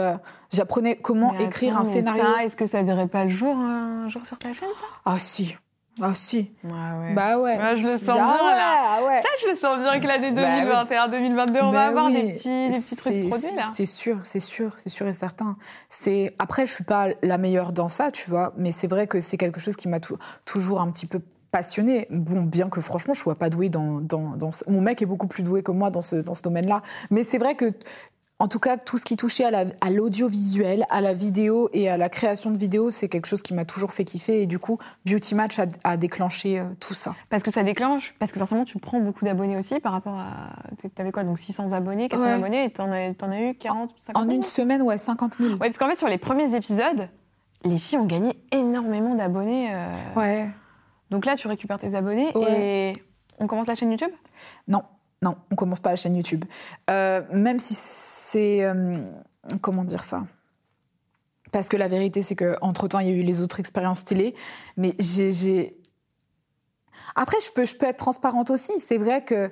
J'apprenais 0.51 0.97
comment 0.97 1.31
Mais 1.31 1.45
écrire 1.45 1.77
attends, 1.77 1.89
un 1.89 1.91
scénario. 1.93 2.23
Est-ce 2.41 2.57
que 2.57 2.65
ça 2.65 2.83
verrait 2.83 3.07
pas 3.07 3.23
le 3.23 3.29
jour 3.29 3.55
un 3.55 4.09
jour 4.09 4.25
sur 4.25 4.37
ta 4.37 4.51
chaîne, 4.51 4.69
ça? 4.75 4.85
Ah 5.05 5.17
si, 5.17 5.55
ah 6.01 6.13
si. 6.13 6.51
Ah 6.65 6.99
ouais. 6.99 7.13
Bah 7.13 7.39
ouais. 7.39 7.57
Ouais, 7.57 7.77
je 7.77 7.87
le 7.87 7.97
sens 7.97 8.09
Ah 8.09 8.13
bien, 8.13 8.45
ouais, 8.45 8.55
là. 8.55 8.75
ah 8.99 9.03
ouais. 9.05 9.21
Ça, 9.21 9.27
je 9.43 9.47
le 9.49 9.55
sens 9.55 9.79
bien 9.79 9.99
que 9.99 10.07
l'année 10.07 10.31
Bah 10.31 10.85
2021-2022, 10.85 11.59
on 11.61 11.65
va 11.65 11.71
Bah 11.71 11.85
avoir 11.87 12.05
oui. 12.07 12.13
des 12.21 12.33
petits, 12.33 12.69
des 12.69 12.77
petits 12.79 12.95
trucs 12.95 13.13
C'est- 13.13 13.29
produits, 13.29 13.55
là. 13.55 13.63
C'est 13.73 13.85
sûr, 13.85 14.19
c'est 14.23 14.39
sûr, 14.39 14.73
c'est 14.77 14.89
sûr 14.89 15.07
et 15.07 15.13
certain. 15.13 15.57
C'est 15.89 16.35
après, 16.39 16.65
je 16.65 16.73
suis 16.73 16.83
pas 16.83 17.07
la 17.23 17.37
meilleure 17.37 17.73
dans 17.73 17.89
ça, 17.89 18.11
tu 18.11 18.29
vois, 18.29 18.53
mais 18.57 18.71
c'est 18.71 18.87
vrai 18.87 19.07
que 19.07 19.21
c'est 19.21 19.37
quelque 19.37 19.59
chose 19.59 19.75
qui 19.75 19.87
m'a 19.87 19.99
tou- 19.99 20.17
toujours 20.45 20.81
un 20.81 20.89
petit 20.91 21.05
peu 21.05 21.19
passionnée. 21.51 22.07
Bon, 22.11 22.41
bien 22.43 22.69
que 22.69 22.81
franchement, 22.81 23.13
je 23.13 23.21
sois 23.21 23.35
pas 23.35 23.49
douée 23.49 23.69
dans, 23.69 23.99
dans, 24.01 24.35
dans 24.35 24.51
mon 24.67 24.81
mec 24.81 25.01
est 25.01 25.05
beaucoup 25.05 25.27
plus 25.27 25.43
doué 25.43 25.63
que 25.63 25.71
moi 25.71 25.89
dans 25.89 26.01
ce 26.01 26.17
dans 26.17 26.33
ce 26.33 26.41
domaine-là, 26.41 26.81
mais 27.09 27.23
c'est 27.23 27.37
vrai 27.37 27.55
que 27.55 27.71
en 28.39 28.47
tout 28.47 28.59
cas, 28.59 28.77
tout 28.77 28.97
ce 28.99 29.05
qui 29.05 29.15
touchait 29.17 29.45
à 29.45 29.51
la- 29.51 29.65
à 29.81 29.89
l'audiovisuel, 29.89 30.85
à, 30.89 31.01
la 31.01 31.13
vidéo 31.13 31.69
et 31.73 31.89
à 31.89 31.97
la 31.97 32.07
création 32.07 32.51
de 32.51 32.57
vidéos, 32.57 32.91
c'est 32.91 33.09
quelque 33.09 33.25
chose 33.25 33.41
qui 33.41 33.53
m'a 33.55 33.65
toujours 33.65 33.91
fait 33.93 34.03
kiffer. 34.03 34.43
Et 34.43 34.45
du 34.45 34.59
coup, 34.59 34.77
Beauty 35.05 35.33
Match 35.33 35.57
a, 35.57 35.65
a 35.83 35.97
déclenché 35.97 36.59
euh, 36.59 36.65
tout 36.79 36.93
ça. 36.93 37.15
Parce 37.29 37.41
que 37.41 37.49
ça 37.49 37.63
déclenche, 37.63 38.13
parce 38.19 38.31
que 38.31 38.37
forcément, 38.37 38.63
tu 38.63 38.77
prends 38.77 38.99
beaucoup 38.99 39.25
d'abonnés 39.25 39.57
aussi 39.57 39.79
par 39.79 39.91
rapport 39.91 40.13
à. 40.15 40.51
T'avais 40.95 41.11
quoi, 41.11 41.23
donc 41.23 41.39
600 41.39 41.71
abonnés, 41.71 42.09
400 42.09 42.27
Ouais. 42.27 42.33
abonnés, 42.33 42.65
et 42.65 42.69
t'en 42.69 42.91
as, 42.91 43.13
t'en 43.15 43.31
as 43.31 43.41
eu 43.41 43.55
40, 43.55 43.91
50 43.97 44.21
En 44.21 44.25
000? 44.25 44.35
une 44.37 44.43
semaine, 44.43 44.81
ouais, 44.83 44.97
50 44.99 45.37
000. 45.39 45.51
Ouais, 45.53 45.57
parce 45.57 45.77
qu'en 45.79 45.87
fait, 45.89 45.95
sur 45.97 46.07
les 46.07 46.19
premiers 46.19 46.55
épisodes, 46.55 47.09
les 47.63 47.77
filles 47.77 47.97
ont 47.97 48.05
gagné 48.05 48.33
énormément 48.51 49.15
d'abonnés. 49.15 49.69
euh, 49.73 49.91
Ouais. 50.15 50.47
Donc 51.09 51.25
là, 51.25 51.35
tu 51.37 51.47
récupères 51.47 51.79
tes 51.79 51.95
abonnés 51.95 52.31
Ouais. 52.35 52.93
et 52.93 53.03
on 53.39 53.47
commence 53.47 53.65
la 53.67 53.73
chaîne 53.75 53.89
YouTube? 53.89 54.11
Non, 54.67 54.83
non, 55.21 55.35
on 55.51 55.55
commence 55.55 55.79
pas 55.79 55.89
la 55.89 55.95
chaîne 55.95 56.15
YouTube. 56.15 56.45
Euh, 56.89 57.21
même 57.31 57.59
si 57.59 57.73
c'est 57.75 58.63
euh, 58.63 58.99
comment 59.61 59.83
dire 59.83 60.03
ça? 60.03 60.25
Parce 61.51 61.69
que 61.69 61.77
la 61.77 61.87
vérité, 61.87 62.21
c'est 62.21 62.35
que 62.35 62.57
entre 62.61 62.87
temps, 62.87 62.99
il 62.99 63.07
y 63.07 63.11
a 63.11 63.13
eu 63.13 63.23
les 63.23 63.41
autres 63.41 63.59
expériences 63.59 64.03
télé, 64.03 64.35
mais 64.75 64.95
j'ai, 64.99 65.79
Après, 67.15 67.37
je 67.45 67.51
peux, 67.51 67.65
je 67.65 67.75
peux 67.75 67.85
être 67.85 67.97
transparente 67.97 68.49
aussi. 68.51 68.79
C'est 68.79 68.97
vrai 68.97 69.23
que, 69.23 69.49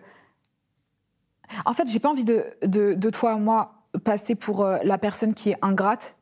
en 1.65 1.73
fait, 1.73 1.89
j'ai 1.89 1.99
pas 1.99 2.09
envie 2.09 2.25
de, 2.25 2.45
de, 2.63 2.93
de 2.93 3.09
toi 3.09 3.37
moi 3.37 3.83
passer 4.03 4.35
pour 4.35 4.65
euh, 4.65 4.77
la 4.83 4.97
personne 4.97 5.33
qui 5.33 5.51
est 5.51 5.57
ingrate, 5.61 6.17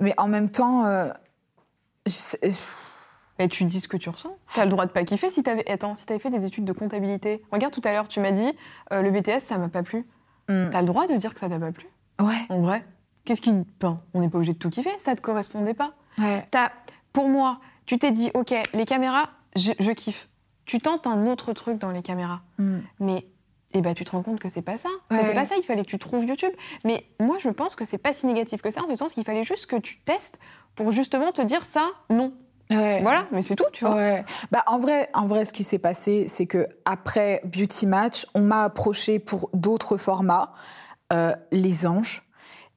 mais 0.00 0.14
en 0.16 0.28
même 0.28 0.50
temps, 0.50 0.84
Et 3.38 3.48
tu 3.48 3.64
dis 3.64 3.80
ce 3.80 3.88
que 3.88 3.96
tu 3.96 4.08
ressens. 4.08 4.36
T'as 4.54 4.64
le 4.64 4.70
droit 4.70 4.84
de 4.86 4.90
pas 4.90 5.04
kiffer. 5.04 5.30
Si 5.30 5.42
t'avais, 5.42 5.68
attends, 5.70 5.94
si 5.94 6.06
t'avais 6.06 6.18
fait 6.20 6.30
des 6.30 6.44
études 6.44 6.64
de 6.64 6.72
comptabilité, 6.72 7.42
regarde 7.52 7.72
tout 7.72 7.80
à 7.84 7.92
l'heure, 7.92 8.08
tu 8.08 8.18
m'as 8.20 8.32
dit 8.32 8.52
euh, 8.92 9.00
le 9.02 9.10
BTS, 9.10 9.40
ça 9.44 9.58
m'a 9.58 9.68
pas 9.68 9.82
plu. 9.82 10.06
Hmm. 10.48 10.70
T'as 10.72 10.80
le 10.80 10.86
droit 10.86 11.06
de 11.06 11.14
dire 11.16 11.34
que 11.34 11.40
ça 11.40 11.48
t'a 11.48 11.58
pas 11.58 11.70
plu. 11.72 11.86
ouais, 12.20 12.46
En 12.48 12.60
vrai, 12.60 12.84
qu'est-ce 13.24 13.40
qui, 13.40 13.54
enfin, 13.80 14.00
on 14.14 14.20
n'est 14.20 14.28
pas 14.28 14.38
obligé 14.38 14.54
de 14.54 14.58
tout 14.58 14.70
kiffer. 14.70 14.90
Ça 14.98 15.14
te 15.14 15.20
correspondait 15.20 15.74
pas. 15.74 15.92
ouais. 16.18 16.46
T'as, 16.50 16.70
pour 17.12 17.28
moi, 17.28 17.60
tu 17.86 17.98
t'es 17.98 18.10
dit, 18.10 18.30
ok, 18.34 18.52
les 18.74 18.84
caméras, 18.84 19.30
je, 19.56 19.72
je 19.78 19.92
kiffe. 19.92 20.28
Tu 20.64 20.80
tentes 20.80 21.06
un 21.06 21.26
autre 21.26 21.52
truc 21.52 21.78
dans 21.78 21.90
les 21.90 22.02
caméras, 22.02 22.40
Hmm. 22.58 22.80
mais 23.00 23.24
eh 23.74 23.82
ben, 23.82 23.94
tu 23.94 24.04
te 24.04 24.10
rends 24.12 24.22
compte 24.22 24.40
que 24.40 24.48
c'est 24.48 24.62
pas 24.62 24.78
ça. 24.78 24.88
Ouais. 25.10 25.18
C'était 25.20 25.34
pas 25.34 25.44
ça. 25.46 25.54
Il 25.58 25.62
fallait 25.62 25.82
que 25.82 25.88
tu 25.90 25.98
trouves 25.98 26.24
YouTube. 26.24 26.52
Mais 26.84 27.04
moi, 27.20 27.36
je 27.38 27.50
pense 27.50 27.76
que 27.76 27.84
c'est 27.84 27.98
pas 27.98 28.12
si 28.14 28.26
négatif 28.26 28.62
que 28.62 28.70
ça, 28.70 28.82
en 28.82 28.88
ce 28.88 28.94
sens 28.96 29.12
qu'il 29.12 29.24
fallait 29.24 29.44
juste 29.44 29.66
que 29.66 29.76
tu 29.76 29.98
testes 30.00 30.38
pour 30.74 30.90
justement 30.90 31.32
te 31.32 31.42
dire 31.42 31.62
ça, 31.64 31.86
non. 32.10 32.32
Ouais. 32.70 33.00
Voilà, 33.02 33.24
mais 33.32 33.42
c'est 33.42 33.56
tout, 33.56 33.64
tu 33.72 33.84
vois. 33.84 33.96
Ouais. 33.96 34.24
Bah, 34.50 34.62
en, 34.66 34.78
vrai, 34.78 35.08
en 35.14 35.26
vrai, 35.26 35.44
ce 35.44 35.52
qui 35.52 35.64
s'est 35.64 35.78
passé, 35.78 36.26
c'est 36.28 36.46
que 36.46 36.66
après 36.84 37.40
Beauty 37.44 37.86
Match, 37.86 38.26
on 38.34 38.42
m'a 38.42 38.64
approché 38.64 39.18
pour 39.18 39.48
d'autres 39.54 39.96
formats, 39.96 40.52
euh, 41.12 41.34
Les 41.50 41.86
Anges. 41.86 42.22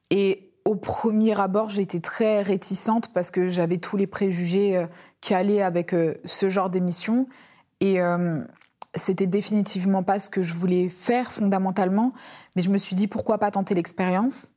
Et 0.09 0.51
au 0.63 0.75
premier 0.75 1.39
abord, 1.39 1.69
j'étais 1.69 1.99
très 1.99 2.41
réticente 2.41 3.11
parce 3.13 3.31
que 3.31 3.47
j'avais 3.47 3.77
tous 3.77 3.97
les 3.97 4.07
préjugés 4.07 4.77
euh, 4.77 4.87
qui 5.19 5.33
allaient 5.33 5.61
avec 5.61 5.93
euh, 5.93 6.15
ce 6.23 6.47
genre 6.49 6.69
d'émission. 6.69 7.25
Et 7.81 7.97
c'était 8.93 9.25
définitivement 9.25 10.03
pas 10.03 10.19
ce 10.19 10.29
que 10.29 10.43
je 10.43 10.53
voulais 10.53 10.87
faire 10.87 11.31
fondamentalement. 11.31 12.13
Mais 12.55 12.61
je 12.61 12.69
me 12.69 12.77
suis 12.77 12.95
dit, 12.95 13.07
pourquoi 13.07 13.39
pas 13.39 13.49
tenter 13.49 13.73
l'expérience? 13.73 14.51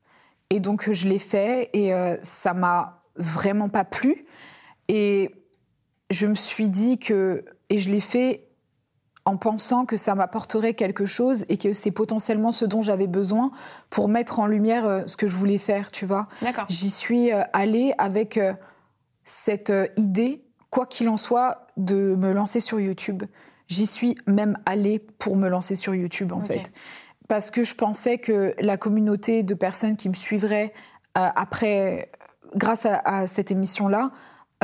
Et 0.51 0.61
donc, 0.61 0.93
je 0.93 1.09
l'ai 1.09 1.19
fait 1.19 1.71
et 1.73 1.95
ça 2.23 2.53
m'a 2.53 3.01
vraiment 3.17 3.71
pas 3.71 3.85
plu. 3.85 4.27
Et 4.89 5.31
je 6.11 6.27
me 6.27 6.35
suis 6.35 6.71
dit 6.71 6.99
que, 6.99 7.45
et 7.71 7.79
je 7.79 7.91
l'ai 7.91 8.01
fait 8.01 8.49
en 9.25 9.37
pensant 9.37 9.87
que 9.87 9.97
ça 9.97 10.15
m'apporterait 10.15 10.75
quelque 10.75 11.07
chose 11.07 11.47
et 11.49 11.57
que 11.57 11.73
c'est 11.73 11.91
potentiellement 11.91 12.53
ce 12.53 12.67
dont 12.67 12.83
j'avais 12.83 13.07
besoin 13.07 13.51
pour 13.89 14.09
mettre 14.09 14.39
en 14.39 14.47
lumière 14.47 14.87
euh, 14.87 15.03
ce 15.07 15.17
que 15.17 15.29
je 15.29 15.37
voulais 15.37 15.59
faire, 15.59 15.91
tu 15.91 16.05
vois. 16.05 16.29
D'accord. 16.43 16.67
J'y 16.69 16.91
suis 16.91 17.33
euh, 17.33 17.43
allée 17.55 17.95
avec 17.97 18.37
euh, 18.37 18.53
cette 19.25 19.73
idée, 19.97 20.45
quoi 20.69 20.85
qu'il 20.87 21.09
en 21.09 21.17
soit, 21.17 21.67
de 21.79 22.15
me 22.17 22.33
lancer 22.33 22.61
sur 22.61 22.81
YouTube. 22.81 23.23
J'y 23.69 23.87
suis 23.87 24.15
même 24.27 24.59
allée 24.67 24.99
pour 24.99 25.37
me 25.37 25.49
lancer 25.49 25.75
sur 25.75 25.95
YouTube, 25.95 26.33
en 26.33 26.43
fait. 26.43 26.71
Parce 27.29 27.51
que 27.51 27.65
je 27.65 27.75
pensais 27.75 28.19
que 28.19 28.55
la 28.61 28.77
communauté 28.77 29.43
de 29.43 29.55
personnes 29.55 29.97
qui 29.97 30.11
me 30.11 30.15
suivraient 30.15 30.75
euh, 31.17 31.29
après, 31.35 32.11
grâce 32.57 32.85
à, 32.85 32.99
à 32.99 33.27
cette 33.27 33.51
émission-là, 33.51 34.11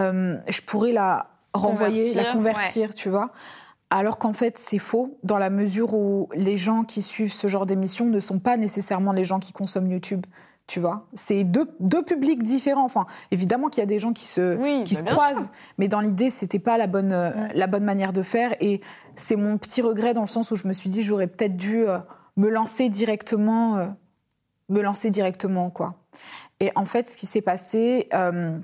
euh, 0.01 0.37
je 0.49 0.61
pourrais 0.63 0.93
la 0.93 1.27
renvoyer, 1.53 2.15
la 2.15 2.33
Convertir, 2.33 2.95
tu 2.95 3.09
vois. 3.09 3.31
Alors 3.91 4.19
qu'en 4.19 4.33
fait, 4.33 4.57
c'est 4.57 4.79
faux, 4.79 5.19
dans 5.25 5.39
la 5.39 5.51
mesure 5.51 5.95
où 5.95 6.29
les 6.35 6.57
gens 6.59 6.85
qui 6.85 7.03
suivent 7.03 7.33
ce 7.33 7.49
genre 7.49 7.67
d'émission 7.67 8.07
ne 8.07 8.21
sont 8.21 8.39
pas 8.39 8.57
nécessairement 8.57 9.13
les 9.13 9.25
gens 9.25 9.41
qui 9.41 9.53
consomment 9.53 9.91
YouTube. 9.91 10.25
Tu 10.69 10.79
vois, 10.79 11.09
c'est 11.15 11.43
deux, 11.43 11.69
deux 11.81 12.05
publics 12.05 12.45
différents. 12.45 12.85
Enfin, 12.85 13.05
évidemment 13.33 13.69
qu'il 13.69 13.81
y 13.81 13.83
a 13.83 13.87
des 13.87 13.99
gens 13.99 14.13
qui 14.13 14.27
se, 14.27 14.57
Oui, 14.59 14.85
qui 14.85 14.95
bah, 14.95 15.01
se 15.01 15.05
croisent, 15.05 15.43
sûr. 15.43 15.51
mais 15.79 15.89
dans 15.89 16.01
l'idée, 16.01 16.31
c'était 16.31 16.61
pas 16.61 16.79
la 16.79 16.87
bonne, 16.87 17.13
euh, 17.13 17.31
Ouais. 17.33 17.49
la 17.55 17.67
bonne 17.67 17.83
manière 17.83 18.13
de 18.13 18.23
faire. 18.23 18.55
Et 18.61 18.81
c'est 19.17 19.35
mon 19.35 19.59
petit 19.59 19.83
regret 19.83 20.15
dans 20.15 20.21
le 20.21 20.29
sens 20.29 20.53
où 20.53 20.57
je 20.57 20.69
me 20.69 20.73
suis 20.73 20.89
dit, 20.89 21.03
j'aurais 21.03 21.27
peut-être 21.27 21.57
dû 21.57 21.89
euh, 21.89 21.99
me 22.37 22.49
lancer 22.49 22.89
directement, 22.89 23.93
me 24.69 24.81
lancer 24.81 25.11
directement, 25.11 25.71
quoi. 25.71 25.97
Et 26.61 26.71
en 26.77 26.85
fait, 26.85 27.11
ce 27.11 27.17
qui 27.17 27.27
s'est 27.27 27.41
passé, 27.41 28.09
euh, 28.15 28.57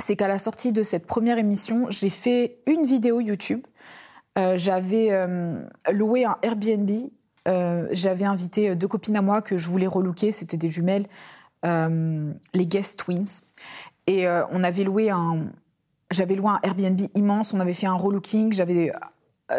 c'est 0.00 0.16
qu'à 0.16 0.28
la 0.28 0.38
sortie 0.38 0.72
de 0.72 0.82
cette 0.82 1.06
première 1.06 1.38
émission, 1.38 1.86
j'ai 1.90 2.10
fait 2.10 2.58
une 2.66 2.84
vidéo 2.84 3.20
YouTube. 3.20 3.62
Euh, 4.38 4.56
j'avais 4.56 5.08
euh, 5.10 5.62
loué 5.92 6.24
un 6.24 6.36
Airbnb. 6.42 6.90
Euh, 7.48 7.88
j'avais 7.90 8.24
invité 8.24 8.74
deux 8.74 8.88
copines 8.88 9.16
à 9.16 9.22
moi 9.22 9.42
que 9.42 9.56
je 9.56 9.68
voulais 9.68 9.86
relooker. 9.86 10.32
C'était 10.32 10.56
des 10.56 10.68
jumelles, 10.68 11.06
les 11.64 12.66
Guest 12.66 12.98
Twins. 12.98 13.42
Et 14.06 14.26
on 14.28 14.64
avait 14.64 14.84
loué 14.84 15.10
un. 15.10 15.46
J'avais 16.10 16.34
loué 16.34 16.48
un 16.48 16.60
Airbnb 16.62 17.00
immense. 17.14 17.54
On 17.54 17.60
avait 17.60 17.74
fait 17.74 17.86
un 17.86 17.94
relooking. 17.94 18.52
J'avais 18.52 18.92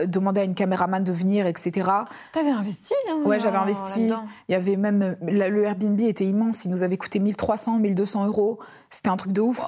demandé 0.06 0.41
à 0.41 0.43
une 0.45 0.54
caméraman 0.54 1.04
de 1.04 1.12
venir, 1.12 1.45
etc. 1.47 1.89
T'avais 2.34 2.49
investi 2.49 2.93
hein, 3.10 3.21
Ouais, 3.25 3.39
j'avais 3.39 3.58
investi. 3.58 4.12
Il 4.47 4.51
y 4.51 4.56
avait 4.56 4.77
même 4.77 5.15
le 5.21 5.63
Airbnb 5.63 5.99
était 6.01 6.25
immense. 6.25 6.65
Il 6.65 6.71
nous 6.71 6.84
avait 6.84 6.97
coûté 6.97 7.19
1300, 7.19 7.80
1200 7.80 8.25
euros. 8.25 8.60
C'était 8.89 9.10
un 9.10 9.17
truc 9.17 9.34
de 9.34 9.41
ouf. 9.41 9.62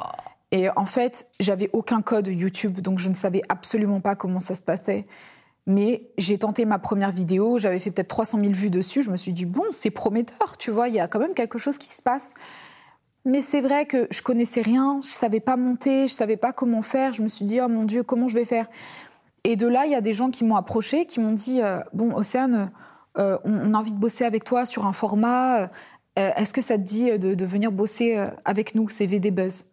Et 0.54 0.70
en 0.76 0.86
fait, 0.86 1.32
j'avais 1.40 1.68
aucun 1.74 2.04
code 2.04 2.28
YouTube, 2.28 2.80
donc 2.80 3.00
je 3.00 3.10
ne 3.10 3.16
savais 3.16 3.42
absolument 3.50 4.02
pas 4.02 4.16
comment 4.16 4.40
ça 4.40 4.54
se 4.54 4.62
passait. 4.62 5.08
Mais 5.66 6.12
j'ai 6.20 6.38
tenté 6.38 6.66
ma 6.66 6.78
première 6.78 7.10
vidéo, 7.10 7.58
j'avais 7.58 7.80
fait 7.80 7.90
peut-être 7.90 8.08
300 8.08 8.40
000 8.40 8.54
vues 8.54 8.70
dessus. 8.70 9.02
Je 9.02 9.10
me 9.10 9.18
suis 9.18 9.34
dit, 9.34 9.46
bon, 9.46 9.64
c'est 9.72 9.90
prometteur, 9.90 10.56
tu 10.60 10.70
vois, 10.70 10.90
il 10.90 10.94
y 10.94 11.00
a 11.00 11.08
quand 11.08 11.18
même 11.18 11.34
quelque 11.34 11.58
chose 11.58 11.80
qui 11.80 11.90
se 11.90 12.04
passe. 12.04 12.36
Mais 13.26 13.42
c'est 13.42 13.62
vrai 13.62 13.88
que 13.88 14.08
je 14.12 14.22
connaissais 14.22 14.62
rien, 14.62 15.00
je 15.02 15.08
savais 15.08 15.40
pas 15.40 15.58
monter, 15.58 16.08
je 16.08 16.14
savais 16.14 16.38
pas 16.38 16.54
comment 16.54 16.84
faire. 16.84 17.14
Je 17.14 17.24
me 17.24 17.28
suis 17.28 17.46
dit, 17.46 17.60
oh 17.60 17.68
mon 17.68 17.86
Dieu, 17.86 18.04
comment 18.04 18.28
je 18.28 18.36
vais 18.36 18.46
faire? 18.46 18.68
Et 19.44 19.56
de 19.56 19.66
là, 19.66 19.88
il 19.88 19.92
y 19.92 19.96
a 19.96 20.02
des 20.02 20.14
gens 20.14 20.30
qui 20.30 20.44
m'ont 20.44 20.56
approché, 20.56 21.08
qui 21.08 21.20
m'ont 21.20 21.32
dit, 21.32 21.64
euh, 21.64 21.80
bon, 21.94 22.14
Océane, 22.14 22.72
euh, 23.18 23.40
on, 23.44 23.74
a 23.74 23.78
envie 23.80 23.94
de 23.94 24.00
bosser 24.00 24.24
avec 24.24 24.44
toi 24.44 24.66
sur 24.66 24.86
un 24.86 24.94
format. 24.94 25.64
euh, 25.64 25.68
Est-ce 26.16 26.54
que 26.54 26.62
ça 26.62 26.78
te 26.78 26.84
dit 26.84 27.18
de, 27.18 27.46
venir 27.46 27.72
bosser 27.72 28.24
avec 28.46 28.76
nous, 28.76 28.88
c'est 28.90 29.08
VD 29.08 29.32
Buzz? 29.32 29.66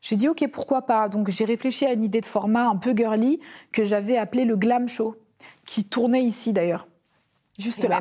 J'ai 0.00 0.16
dit 0.16 0.28
ok 0.28 0.48
pourquoi 0.52 0.82
pas? 0.82 1.08
Donc 1.08 1.30
j'ai 1.30 1.44
réfléchi 1.44 1.84
à 1.86 1.92
une 1.92 2.02
idée 2.02 2.20
de 2.20 2.26
format 2.26 2.68
un 2.68 2.76
peu 2.76 2.94
girly 2.96 3.40
que 3.72 3.84
j'avais 3.84 4.16
appelé 4.16 4.44
le 4.44 4.56
glam 4.56 4.88
show 4.88 5.16
qui 5.64 5.84
tournait 5.84 6.22
ici 6.22 6.52
d'ailleurs. 6.52 6.86
Juste 7.58 7.82
là. 7.82 8.00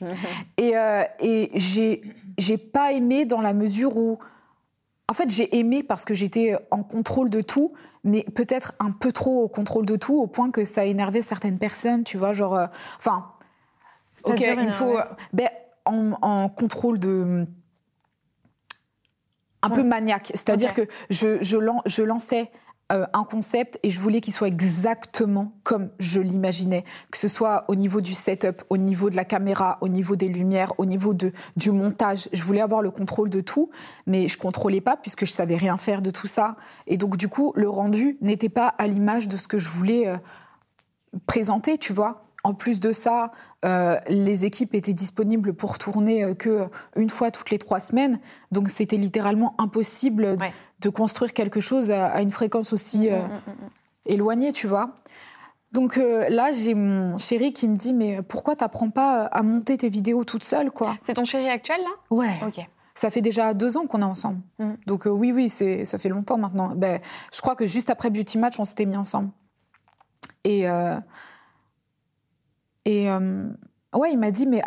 Et, 0.56 0.76
euh, 0.76 1.04
et 1.20 1.50
j'ai 1.54 2.02
j'ai 2.38 2.58
pas 2.58 2.92
aimé 2.92 3.24
dans 3.24 3.40
la 3.40 3.52
mesure 3.52 3.96
où 3.96 4.18
en 5.08 5.12
fait 5.12 5.30
j'ai 5.30 5.58
aimé 5.58 5.82
parce 5.82 6.04
que 6.04 6.14
j'étais 6.14 6.56
en 6.70 6.82
contrôle 6.82 7.30
de 7.30 7.42
tout 7.42 7.72
mais 8.02 8.22
peut-être 8.22 8.72
un 8.80 8.90
peu 8.90 9.12
trop 9.12 9.44
au 9.44 9.48
contrôle 9.48 9.84
de 9.84 9.96
tout 9.96 10.14
au 10.14 10.26
point 10.26 10.50
que 10.50 10.64
ça 10.64 10.86
énervait 10.86 11.20
certaines 11.20 11.58
personnes 11.58 12.02
tu 12.02 12.16
vois 12.16 12.32
genre 12.32 12.54
euh, 12.54 12.66
enfin 12.96 13.26
ok 14.24 14.38
C'est-à-dire 14.38 14.62
il 14.62 14.72
faut 14.72 14.96
euh, 14.96 15.04
ben, 15.34 15.50
en, 15.84 16.12
en 16.22 16.48
contrôle 16.48 16.98
de 16.98 17.44
un 19.62 19.70
peu 19.70 19.82
maniaque 19.82 20.32
c'est-à 20.34 20.56
dire 20.56 20.70
Ok. 20.70 20.86
que 20.86 20.92
je, 21.10 21.38
je, 21.42 21.56
lan- 21.58 21.82
je 21.86 22.02
lançais 22.02 22.50
euh, 22.92 23.06
un 23.12 23.22
concept 23.22 23.78
et 23.84 23.90
je 23.90 24.00
voulais 24.00 24.20
qu'il 24.20 24.34
soit 24.34 24.48
exactement 24.48 25.52
comme 25.62 25.90
je 26.00 26.20
l'imaginais, 26.20 26.82
que 27.12 27.18
ce 27.18 27.28
soit 27.28 27.64
au 27.68 27.76
niveau 27.76 28.00
du 28.00 28.14
setup, 28.14 28.62
au 28.68 28.78
niveau 28.78 29.10
de 29.10 29.16
la 29.16 29.24
caméra, 29.24 29.78
au 29.80 29.86
niveau 29.88 30.16
des 30.16 30.26
lumières, 30.28 30.72
au 30.78 30.86
niveau 30.86 31.14
de, 31.14 31.32
du 31.56 31.70
montage. 31.70 32.28
Je 32.32 32.42
voulais 32.42 32.60
avoir 32.60 32.82
le 32.82 32.90
contrôle 32.90 33.28
de 33.30 33.40
tout, 33.42 33.70
mais 34.06 34.26
je 34.26 34.36
contrôlais 34.36 34.80
pas 34.80 34.96
puisque 34.96 35.24
je 35.24 35.30
savais 35.30 35.54
rien 35.56 35.76
faire 35.76 36.02
de 36.02 36.10
tout 36.10 36.26
ça. 36.26 36.56
Et 36.88 36.96
donc 36.96 37.16
du 37.16 37.28
coup, 37.28 37.52
le 37.54 37.68
rendu 37.68 38.18
n'était 38.22 38.48
pas 38.48 38.66
à 38.76 38.88
l'image 38.88 39.28
de 39.28 39.36
ce 39.36 39.46
que 39.46 39.58
je 39.60 39.68
voulais 39.68 40.08
euh, 40.08 40.16
présenter, 41.26 41.78
tu 41.78 41.92
vois. 41.92 42.24
En 42.42 42.54
plus 42.54 42.80
de 42.80 42.92
ça, 42.92 43.30
euh, 43.64 43.98
les 44.08 44.46
équipes 44.46 44.74
étaient 44.74 44.94
disponibles 44.94 45.52
pour 45.52 45.78
tourner 45.78 46.24
euh, 46.24 46.34
que 46.34 46.68
une 46.96 47.10
fois 47.10 47.30
toutes 47.30 47.50
les 47.50 47.58
trois 47.58 47.80
semaines, 47.80 48.18
donc 48.50 48.70
c'était 48.70 48.96
littéralement 48.96 49.54
impossible 49.58 50.38
de 50.80 50.88
construire 50.88 51.34
quelque 51.34 51.60
chose 51.60 51.90
à, 51.90 52.20
une 52.22 52.30
fréquence 52.30 52.72
aussi 52.72 53.10
mm, 53.10 53.14
mm, 53.14 53.16
mm, 53.16 53.68
éloignée, 54.06 54.52
tu 54.52 54.66
vois. 54.66 54.94
Donc 55.72 55.96
là, 55.96 56.50
j'ai 56.50 56.74
mon 56.74 57.16
chéri 57.16 57.52
qui 57.52 57.68
me 57.68 57.76
dit 57.76 57.92
mais 57.92 58.22
pourquoi 58.22 58.56
t'apprends 58.56 58.90
pas 58.90 59.26
à 59.26 59.42
monter 59.42 59.76
tes 59.76 59.88
vidéos 59.88 60.24
toute 60.24 60.42
seule, 60.42 60.72
quoi? 60.72 60.96
C'est 61.00 61.14
ton 61.14 61.24
chéri 61.24 61.48
actuel 61.48 61.80
là? 61.80 62.16
Ouais. 62.16 62.40
Ok. 62.44 62.66
Ça 62.94 63.10
fait 63.10 63.20
déjà 63.20 63.54
deux 63.54 63.76
ans 63.76 63.86
qu'on 63.86 64.00
est 64.00 64.04
ensemble. 64.04 64.40
Donc 64.86 65.04
oui, 65.06 65.30
oui, 65.30 65.48
c'est 65.48 65.84
ça 65.84 65.96
fait 65.96 66.08
longtemps 66.08 66.38
maintenant. 66.38 66.72
Ben, 66.74 67.00
je 67.32 67.40
crois 67.40 67.54
que 67.54 67.66
juste 67.66 67.88
après 67.88 68.10
Beauty 68.10 68.38
Match, 68.38 68.58
on 68.58 68.64
s'était 68.64 68.84
mis 68.84 68.96
ensemble. 68.96 69.30
Et 70.42 70.66
et 72.84 73.10
euh, 73.10 73.48
ouais, 73.94 74.12
il 74.12 74.18
m'a 74.18 74.30
dit, 74.30 74.46
mais 74.46 74.62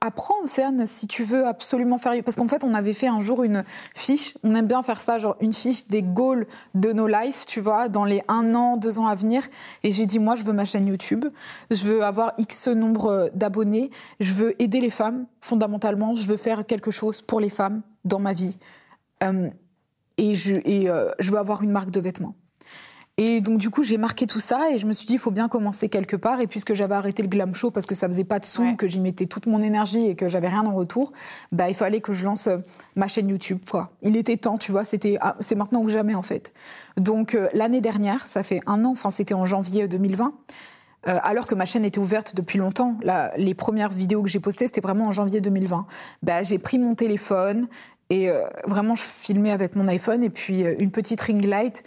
apprends, 0.00 0.42
Océane, 0.42 0.86
si 0.86 1.06
tu 1.06 1.24
veux 1.24 1.46
absolument 1.46 1.98
faire. 1.98 2.12
Parce 2.24 2.36
qu'en 2.36 2.48
fait, 2.48 2.64
on 2.64 2.74
avait 2.74 2.92
fait 2.92 3.06
un 3.06 3.20
jour 3.20 3.42
une 3.42 3.64
fiche. 3.94 4.36
On 4.42 4.54
aime 4.54 4.66
bien 4.66 4.82
faire 4.82 5.00
ça, 5.00 5.18
genre 5.18 5.36
une 5.40 5.52
fiche 5.52 5.86
des 5.86 6.02
goals 6.02 6.46
de 6.74 6.92
nos 6.92 7.06
lives, 7.06 7.44
tu 7.46 7.60
vois, 7.60 7.88
dans 7.88 8.04
les 8.04 8.22
un 8.28 8.54
an, 8.54 8.76
deux 8.76 8.98
ans 8.98 9.06
à 9.06 9.14
venir. 9.14 9.42
Et 9.82 9.92
j'ai 9.92 10.06
dit, 10.06 10.18
moi, 10.18 10.34
je 10.34 10.44
veux 10.44 10.52
ma 10.52 10.64
chaîne 10.64 10.86
YouTube. 10.86 11.26
Je 11.70 11.84
veux 11.84 12.02
avoir 12.02 12.32
X 12.38 12.68
nombre 12.68 13.30
d'abonnés. 13.34 13.90
Je 14.20 14.34
veux 14.34 14.60
aider 14.62 14.80
les 14.80 14.90
femmes, 14.90 15.26
fondamentalement. 15.40 16.14
Je 16.14 16.26
veux 16.26 16.36
faire 16.36 16.64
quelque 16.66 16.90
chose 16.90 17.22
pour 17.22 17.40
les 17.40 17.50
femmes 17.50 17.82
dans 18.04 18.18
ma 18.18 18.32
vie. 18.32 18.58
Euh, 19.22 19.50
et, 20.16 20.34
euh, 20.88 21.10
je 21.18 21.30
veux 21.32 21.38
avoir 21.38 21.62
une 21.62 21.70
marque 21.70 21.90
de 21.90 22.00
vêtements. 22.00 22.34
Et 23.16 23.40
donc 23.40 23.58
du 23.58 23.70
coup 23.70 23.84
j'ai 23.84 23.96
marqué 23.96 24.26
tout 24.26 24.40
ça 24.40 24.72
et 24.72 24.78
je 24.78 24.86
me 24.86 24.92
suis 24.92 25.06
dit 25.06 25.12
il 25.12 25.18
faut 25.20 25.30
bien 25.30 25.46
commencer 25.46 25.88
quelque 25.88 26.16
part 26.16 26.40
et 26.40 26.48
puisque 26.48 26.74
j'avais 26.74 26.96
arrêté 26.96 27.22
le 27.22 27.28
glam 27.28 27.54
show 27.54 27.70
parce 27.70 27.86
que 27.86 27.94
ça 27.94 28.08
faisait 28.08 28.24
pas 28.24 28.40
de 28.40 28.44
sous, 28.44 28.74
que 28.74 28.88
j'y 28.88 28.98
mettais 28.98 29.26
toute 29.26 29.46
mon 29.46 29.62
énergie 29.62 30.08
et 30.08 30.16
que 30.16 30.28
j'avais 30.28 30.48
rien 30.48 30.66
en 30.66 30.74
retour, 30.74 31.12
bah 31.52 31.68
il 31.68 31.74
fallait 31.74 32.00
que 32.00 32.12
je 32.12 32.24
lance 32.24 32.48
euh, 32.48 32.58
ma 32.96 33.06
chaîne 33.06 33.28
YouTube 33.28 33.60
quoi. 33.70 33.92
Il 34.02 34.16
était 34.16 34.36
temps, 34.36 34.58
tu 34.58 34.72
vois, 34.72 34.82
c'était 34.82 35.16
ah, 35.20 35.36
c'est 35.38 35.54
maintenant 35.54 35.80
ou 35.82 35.88
jamais 35.88 36.16
en 36.16 36.24
fait. 36.24 36.52
Donc 36.96 37.36
euh, 37.36 37.46
l'année 37.54 37.80
dernière, 37.80 38.26
ça 38.26 38.42
fait 38.42 38.60
un 38.66 38.84
an, 38.84 38.90
enfin 38.90 39.10
c'était 39.10 39.34
en 39.34 39.44
janvier 39.44 39.86
2020. 39.86 40.34
Euh, 41.06 41.18
alors 41.22 41.46
que 41.46 41.54
ma 41.54 41.66
chaîne 41.66 41.84
était 41.84 42.00
ouverte 42.00 42.34
depuis 42.34 42.58
longtemps. 42.58 42.96
les 43.36 43.54
premières 43.54 43.90
vidéos 43.90 44.22
que 44.22 44.28
j'ai 44.28 44.40
postées, 44.40 44.66
c'était 44.66 44.80
vraiment 44.80 45.06
en 45.06 45.12
janvier 45.12 45.40
2020. 45.40 45.86
Bah, 46.24 46.42
j'ai 46.42 46.58
pris 46.58 46.78
mon 46.78 46.94
téléphone 46.94 47.68
et 48.10 48.30
vraiment, 48.66 48.94
je 48.94 49.02
filmais 49.02 49.50
avec 49.50 49.76
mon 49.76 49.86
iPhone 49.86 50.22
et 50.22 50.30
puis 50.30 50.60
une 50.60 50.90
petite 50.90 51.20
ring 51.20 51.44
light. 51.44 51.82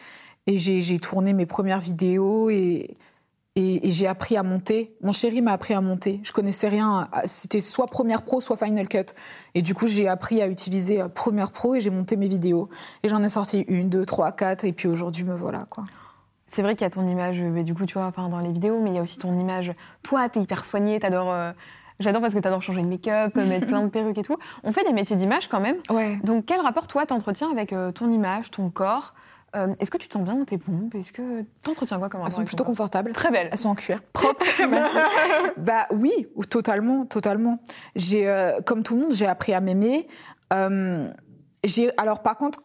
Et 0.48 0.58
j'ai 0.58 1.00
tourné 1.00 1.34
mes 1.34 1.46
premières 1.46 1.80
vidéos 1.80 2.50
et, 2.50 2.96
et, 3.58 3.92
j'ai 3.92 4.08
appris 4.08 4.38
à 4.38 4.44
monter. 4.44 4.96
Mon 5.02 5.12
chéri 5.12 5.42
m'a 5.42 5.52
appris 5.52 5.74
à 5.74 5.82
monter. 5.82 6.20
Je 6.24 6.32
connaissais 6.32 6.70
rien. 6.70 7.10
C'était 7.26 7.60
soit 7.60 7.88
Premiere 7.88 8.22
Pro, 8.22 8.40
soit 8.40 8.56
Final 8.56 8.88
Cut. 8.88 9.14
Et 9.56 9.62
du 9.62 9.74
coup, 9.74 9.88
j'ai 9.88 10.08
appris 10.08 10.42
à 10.42 10.48
utiliser 10.48 11.02
euh, 11.02 11.10
Premiere 11.10 11.52
Pro 11.52 11.74
et 11.74 11.82
j'ai 11.82 11.90
monté 11.90 12.16
mes 12.18 12.28
vidéos. 12.28 12.70
Et 13.02 13.10
j'en 13.10 13.24
ai 13.24 13.30
sorti 13.30 13.66
une, 13.68 13.90
deux, 13.90 14.06
trois, 14.06 14.32
quatre. 14.32 14.64
Et 14.64 14.74
puis 14.74 14.88
aujourd'hui, 14.88 15.24
me 15.24 15.36
voilà, 15.36 15.66
quoi. 15.70 15.86
C'est 16.46 16.62
vrai 16.62 16.76
qu'il 16.76 16.84
y 16.84 16.88
a 16.88 16.92
ton 16.92 17.06
image, 17.08 17.42
mais 17.42 17.64
du 17.64 17.74
coup, 17.74 17.86
tu 17.86 17.96
vois, 17.96 18.06
enfin, 18.06 18.30
dans 18.30 18.40
les 18.40 18.52
vidéos, 18.52 18.80
mais 18.80 18.92
il 18.92 18.96
y 18.96 19.00
a 19.00 19.02
aussi 19.02 19.18
ton 19.18 19.38
image. 19.38 19.74
Toi, 20.04 20.30
t'es 20.30 20.40
hyper 20.40 20.64
soignée, 20.64 21.00
t'adores. 21.00 21.32
Euh, 21.32 21.52
j'adore 22.00 22.22
parce 22.22 22.36
que 22.36 22.40
t'adores 22.40 22.62
changer 22.62 22.84
de 22.84 22.88
make-up, 22.88 23.36
mettre 23.50 23.66
plein 23.66 23.82
de 23.82 23.90
perruques 23.90 24.20
et 24.20 24.24
tout. 24.24 24.38
On 24.64 24.72
fait 24.72 24.84
des 24.84 24.94
métiers 24.94 25.16
d'image 25.16 25.50
quand 25.50 25.60
même. 25.60 25.78
Ouais. 25.90 26.20
Donc, 26.24 26.46
quel 26.46 26.62
rapport, 26.62 26.88
toi, 26.88 27.08
t'entretiens 27.08 27.52
avec 27.52 27.74
euh, 27.74 27.92
ton 27.92 28.12
image, 28.12 28.52
ton 28.52 28.70
corps? 28.70 29.16
Euh, 29.56 29.74
est-ce 29.80 29.90
que 29.90 29.98
tu 29.98 30.08
te 30.08 30.14
sens 30.14 30.24
bien 30.24 30.36
dans 30.36 30.46
tes 30.46 30.58
pompes? 30.58 30.94
Est-ce 30.96 31.14
que 31.14 31.44
t'entretiens 31.64 32.00
quoi 32.00 32.10
comme 32.10 32.22
Elles 32.26 32.32
sont 32.32 32.44
plutôt 32.44 32.66
confortables. 32.66 33.14
Très 33.14 33.32
belles. 33.32 33.48
Elles 33.52 33.58
sont 33.58 33.70
en 33.70 33.76
cuir. 33.76 34.02
Propres. 34.14 34.46
bah 35.58 35.88
oui, 35.92 36.12
totalement, 36.50 37.06
totalement. 37.06 37.60
J'ai, 37.96 38.28
euh, 38.28 38.60
comme 38.62 38.84
tout 38.84 38.96
le 38.96 39.02
monde, 39.02 39.14
j'ai 39.14 39.26
appris 39.26 39.54
à 39.54 39.62
m'aimer. 39.62 40.08
Euh, 40.54 41.10
j'ai, 41.64 41.92
alors 41.98 42.22
par 42.22 42.38
contre, 42.38 42.64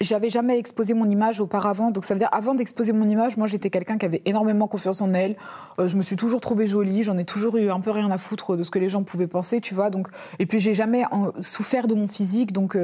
j'avais 0.00 0.30
jamais 0.30 0.58
exposé 0.58 0.94
mon 0.94 1.08
image 1.08 1.40
auparavant. 1.40 1.90
Donc 1.90 2.06
ça 2.06 2.14
veut 2.14 2.18
dire, 2.18 2.30
avant 2.32 2.54
d'exposer 2.54 2.92
mon 2.92 3.06
image, 3.06 3.36
moi 3.36 3.46
j'étais 3.46 3.68
quelqu'un 3.68 3.98
qui 3.98 4.06
avait 4.06 4.22
énormément 4.24 4.68
confiance 4.68 5.02
en 5.02 5.12
elle. 5.12 5.36
je 5.78 5.96
me 5.96 6.02
suis 6.02 6.16
toujours 6.16 6.40
trouvée 6.40 6.66
jolie. 6.66 7.02
J'en 7.02 7.18
ai 7.18 7.26
toujours 7.26 7.56
eu 7.58 7.70
un 7.70 7.80
peu 7.80 7.90
rien 7.90 8.10
à 8.10 8.16
foutre 8.16 8.56
de 8.56 8.62
ce 8.62 8.70
que 8.70 8.78
les 8.78 8.88
gens 8.88 9.02
pouvaient 9.02 9.26
penser, 9.26 9.60
tu 9.60 9.74
vois. 9.74 9.90
Donc 9.90 10.08
et 10.38 10.46
puis 10.46 10.60
j'ai 10.60 10.72
jamais 10.72 11.04
souffert 11.40 11.86
de 11.86 11.94
mon 11.94 12.08
physique, 12.08 12.52
donc 12.52 12.76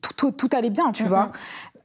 tout, 0.00 0.48
allait 0.52 0.70
bien, 0.70 0.92
tu 0.92 1.04
vois. 1.04 1.32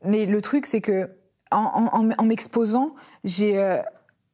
Mais 0.04 0.26
le 0.26 0.42
truc, 0.42 0.66
c'est 0.66 0.82
que 0.82 1.10
en, 1.52 2.24
m'exposant, 2.24 2.94
j'ai 3.24 3.58
euh, 3.58 3.82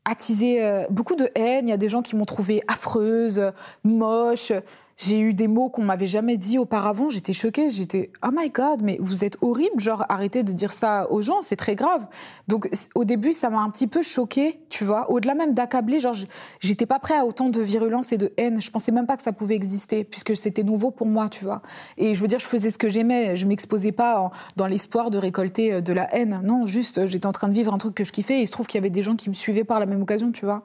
attisé 0.06 0.64
euh, 0.64 0.86
beaucoup 0.90 1.16
de 1.16 1.30
haine. 1.36 1.68
Il 1.68 1.70
y 1.70 1.74
a 1.74 1.78
des 1.78 1.90
gens 1.90 2.02
qui 2.02 2.16
m'ont 2.16 2.26
trouvée 2.26 2.62
affreuse, 2.68 3.52
moche. 3.84 4.52
J'ai 4.98 5.20
eu 5.20 5.34
des 5.34 5.48
mots 5.48 5.70
qu'on 5.70 5.84
m'avait 5.84 6.08
jamais 6.08 6.38
dit 6.38 6.58
auparavant. 6.60 7.10
J'étais 7.10 7.34
choquée. 7.34 7.70
J'étais 7.70 8.12
oh 8.26 8.30
my 8.34 8.50
god, 8.50 8.82
mais 8.82 8.98
vous 9.00 9.24
êtes 9.26 9.38
horrible. 9.42 9.80
Genre 9.80 10.06
arrêtez 10.10 10.44
de 10.44 10.52
dire 10.52 10.72
ça 10.72 11.12
aux 11.12 11.22
gens, 11.22 11.42
c'est 11.42 11.56
très 11.56 11.76
grave. 11.76 12.08
Donc 12.48 12.70
au 12.96 13.04
début, 13.04 13.34
ça 13.34 13.50
m'a 13.50 13.60
un 13.60 13.70
petit 13.70 13.88
peu 13.88 14.02
choquée, 14.02 14.60
tu 14.70 14.84
vois. 14.84 15.10
Au-delà 15.12 15.36
même 15.36 15.54
d'accabler, 15.54 16.00
genre 16.00 16.16
j'étais 16.60 16.86
pas 16.86 17.00
prêt 17.00 17.16
à 17.16 17.26
autant 17.26 17.50
de 17.50 17.62
virulence 17.62 18.12
et 18.12 18.18
de 18.18 18.32
haine. 18.38 18.62
Je 18.62 18.72
pensais 18.72 18.92
même 18.92 19.08
pas 19.08 19.18
que 19.18 19.24
ça 19.24 19.34
pouvait 19.34 19.56
exister 19.56 20.04
puisque 20.04 20.36
c'était 20.36 20.64
nouveau 20.64 20.92
pour 20.92 21.08
moi, 21.08 21.30
tu 21.30 21.44
vois. 21.44 21.62
Et 21.98 22.14
je 22.14 22.22
veux 22.22 22.28
dire, 22.28 22.40
je 22.40 22.48
faisais 22.48 22.72
ce 22.72 22.78
que 22.78 22.90
j'aimais. 22.90 23.36
Je 23.36 23.48
m'exposais 23.48 23.92
pas 23.92 24.32
dans 24.56 24.68
l'espoir 24.68 25.10
de 25.10 25.18
récolter 25.18 25.74
euh, 25.74 25.82
de 25.82 25.94
la 25.94 26.14
haine. 26.16 26.42
Non, 26.44 26.66
juste 26.66 27.00
euh, 27.00 27.08
j'étais 27.08 27.28
en 27.28 27.32
train 27.32 27.48
de 27.48 27.54
vivre 27.54 27.74
un 27.74 27.78
truc 27.78 27.96
que 27.96 28.04
je 28.04 28.12
kiffais. 28.12 28.40
Et 28.40 28.42
il 28.42 28.48
se 28.48 28.52
trouve 28.52 28.68
qu'il 28.68 28.78
y 28.78 28.82
avait 28.82 28.90
des 28.90 29.04
gens 29.04 29.16
qui 29.16 29.30
me 29.30 29.34
suivaient 29.34 29.64
par 29.64 29.80
la 29.80 29.86
même 29.86 30.02
occasion, 30.02 30.32
tu 30.32 30.46
vois. 30.46 30.64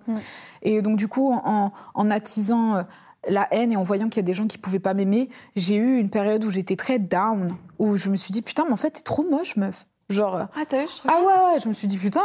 Et 0.62 0.82
donc 0.82 0.96
du 0.96 1.08
coup, 1.08 1.32
en, 1.32 1.72
en 1.94 2.10
attisant 2.10 2.76
euh, 2.76 2.82
la 3.28 3.48
haine 3.52 3.72
et 3.72 3.76
en 3.76 3.82
voyant 3.82 4.08
qu'il 4.08 4.18
y 4.18 4.24
a 4.24 4.26
des 4.26 4.34
gens 4.34 4.46
qui 4.46 4.58
pouvaient 4.58 4.78
pas 4.78 4.94
m'aimer, 4.94 5.28
j'ai 5.56 5.76
eu 5.76 5.98
une 5.98 6.10
période 6.10 6.44
où 6.44 6.50
j'étais 6.50 6.76
très 6.76 6.98
down, 6.98 7.56
où 7.78 7.96
je 7.96 8.10
me 8.10 8.16
suis 8.16 8.32
dit 8.32 8.42
putain, 8.42 8.64
mais 8.66 8.72
en 8.72 8.76
fait, 8.76 8.90
t'es 8.90 9.02
trop 9.02 9.24
moche, 9.28 9.56
meuf. 9.56 9.86
Genre. 10.08 10.36
Euh, 10.36 10.44
ah, 10.54 10.64
t'as 10.66 10.82
vu, 10.82 10.88
je 10.88 11.02
Ah 11.06 11.20
ouais, 11.20 11.52
ouais, 11.52 11.60
je 11.62 11.68
me 11.68 11.74
suis 11.74 11.86
dit 11.86 11.98
putain, 11.98 12.22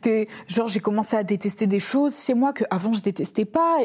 t'es. 0.00 0.28
Genre, 0.48 0.66
j'ai 0.66 0.80
commencé 0.80 1.16
à 1.16 1.22
détester 1.22 1.66
des 1.66 1.80
choses 1.80 2.20
chez 2.20 2.34
moi 2.34 2.52
que 2.52 2.64
avant 2.70 2.92
je 2.92 3.02
détestais 3.02 3.44
pas 3.44 3.78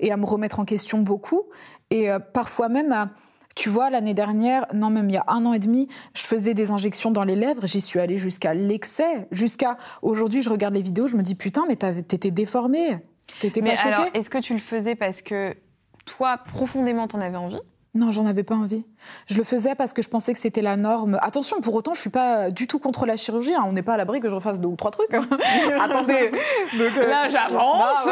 et, 0.00 0.10
à 0.10 0.16
me 0.16 0.24
remettre 0.24 0.58
en 0.58 0.64
question 0.64 0.98
beaucoup. 1.00 1.42
Et 1.90 2.10
euh, 2.10 2.18
parfois 2.18 2.70
même, 2.70 3.10
tu 3.54 3.68
vois, 3.68 3.90
l'année 3.90 4.14
dernière, 4.14 4.66
non, 4.72 4.88
même 4.88 5.10
il 5.10 5.14
y 5.14 5.18
a 5.18 5.24
un 5.28 5.44
an 5.44 5.52
et 5.52 5.58
demi, 5.58 5.88
je 6.14 6.22
faisais 6.22 6.54
des 6.54 6.70
injections 6.70 7.10
dans 7.10 7.24
les 7.24 7.36
lèvres, 7.36 7.66
j'y 7.66 7.82
suis 7.82 8.00
allée 8.00 8.16
jusqu'à 8.16 8.54
l'excès. 8.54 9.28
Jusqu'à 9.30 9.76
aujourd'hui, 10.00 10.40
je 10.42 10.48
regarde 10.48 10.72
les 10.72 10.82
vidéos, 10.82 11.06
je 11.06 11.16
me 11.16 11.22
dis 11.22 11.34
putain, 11.34 11.64
mais 11.68 11.76
t'étais 11.76 12.30
déformée. 12.30 12.98
T'étais 13.40 13.60
pas 13.60 13.76
choquée. 13.76 13.94
Alors, 13.94 14.06
est-ce 14.14 14.30
que 14.30 14.38
tu 14.38 14.54
le 14.54 14.60
faisais 14.60 14.94
parce 14.94 15.20
que 15.20 15.54
toi, 16.04 16.38
profondément, 16.38 17.08
t'en 17.08 17.20
avais 17.20 17.36
envie? 17.36 17.60
Non, 17.94 18.10
j'en 18.10 18.24
avais 18.24 18.42
pas 18.42 18.54
envie. 18.54 18.84
Je 19.26 19.36
le 19.36 19.44
faisais 19.44 19.74
parce 19.74 19.92
que 19.92 20.00
je 20.00 20.08
pensais 20.08 20.32
que 20.32 20.38
c'était 20.38 20.62
la 20.62 20.76
norme. 20.76 21.18
Attention, 21.20 21.60
pour 21.60 21.74
autant, 21.74 21.92
je 21.92 22.00
suis 22.00 22.10
pas 22.10 22.50
du 22.50 22.66
tout 22.66 22.78
contre 22.78 23.04
la 23.04 23.18
chirurgie. 23.18 23.54
Hein. 23.54 23.64
On 23.66 23.72
n'est 23.72 23.82
pas 23.82 23.94
à 23.94 23.96
l'abri 23.98 24.20
que 24.20 24.30
je 24.30 24.34
refasse 24.34 24.58
deux 24.58 24.68
ou 24.68 24.76
trois 24.76 24.90
trucs. 24.90 25.12
Hein. 25.12 25.28
Attendez. 25.78 26.32
Euh, 26.80 27.06
Là, 27.06 27.28
j'avance. 27.28 28.08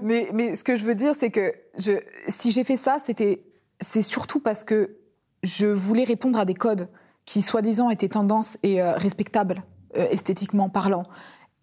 mais, 0.00 0.28
mais 0.32 0.54
ce 0.54 0.62
que 0.62 0.76
je 0.76 0.84
veux 0.84 0.94
dire, 0.94 1.14
c'est 1.18 1.30
que 1.30 1.52
je, 1.76 1.92
si 2.28 2.52
j'ai 2.52 2.62
fait 2.62 2.76
ça, 2.76 2.98
c'était, 2.98 3.42
c'est 3.80 4.02
surtout 4.02 4.38
parce 4.38 4.62
que 4.62 4.96
je 5.42 5.66
voulais 5.66 6.04
répondre 6.04 6.38
à 6.38 6.44
des 6.44 6.54
codes 6.54 6.88
qui, 7.24 7.42
soi-disant, 7.42 7.90
étaient 7.90 8.08
tendances 8.08 8.58
et 8.62 8.80
euh, 8.80 8.92
respectables, 8.92 9.64
euh, 9.96 10.06
esthétiquement 10.10 10.68
parlant. 10.68 11.04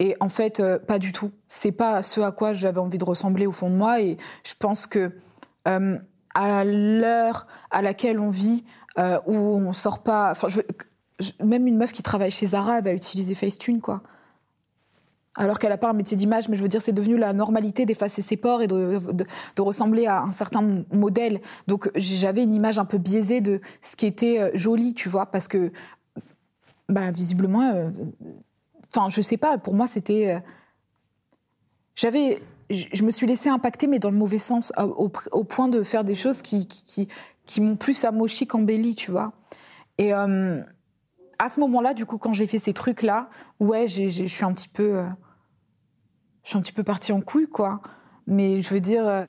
Et 0.00 0.14
en 0.20 0.28
fait, 0.28 0.60
euh, 0.60 0.78
pas 0.78 0.98
du 0.98 1.12
tout. 1.12 1.30
C'est 1.48 1.72
pas 1.72 2.02
ce 2.02 2.20
à 2.20 2.30
quoi 2.30 2.52
j'avais 2.52 2.78
envie 2.78 2.98
de 2.98 3.04
ressembler 3.04 3.46
au 3.46 3.52
fond 3.52 3.70
de 3.70 3.74
moi. 3.74 4.00
Et 4.00 4.16
je 4.44 4.54
pense 4.58 4.86
que 4.86 5.12
euh, 5.68 5.98
à 6.34 6.64
l'heure 6.64 7.46
à 7.70 7.82
laquelle 7.82 8.18
on 8.18 8.30
vit, 8.30 8.64
euh, 8.98 9.18
où 9.26 9.34
on 9.36 9.72
sort 9.72 10.02
pas, 10.02 10.32
même 11.42 11.66
une 11.66 11.76
meuf 11.76 11.92
qui 11.92 12.02
travaille 12.02 12.30
chez 12.30 12.46
Zara, 12.46 12.78
elle 12.78 12.84
va 12.84 12.92
utiliser 12.92 13.34
Facetune, 13.34 13.80
quoi. 13.80 14.02
Alors 15.36 15.60
qu'elle 15.60 15.70
n'a 15.70 15.78
pas 15.78 15.90
un 15.90 15.92
métier 15.92 16.16
d'image, 16.16 16.48
mais 16.48 16.56
je 16.56 16.62
veux 16.62 16.68
dire, 16.68 16.82
c'est 16.82 16.92
devenu 16.92 17.16
la 17.16 17.32
normalité 17.32 17.86
d'effacer 17.86 18.22
ses 18.22 18.36
pores 18.36 18.60
et 18.60 18.66
de, 18.66 19.00
ressembler 19.58 20.06
à 20.06 20.22
un 20.22 20.32
certain 20.32 20.82
modèle. 20.90 21.40
Donc 21.68 21.90
j'avais 21.94 22.42
une 22.42 22.54
image 22.54 22.80
un 22.80 22.84
peu 22.84 22.98
biaisée 22.98 23.40
de 23.40 23.60
ce 23.80 23.94
qui 23.94 24.06
était 24.06 24.50
joli, 24.54 24.94
tu 24.94 25.08
vois, 25.08 25.26
parce 25.26 25.46
que 25.46 25.70
bah, 26.88 27.12
visiblement, 27.12 27.90
Enfin, 28.94 29.08
je 29.10 29.20
sais 29.20 29.36
pas, 29.36 29.58
pour 29.58 29.74
moi, 29.74 29.86
c'était. 29.86 30.34
Euh, 30.34 30.40
j'avais. 31.94 32.42
Je 32.70 33.02
me 33.02 33.10
suis 33.10 33.26
laissée 33.26 33.48
impacter, 33.48 33.86
mais 33.86 33.98
dans 33.98 34.10
le 34.10 34.16
mauvais 34.16 34.38
sens, 34.38 34.72
au, 34.76 35.08
point 35.08 35.68
de 35.68 35.82
faire 35.82 36.04
des 36.04 36.14
choses 36.14 36.42
qui, 36.42 37.08
m'ont 37.60 37.76
plus 37.76 38.04
amochi 38.04 38.46
qu'embelli, 38.46 38.94
tu 38.94 39.10
vois. 39.10 39.32
Et 39.96 40.12
euh, 40.12 40.60
à 41.38 41.48
ce 41.48 41.60
moment-là, 41.60 41.94
du 41.94 42.04
coup, 42.04 42.18
quand 42.18 42.34
j'ai 42.34 42.46
fait 42.46 42.58
ces 42.58 42.74
trucs-là, 42.74 43.30
ouais, 43.60 43.86
je 43.86 44.24
suis 44.26 44.44
un 44.44 44.52
petit 44.52 44.68
peu, 44.68 44.98
euh, 44.98 45.06
je 46.44 46.50
suis 46.50 46.58
un 46.58 46.60
petit 46.60 46.72
peu 46.72 46.82
partie 46.82 47.12
en 47.12 47.20
couille, 47.20 47.48
quoi. 47.48 47.80
Mais 48.26 48.60
je 48.60 48.74
veux 48.74 48.80
dire, 48.80 49.06
euh, 49.06 49.24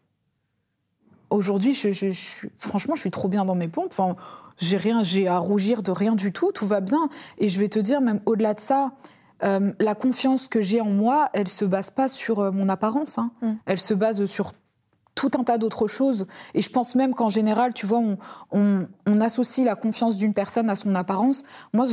aujourd'hui, 1.29 1.73
franchement, 2.57 2.95
je 2.95 3.01
suis 3.01 3.11
trop 3.11 3.29
bien 3.29 3.45
dans 3.45 3.55
mes 3.55 3.69
pompes. 3.69 3.93
Enfin, 3.97 4.17
j'ai 4.57 4.75
rien, 4.75 5.01
j'ai 5.01 5.29
à 5.29 5.37
rougir 5.37 5.81
de 5.81 5.91
rien 5.91 6.13
du 6.13 6.33
tout, 6.33 6.51
tout 6.51 6.65
va 6.65 6.81
bien. 6.81 7.09
Et 7.37 7.47
je 7.47 7.59
vais 7.59 7.69
te 7.69 7.79
dire, 7.79 8.01
même 8.01 8.19
au-delà 8.25 8.53
de 8.53 8.59
ça, 8.59 8.91
euh, 9.43 9.71
la 9.79 9.95
confiance 9.95 10.47
que 10.47 10.61
j'ai 10.61 10.81
en 10.81 10.89
moi, 10.89 11.29
elle 11.33 11.47
se 11.47 11.65
base 11.65 11.91
pas 11.91 12.07
sur 12.07 12.51
mon 12.51 12.69
apparence. 12.69 13.17
Hein. 13.17 13.31
Mm. 13.41 13.53
Elle 13.65 13.79
se 13.79 13.93
base 13.93 14.25
sur 14.25 14.53
tout 15.20 15.32
un 15.38 15.43
tas 15.43 15.57
d'autres 15.57 15.88
choses. 15.88 16.28
Et 16.53 16.61
je 16.61 16.70
pense 16.70 16.95
même 16.95 17.13
qu'en 17.13 17.28
général, 17.28 17.74
tu 17.74 17.86
vois, 17.86 18.01
on, 18.51 18.88
associe 19.22 19.65
la 19.65 19.76
confiance 19.76 20.15
d'une 20.15 20.34
personne 20.34 20.70
à 20.70 20.76
son 20.76 20.95
apparence. 20.95 21.43
Moi, 21.74 21.86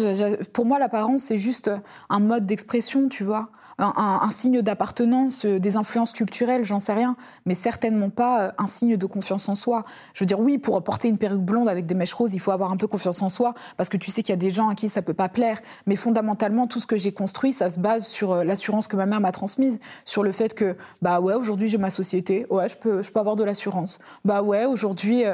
pour 0.53 0.64
moi, 0.64 0.79
l'apparence, 0.79 1.22
c'est 1.22 1.39
juste 1.39 1.70
un 2.09 2.20
mode 2.20 2.47
d'expression, 2.47 3.09
tu 3.09 3.24
vois 3.24 3.51
un, 3.79 4.31
signe 4.31 4.62
d'appartenance, 4.62 5.45
euh, 5.45 5.59
des 5.59 5.77
influences 5.77 6.12
culturelles, 6.12 6.64
j'en 6.64 6.79
sais 6.79 6.95
rien, 6.95 7.16
mais 7.45 7.55
certainement 7.55 8.11
pas 8.11 8.41
euh, 8.41 8.51
un 8.59 8.66
signe 8.66 8.97
de 8.97 9.07
confiance 9.07 9.49
en 9.49 9.55
soi. 9.55 9.85
Je 10.14 10.24
veux 10.24 10.27
dire, 10.27 10.41
oui, 10.41 10.59
pour 10.59 10.83
porter 10.83 11.09
une 11.09 11.18
perruque 11.18 11.43
blonde 11.43 11.68
avec 11.68 11.87
des 11.87 11.95
mèches 11.95 12.14
roses, 12.14 12.35
il 12.35 12.41
faut 12.41 12.53
avoir 12.53 12.70
un 12.72 12.77
peu 12.77 12.87
confiance 12.87 13.20
en 13.22 13.29
soi, 13.29 13.55
parce 13.77 13.89
que 13.89 13.97
tu 13.97 14.11
sais 14.11 14.22
qu'il 14.22 14.33
y 14.33 14.39
a 14.39 14.41
des 14.41 14.51
gens 14.51 14.68
à 14.68 14.74
qui 14.74 14.89
ça 14.89 15.03
peut 15.03 15.14
pas 15.14 15.29
plaire. 15.29 15.61
Mais 15.87 15.97
fondamentalement, 15.97 16.66
tout 16.66 16.81
ce 16.81 16.87
que 16.87 16.97
j'ai 16.97 17.12
construit, 17.12 17.53
ça 17.53 17.68
se 17.68 17.79
base 17.79 18.07
sur 18.07 18.33
euh, 18.33 18.45
l'assurance 18.45 18.89
que 18.89 18.97
ma 18.97 19.07
mère 19.07 19.20
m'a 19.20 19.33
transmise, 19.33 19.79
sur 20.05 20.22
le 20.22 20.33
fait 20.33 20.55
que, 20.55 20.77
bah 21.03 21.20
ouais, 21.20 21.35
aujourd'hui 21.35 21.68
j'ai 21.68 21.79
ma 21.79 21.91
société, 21.91 22.47
ouais, 22.51 22.68
je 22.68 22.77
peux, 22.79 23.03
peux 23.17 23.21
avoir 23.21 23.37
de 23.37 23.45
l'assurance. 23.45 23.99
Bah 24.27 24.43
ouais, 24.43 24.67
aujourd'hui, 24.67 25.25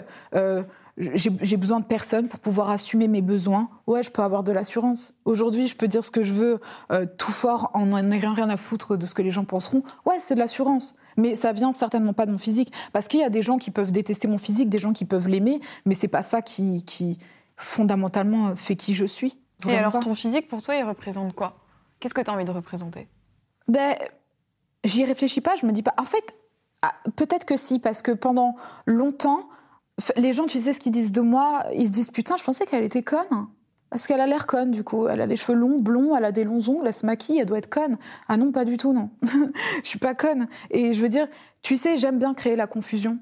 j'ai 0.97 1.57
besoin 1.57 1.81
de 1.81 1.85
personne 1.85 2.29
pour 2.29 2.39
pouvoir 2.39 2.71
assumer 2.71 3.09
mes 3.09 3.23
besoins. 3.23 3.71
Ouais, 3.87 4.03
je 4.03 4.11
peux 4.11 4.23
avoir 4.23 4.45
de 4.45 4.53
l'assurance. 4.53 5.15
Aujourd'hui, 5.25 5.67
je 5.67 5.75
peux 5.75 5.89
dire 5.89 6.05
ce 6.05 6.11
que 6.11 6.23
je 6.23 6.33
veux 6.33 6.61
euh, 6.93 7.07
tout 7.19 7.33
fort 7.33 7.71
en 7.75 7.87
n'ayant 7.87 8.35
rien 8.35 8.51
à 8.51 8.57
foutre 8.57 8.97
de 8.97 9.07
ce 9.07 9.15
que 9.15 9.23
les 9.23 9.31
gens 9.31 9.45
penseront. 9.45 9.83
Ouais, 10.05 10.19
c'est 10.21 10.35
de 10.35 10.39
l'assurance. 10.39 10.95
Mais 11.17 11.35
ça 11.35 11.53
vient 11.53 11.73
certainement 11.73 12.13
pas 12.13 12.27
de 12.27 12.31
mon 12.31 12.39
physique. 12.39 12.73
Parce 12.93 13.09
qu'il 13.09 13.21
y 13.21 13.25
a 13.25 13.31
des 13.31 13.43
gens 13.43 13.59
qui 13.59 13.71
peuvent 13.71 13.91
détester 13.91 14.29
mon 14.29 14.39
physique, 14.39 14.69
des 14.69 14.79
gens 14.79 14.93
qui 14.93 15.05
peuvent 15.05 15.29
l'aimer, 15.29 15.61
mais 15.87 15.95
c'est 15.95 16.09
pas 16.09 16.23
ça 16.23 16.43
qui, 16.43 16.85
qui, 16.85 17.19
fondamentalement 17.57 18.55
fait 18.55 18.77
qui 18.77 18.95
je 18.95 19.07
suis. 19.07 19.39
Et 19.69 19.77
alors, 19.77 19.99
ton 20.01 20.15
physique, 20.15 20.49
pour 20.49 20.63
toi, 20.63 20.75
il 20.77 20.83
représente 20.83 21.35
quoi? 21.35 21.57
Qu'est-ce 22.01 22.15
que 22.15 22.21
tu 22.21 22.31
as 22.31 22.35
envie 22.35 22.45
de 22.45 22.51
représenter? 22.51 23.09
Ben, 23.69 23.97
j'y 24.85 25.05
réfléchis 25.05 25.41
pas, 25.41 25.57
je 25.57 25.65
me 25.67 25.73
dis 25.73 25.83
pas. 25.83 25.95
En 25.99 26.05
fait, 26.05 26.35
ah, 26.83 26.93
peut-être 27.17 27.45
que 27.45 27.57
si, 27.57 27.79
parce 27.79 28.03
que 28.03 28.13
pendant 28.13 28.57
longtemps, 28.87 29.49
les 30.17 30.33
gens, 30.33 30.47
tu 30.47 30.61
sais 30.61 30.73
ce 30.73 30.81
qu'ils 30.81 30.93
disent 30.93 31.13
de 31.13 31.21
moi 31.21 31.65
Ils 31.77 31.87
se 31.87 31.93
disent 31.93 32.11
putain, 32.11 32.37
je 32.37 32.45
pensais 32.45 32.67
qu'elle 32.67 32.85
était 32.85 33.03
conne. 33.03 33.47
Parce 33.91 34.07
qu'elle 34.07 34.21
a 34.21 34.27
l'air 34.27 34.47
conne, 34.47 34.71
du 34.71 34.85
coup. 34.85 35.07
Elle 35.07 35.21
a 35.21 35.27
les 35.27 35.37
cheveux 35.37 35.57
longs, 35.57 35.79
blonds, 35.79 36.17
elle 36.17 36.25
a 36.25 36.33
des 36.33 36.45
longs 36.45 36.67
ongles, 36.71 36.87
elle 36.87 36.95
se 36.95 37.05
maquille, 37.05 37.39
elle 37.39 37.47
doit 37.47 37.59
être 37.59 37.69
conne. 37.69 37.99
Ah 38.27 38.39
non, 38.39 38.51
pas 38.51 38.65
du 38.65 38.79
tout, 38.79 38.95
non. 38.95 39.11
je 39.83 39.89
suis 39.89 39.99
pas 39.99 40.15
conne. 40.15 40.49
Et 40.71 40.95
je 40.95 41.03
veux 41.03 41.11
dire, 41.11 41.29
tu 41.61 41.77
sais, 41.77 41.99
j'aime 41.99 42.19
bien 42.19 42.33
créer 42.33 42.57
la 42.57 42.67
confusion. 42.67 43.19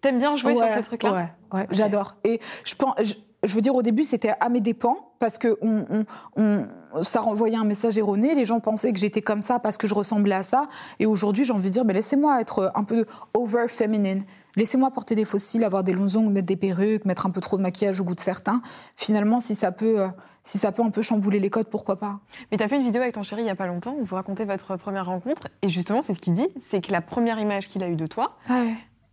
T'aimes 0.00 0.18
bien 0.18 0.36
jouer 0.36 0.56
sur 0.56 0.68
ce 0.70 0.80
truc-là 0.80 1.12
Ouais, 1.12 1.28
ouais 1.52 1.66
j'adore. 1.70 2.16
Et 2.24 2.40
je 2.64 2.74
pense, 2.74 2.94
je, 3.02 3.54
veux 3.54 3.60
dire, 3.60 3.74
au 3.74 3.82
début, 3.82 4.04
c'était 4.04 4.32
à 4.40 4.48
mes 4.48 4.60
dépens, 4.60 5.12
parce 5.18 5.36
que 5.36 5.58
on, 5.60 6.66
ça 7.02 7.20
renvoyait 7.20 7.56
un 7.56 7.64
message 7.64 7.98
erroné. 7.98 8.34
Les 8.34 8.44
gens 8.44 8.60
pensaient 8.60 8.92
que 8.92 8.98
j'étais 8.98 9.20
comme 9.20 9.42
ça 9.42 9.58
parce 9.58 9.76
que 9.76 9.86
je 9.86 9.94
ressemblais 9.94 10.34
à 10.34 10.42
ça. 10.42 10.68
Et 10.98 11.06
aujourd'hui, 11.06 11.44
j'ai 11.44 11.52
envie 11.52 11.68
de 11.68 11.72
dire, 11.74 11.84
mais 11.84 11.92
laissez-moi 11.92 12.40
être 12.40 12.72
un 12.74 12.84
peu 12.84 13.06
over 13.34 13.68
feminine. 13.68 14.24
Laissez-moi 14.56 14.90
porter 14.90 15.14
des 15.14 15.26
fossiles, 15.26 15.64
avoir 15.64 15.84
des 15.84 15.92
longs 15.92 16.16
ongles, 16.16 16.32
mettre 16.32 16.46
des 16.46 16.56
perruques, 16.56 17.04
mettre 17.04 17.26
un 17.26 17.30
peu 17.30 17.40
trop 17.40 17.58
de 17.58 17.62
maquillage 17.62 18.00
au 18.00 18.04
goût 18.04 18.14
de 18.14 18.20
certains. 18.20 18.62
Finalement, 18.96 19.38
si 19.38 19.54
ça 19.54 19.70
peut, 19.70 20.00
euh, 20.00 20.08
si 20.42 20.56
ça 20.56 20.72
peut 20.72 20.82
un 20.82 20.90
peu 20.90 21.02
chambouler 21.02 21.40
les 21.40 21.50
codes, 21.50 21.68
pourquoi 21.68 21.96
pas? 21.96 22.20
Mais 22.50 22.56
tu 22.56 22.64
as 22.64 22.68
fait 22.68 22.76
une 22.76 22.84
vidéo 22.84 23.02
avec 23.02 23.14
ton 23.14 23.22
chéri 23.22 23.42
il 23.42 23.44
n'y 23.44 23.50
a 23.50 23.54
pas 23.54 23.66
longtemps 23.66 23.94
où 23.98 24.04
vous 24.04 24.14
racontez 24.14 24.46
votre 24.46 24.76
première 24.76 25.06
rencontre. 25.06 25.48
Et 25.60 25.68
justement, 25.68 26.00
c'est 26.00 26.14
ce 26.14 26.20
qu'il 26.20 26.32
dit 26.32 26.48
c'est 26.62 26.80
que 26.80 26.90
la 26.90 27.02
première 27.02 27.38
image 27.38 27.68
qu'il 27.68 27.82
a 27.82 27.88
eue 27.88 27.96
de 27.96 28.06
toi, 28.06 28.36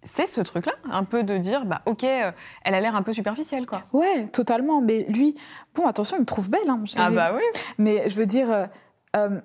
c'est 0.06 0.28
ce 0.28 0.42
truc-là, 0.42 0.74
un 0.90 1.04
peu 1.04 1.24
de 1.24 1.38
dire, 1.38 1.66
bah 1.66 1.82
ok, 1.86 2.04
euh, 2.04 2.32
elle 2.64 2.76
a 2.76 2.82
l'air 2.82 2.96
un 2.96 3.04
peu 3.04 3.14
superficielle, 3.14 3.66
quoi. 3.66 3.84
Ouais, 3.94 4.28
totalement. 4.32 4.82
Mais 4.82 5.06
lui, 5.10 5.36
bon, 5.76 5.86
attention, 5.88 6.18
il 6.18 6.22
me 6.22 6.26
trouve 6.26 6.50
belle, 6.50 6.70
hein. 6.70 6.84
Ah 6.98 7.10
bah 7.10 7.34
oui. 7.36 7.44
Mais 7.78 8.10
je 8.10 8.18
veux 8.18 8.26
dire, 8.26 8.68
euh, 9.16 9.40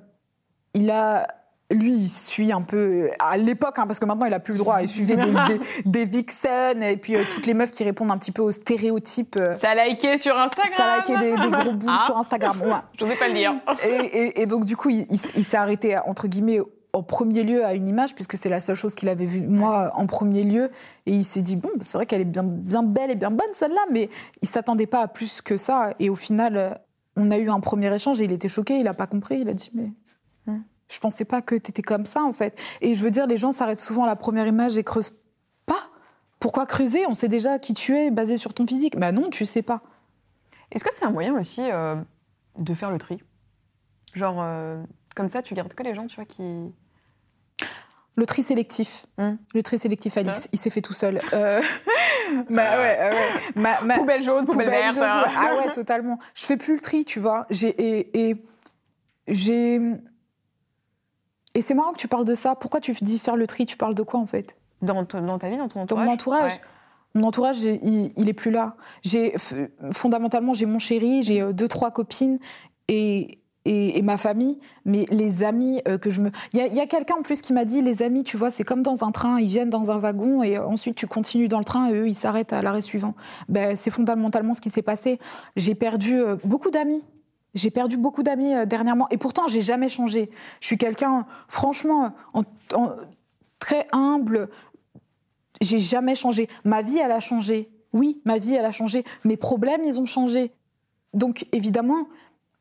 il 0.74 0.90
a 0.90 1.26
lui, 1.70 1.92
il 1.92 2.08
suit 2.08 2.50
un 2.50 2.62
peu 2.62 3.10
à 3.18 3.36
l'époque, 3.36 3.78
hein, 3.78 3.86
parce 3.86 3.98
que 3.98 4.06
maintenant 4.06 4.26
il 4.26 4.32
a 4.32 4.40
plus 4.40 4.54
le 4.54 4.58
droit. 4.58 4.80
Il 4.80 4.88
suivait 4.88 5.16
des, 5.16 5.60
des, 5.84 6.06
vixen 6.06 6.82
et 6.82 6.96
puis 6.96 7.14
euh, 7.14 7.24
toutes 7.30 7.46
les 7.46 7.54
meufs 7.54 7.70
qui 7.70 7.84
répondent 7.84 8.10
un 8.10 8.16
petit 8.16 8.32
peu 8.32 8.42
aux 8.42 8.50
stéréotypes. 8.50 9.36
Euh, 9.36 9.58
ça 9.58 9.70
a 9.70 9.86
liké 9.86 10.16
sur 10.18 10.36
Instagram. 10.38 10.74
Ça 10.76 10.84
a 10.84 10.96
liké 10.98 11.16
des, 11.18 11.50
gros 11.50 11.72
bouts 11.72 11.90
ah. 11.90 12.02
sur 12.06 12.16
Instagram. 12.16 12.56
Ouais. 12.62 12.70
Je 12.98 13.04
n'osais 13.04 13.16
pas 13.16 13.28
le 13.28 13.34
dire. 13.34 13.54
Et, 13.84 14.46
donc 14.46 14.64
du 14.64 14.76
coup, 14.76 14.88
il, 14.88 15.18
s'est 15.18 15.56
arrêté 15.56 15.98
entre 15.98 16.26
guillemets 16.26 16.60
en 16.92 17.02
premier 17.02 17.42
lieu 17.42 17.64
à 17.64 17.74
une 17.74 17.86
image 17.86 18.14
puisque 18.14 18.36
c'est 18.36 18.48
la 18.48 18.60
seule 18.60 18.76
chose 18.76 18.94
qu'il 18.94 19.08
avait 19.08 19.26
vue 19.26 19.46
moi 19.46 19.92
en 19.94 20.06
premier 20.06 20.42
lieu 20.42 20.70
et 21.06 21.12
il 21.12 21.24
s'est 21.24 21.42
dit 21.42 21.56
bon 21.56 21.70
c'est 21.82 21.98
vrai 21.98 22.06
qu'elle 22.06 22.22
est 22.22 22.24
bien 22.24 22.44
bien 22.44 22.82
belle 22.82 23.10
et 23.10 23.14
bien 23.14 23.30
bonne 23.30 23.52
celle-là 23.52 23.84
mais 23.90 24.08
il 24.40 24.48
s'attendait 24.48 24.86
pas 24.86 25.02
à 25.02 25.08
plus 25.08 25.42
que 25.42 25.56
ça 25.56 25.94
et 25.98 26.08
au 26.08 26.16
final 26.16 26.56
euh, 26.56 26.70
on 27.16 27.30
a 27.30 27.38
eu 27.38 27.50
un 27.50 27.60
premier 27.60 27.94
échange 27.94 28.20
et 28.20 28.24
il 28.24 28.32
était 28.32 28.48
choqué 28.48 28.78
il 28.78 28.88
a 28.88 28.94
pas 28.94 29.06
compris 29.06 29.40
il 29.40 29.48
a 29.48 29.54
dit 29.54 29.70
mais 29.74 29.90
je 30.88 30.98
pensais 30.98 31.24
pas 31.24 31.42
que 31.42 31.54
tu 31.54 31.70
étais 31.70 31.82
comme 31.82 32.06
ça, 32.06 32.22
en 32.24 32.32
fait. 32.32 32.58
Et 32.80 32.94
je 32.94 33.04
veux 33.04 33.10
dire, 33.10 33.26
les 33.26 33.36
gens 33.36 33.52
s'arrêtent 33.52 33.80
souvent 33.80 34.04
à 34.04 34.06
la 34.06 34.16
première 34.16 34.46
image 34.46 34.78
et 34.78 34.84
creusent 34.84 35.22
pas. 35.66 35.90
Pourquoi 36.40 36.66
creuser? 36.66 37.06
On 37.06 37.14
sait 37.14 37.28
déjà 37.28 37.58
qui 37.58 37.74
tu 37.74 37.96
es 37.96 38.10
basé 38.10 38.36
sur 38.36 38.54
ton 38.54 38.66
physique. 38.66 38.98
Bah 38.98 39.12
non, 39.12 39.28
tu 39.30 39.44
sais 39.44 39.62
pas. 39.62 39.82
Est-ce 40.70 40.84
que 40.84 40.90
c'est 40.92 41.04
un 41.04 41.10
moyen 41.10 41.38
aussi 41.38 41.62
euh, 41.62 41.96
de 42.58 42.74
faire 42.74 42.90
le 42.90 42.98
tri? 42.98 43.22
Genre, 44.14 44.38
euh, 44.40 44.82
comme 45.18 45.26
ça, 45.26 45.42
tu 45.42 45.52
gardes 45.52 45.74
que 45.74 45.82
les 45.82 45.96
gens, 45.96 46.06
tu 46.06 46.14
vois, 46.14 46.24
qui. 46.24 46.72
Le 48.14 48.24
tri 48.24 48.44
sélectif. 48.44 49.06
Hmm. 49.18 49.34
Le 49.52 49.64
tri 49.64 49.76
sélectif, 49.76 50.16
Alix, 50.16 50.48
il 50.52 50.58
s'est 50.60 50.70
fait 50.70 50.80
tout 50.80 50.92
seul. 50.92 51.20
Euh... 51.32 51.60
bah 52.50 52.78
ouais, 52.78 53.10
ouais. 53.56 53.96
poubelle 53.96 54.22
jaune, 54.22 54.44
poubelle, 54.44 54.70
verte. 54.70 54.98
Hein. 54.98 55.24
Ah 55.36 55.56
ouais, 55.56 55.72
totalement. 55.72 56.20
Je 56.34 56.46
fais 56.46 56.56
plus 56.56 56.74
le 56.74 56.80
tri, 56.80 57.04
tu 57.04 57.18
vois. 57.18 57.46
J'ai 57.50 57.68
et, 57.68 58.28
et 58.28 58.36
j'ai 59.26 59.80
et 61.54 61.60
c'est 61.60 61.74
marrant 61.74 61.92
que 61.92 61.98
tu 61.98 62.06
parles 62.06 62.24
de 62.24 62.34
ça. 62.36 62.54
Pourquoi 62.54 62.80
tu 62.80 62.92
dis 62.92 63.18
faire 63.18 63.34
le 63.34 63.48
tri? 63.48 63.66
Tu 63.66 63.76
parles 63.76 63.96
de 63.96 64.04
quoi 64.04 64.20
en 64.20 64.26
fait? 64.26 64.56
Dans, 64.82 65.02
dans, 65.02 65.38
ta 65.38 65.48
vie, 65.48 65.56
dans 65.56 65.66
ton 65.66 65.80
entourage 65.80 66.04
Dans 66.04 66.10
mon 66.10 66.14
entourage? 66.14 66.60
Mon 67.14 67.26
entourage, 67.26 67.60
il, 67.62 68.12
il, 68.16 68.28
est 68.28 68.34
plus 68.34 68.52
là. 68.52 68.76
J'ai 69.02 69.34
fondamentalement, 69.92 70.52
j'ai 70.54 70.66
mon 70.66 70.78
chéri, 70.78 71.22
j'ai 71.22 71.40
euh, 71.40 71.52
deux 71.52 71.66
trois 71.66 71.90
copines 71.90 72.38
et, 72.86 73.40
et, 73.64 74.00
ma 74.02 74.16
famille, 74.16 74.58
mais 74.84 75.04
les 75.10 75.44
amis 75.44 75.82
euh, 75.86 75.98
que 75.98 76.10
je 76.10 76.20
me. 76.20 76.30
Il 76.54 76.58
y 76.58 76.80
a, 76.80 76.86
quelqu'un 76.86 77.16
en 77.16 77.22
plus 77.22 77.42
qui 77.42 77.52
m'a 77.52 77.64
dit 77.64 77.82
les 77.82 78.02
amis, 78.02 78.24
tu 78.24 78.36
vois, 78.36 78.50
c'est 78.50 78.64
comme 78.64 78.82
dans 78.82 79.04
un 79.04 79.10
train, 79.10 79.38
ils 79.40 79.48
viennent 79.48 79.68
dans 79.68 79.90
un 79.90 79.98
wagon 79.98 80.42
et 80.42 80.58
ensuite 80.58 80.94
tu 80.94 81.06
continues 81.06 81.48
dans 81.48 81.58
le 81.58 81.64
train 81.64 81.88
et 81.88 81.94
eux 81.94 82.08
ils 82.08 82.14
s'arrêtent 82.14 82.52
à 82.52 82.62
l'arrêt 82.62 82.82
suivant. 82.82 83.14
Ben, 83.48 83.76
c'est 83.76 83.90
fondamentalement 83.90 84.54
ce 84.54 84.60
qui 84.60 84.70
s'est 84.70 84.82
passé. 84.82 85.18
J'ai 85.56 85.74
perdu 85.74 86.18
euh, 86.18 86.36
beaucoup 86.44 86.70
d'amis 86.70 87.04
j'ai 87.54 87.70
perdu 87.70 87.96
beaucoup 87.96 88.22
d'amis 88.22 88.54
euh, 88.54 88.66
dernièrement 88.66 89.08
et 89.10 89.16
pourtant 89.16 89.48
j'ai 89.48 89.62
jamais 89.62 89.88
changé. 89.88 90.30
Je 90.60 90.66
suis 90.66 90.78
quelqu'un, 90.78 91.26
franchement, 91.48 92.14
très 93.58 93.88
humble. 93.92 94.48
J'ai 95.60 95.78
jamais 95.78 96.14
changé. 96.14 96.48
Ma 96.64 96.82
vie, 96.82 96.98
elle 96.98 97.10
a 97.10 97.20
changé. 97.20 97.70
Oui, 97.92 98.20
ma 98.24 98.38
vie, 98.38 98.54
elle 98.54 98.64
a 98.64 98.72
changé. 98.72 99.04
Mes 99.24 99.36
problèmes, 99.36 99.82
ils 99.84 99.98
ont 99.98 100.06
changé. 100.06 100.52
Donc 101.14 101.46
évidemment 101.52 102.06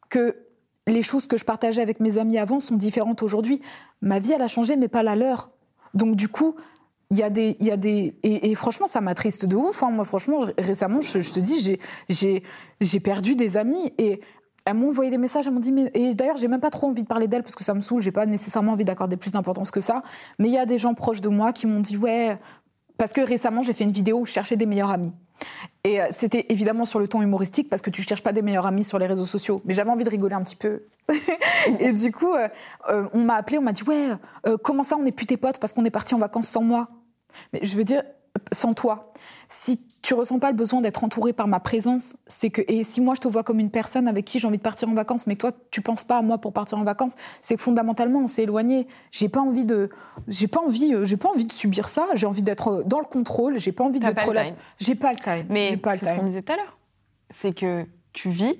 que 0.10 0.47
les 0.88 1.04
choses 1.04 1.28
que 1.28 1.38
je 1.38 1.46
partageais 1.46 1.82
avec 1.82 2.00
mes 2.00 2.18
amis 2.18 2.38
avant 2.38 2.60
sont 2.60 2.76
différentes 2.76 3.22
aujourd'hui. 3.22 3.62
Ma 4.02 4.20
vie, 4.20 4.32
elle 4.32 4.42
a 4.42 4.48
changé, 4.48 4.76
mais 4.76 4.88
pas 4.88 5.04
la 5.04 5.16
leur. 5.16 5.52
Donc 5.94 6.16
du 6.16 6.30
coup, 6.30 6.56
il 7.10 7.18
y 7.18 7.24
a 7.24 7.30
des, 7.30 7.56
y 7.60 7.72
a 7.72 7.78
des, 7.78 8.16
et, 8.24 8.56
franchement, 8.56 8.88
ça 8.88 9.02
m'attriste 9.02 9.46
de 9.46 9.56
ouf. 9.56 9.84
Hein. 9.84 9.92
Moi, 9.92 10.06
franchement, 10.06 10.46
récemment, 10.58 11.02
je, 11.02 11.22
je 11.22 11.32
te 11.32 11.40
dis, 11.40 11.60
j'ai, 11.62 11.80
j'ai, 12.10 12.44
j'ai 12.82 13.00
perdu 13.00 13.36
des 13.36 13.58
amis 13.58 13.94
et 13.98 14.22
elles 14.66 14.74
m'ont 14.74 14.90
envoyé 14.90 15.10
des 15.10 15.18
messages, 15.18 15.48
elles 15.48 15.54
m'ont 15.54 15.62
dit, 15.62 15.72
mais... 15.72 15.90
et 15.94 16.14
d'ailleurs, 16.14 16.36
j'ai 16.36 16.50
même 16.50 16.60
pas 16.60 16.70
trop 16.70 16.88
envie 16.88 17.04
de 17.04 17.08
parler 17.08 17.28
d'elles 17.28 17.44
parce 17.44 17.56
que 17.56 17.64
ça 17.64 17.74
me 17.74 17.80
saoule, 17.80 18.02
j'ai 18.02 18.12
pas 18.12 18.26
nécessairement 18.26 18.74
envie 18.74 18.84
d'accorder 18.84 19.16
plus 19.16 19.32
d'importance 19.32 19.72
que 19.72 19.80
ça. 19.80 20.04
Mais 20.40 20.50
il 20.50 20.54
y 20.54 20.58
a 20.58 20.66
des 20.66 20.78
gens 20.78 20.94
proches 20.94 21.22
de 21.22 21.30
moi 21.30 21.54
qui 21.54 21.68
m'ont 21.68 21.80
dit, 21.80 21.96
ouais, 21.96 22.38
parce 22.98 23.14
que 23.14 23.22
récemment, 23.22 23.64
j'ai 23.64 23.74
fait 23.74 23.86
une 23.86 23.92
vidéo 23.92 24.20
où 24.20 24.26
je 24.26 24.32
cherchais 24.32 24.58
des 24.58 24.66
meilleurs 24.66 24.90
amis. 24.90 25.14
Et 25.88 26.02
euh, 26.02 26.08
c'était 26.12 26.46
évidemment 26.50 26.84
sur 26.84 27.00
le 27.00 27.08
ton 27.08 27.22
humoristique 27.22 27.70
parce 27.70 27.82
que 27.82 27.90
tu 27.90 28.02
cherches 28.02 28.22
pas 28.22 28.34
des 28.34 28.42
meilleurs 28.42 28.68
amis 28.68 28.84
sur 28.84 29.00
les 29.00 29.08
réseaux 29.08 29.26
sociaux. 29.26 29.62
Mais 29.64 29.74
j'avais 29.74 29.90
envie 29.90 30.04
de 30.04 30.10
rigoler 30.10 30.36
un 30.36 30.44
petit 30.44 30.58
peu. 30.58 30.84
et 31.80 31.94
du 31.94 32.12
coup, 32.12 32.34
euh, 32.34 32.50
euh, 32.90 33.08
on 33.14 33.22
m'a 33.22 33.36
appelé, 33.36 33.58
on 33.58 33.62
m'a 33.62 33.72
dit, 33.72 33.84
ouais, 33.84 34.10
comment 34.64 34.84
ça, 34.84 34.98
on 34.98 35.04
n'est 35.04 35.14
plus 35.14 35.26
tes 35.26 35.38
potes 35.38 35.60
parce 35.60 35.72
qu'on 35.72 35.86
est 35.86 35.90
parti 35.90 36.14
en 36.14 36.18
vacances 36.18 36.50
sans 36.50 36.62
moi? 36.62 36.90
Mais 37.54 37.60
je 37.64 37.78
veux 37.78 37.86
dire, 37.86 38.04
sans 38.52 38.74
toi. 38.74 39.14
Si 39.50 39.82
tu 40.02 40.14
ressens 40.14 40.40
pas 40.40 40.50
le 40.52 40.56
besoin 40.56 40.82
d'être 40.82 41.04
entouré 41.04 41.34
par 41.34 41.48
ma 41.48 41.60
présence, 41.60 42.18
c'est 42.28 42.50
que 42.50 42.62
et 42.68 42.84
si 42.84 43.02
moi 43.02 43.16
je 43.16 43.22
te 43.22 43.28
vois 43.28 43.44
comme 43.44 43.60
une 43.60 43.70
personne 43.70 44.08
avec 44.08 44.26
qui 44.26 44.40
j'ai 44.40 44.48
envie 44.48 44.58
de 44.58 44.64
partir 44.64 44.90
en 44.90 44.94
vacances, 44.94 45.28
mais 45.28 45.36
que 45.36 45.42
toi 45.42 45.52
tu 45.72 45.82
penses 45.82 46.04
pas 46.04 46.18
à 46.18 46.22
moi 46.22 46.38
pour 46.38 46.54
partir 46.54 46.78
en 46.78 46.84
vacances, 46.84 47.14
c'est 47.42 47.56
que 47.56 47.62
fondamentalement 47.62 48.20
on 48.20 48.28
s'est 48.28 48.44
éloigné. 48.44 48.88
J'ai 49.12 49.30
pas 49.30 49.42
envie 49.42 49.66
de, 49.66 49.90
j'ai 50.28 50.48
pas 50.48 50.60
envie, 50.60 50.94
euh, 50.94 51.06
j'ai 51.06 51.18
pas 51.18 51.30
envie 51.30 51.46
de 51.46 51.54
subir 51.54 51.88
ça. 51.90 52.08
J'ai 52.14 52.28
envie 52.28 52.44
d'être 52.44 52.68
euh, 52.68 52.84
dans 52.86 53.00
le 53.00 53.06
contrôle. 53.06 53.58
J'ai 53.60 53.72
pas 53.72 53.84
envie 53.84 54.00
d'être 54.00 54.34
là. 54.34 54.46
J'ai 54.80 54.96
pas 54.96 55.12
le 55.12 55.20
time. 55.20 55.46
Mais 55.50 55.80
c'est 55.96 56.06
ce 56.06 56.16
qu'on 56.16 56.26
disait 56.26 56.42
tout 56.42 56.54
à 56.54 56.58
l'heure, 56.58 56.78
c'est 57.42 57.54
que 57.54 57.86
tu 58.14 58.30
vis 58.30 58.60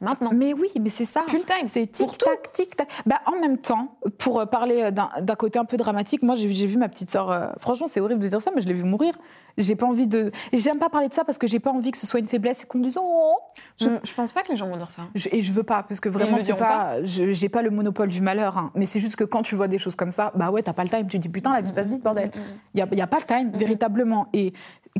maintenant. 0.00 0.30
Mais 0.34 0.52
oui, 0.52 0.70
mais 0.80 0.90
c'est 0.90 1.04
ça. 1.04 1.24
Time. 1.28 1.66
C'est 1.66 1.86
tic-tac, 1.86 2.52
tic-tac. 2.52 2.88
Bah, 3.06 3.20
en 3.26 3.38
même 3.40 3.58
temps, 3.58 3.96
pour 4.18 4.40
euh, 4.40 4.46
parler 4.46 4.82
euh, 4.82 4.90
d'un 4.90 5.34
côté 5.36 5.58
un 5.58 5.64
peu 5.64 5.76
dramatique, 5.76 6.22
moi, 6.22 6.34
j'ai 6.34 6.52
j'ai 6.54 6.66
vu 6.66 6.76
ma 6.76 6.88
petite 6.88 7.10
sœur. 7.10 7.30
euh, 7.30 7.48
franchement, 7.58 7.86
c'est 7.88 8.00
horrible 8.00 8.20
de 8.20 8.28
dire 8.28 8.40
ça, 8.40 8.50
mais 8.54 8.60
je 8.60 8.66
l'ai 8.66 8.74
vu 8.74 8.84
mourir. 8.84 9.14
J'ai 9.58 9.74
pas 9.76 9.86
envie 9.86 10.06
de. 10.06 10.30
et 10.52 10.58
J'aime 10.58 10.78
pas 10.78 10.88
parler 10.90 11.08
de 11.08 11.14
ça 11.14 11.24
parce 11.24 11.38
que 11.38 11.46
j'ai 11.46 11.60
pas 11.60 11.70
envie 11.70 11.90
que 11.90 11.98
ce 11.98 12.06
soit 12.06 12.20
une 12.20 12.26
faiblesse 12.26 12.62
et 12.62 12.66
qu'on 12.66 12.78
me 12.78 12.82
dise 12.84 12.98
oh. 13.00 13.34
Je, 13.80 13.88
je 14.04 14.14
pense 14.14 14.32
pas 14.32 14.42
que 14.42 14.50
les 14.52 14.56
gens 14.56 14.68
vont 14.68 14.76
dire 14.76 14.90
ça. 14.90 15.02
Je- 15.14 15.28
et 15.32 15.40
je 15.42 15.52
veux 15.52 15.62
pas, 15.62 15.82
parce 15.82 16.00
que 16.00 16.08
vraiment, 16.08 16.36
c'est 16.38 16.52
pas. 16.56 17.02
je- 17.04 17.32
J'ai 17.32 17.48
pas 17.48 17.62
le 17.62 17.70
monopole 17.70 18.08
du 18.08 18.20
malheur. 18.20 18.58
hein. 18.58 18.70
Mais 18.74 18.86
c'est 18.86 19.00
juste 19.00 19.16
que 19.16 19.24
quand 19.24 19.42
tu 19.42 19.54
vois 19.54 19.68
des 19.68 19.78
choses 19.78 19.96
comme 19.96 20.10
ça, 20.10 20.32
bah 20.34 20.50
ouais, 20.50 20.62
t'as 20.62 20.72
pas 20.72 20.84
le 20.84 20.90
time. 20.90 21.06
Tu 21.06 21.18
dis 21.18 21.28
putain, 21.28 21.52
la 21.52 21.60
vie 21.62 21.72
passe 21.72 21.88
vite, 21.90 22.02
bordel. 22.02 22.30
Il 22.74 22.80
y 22.80 22.82
a, 22.82 22.88
y 22.94 23.00
a 23.00 23.06
pas 23.06 23.18
le 23.18 23.24
time, 23.24 23.50
véritablement. 23.54 24.28
Et 24.32 24.52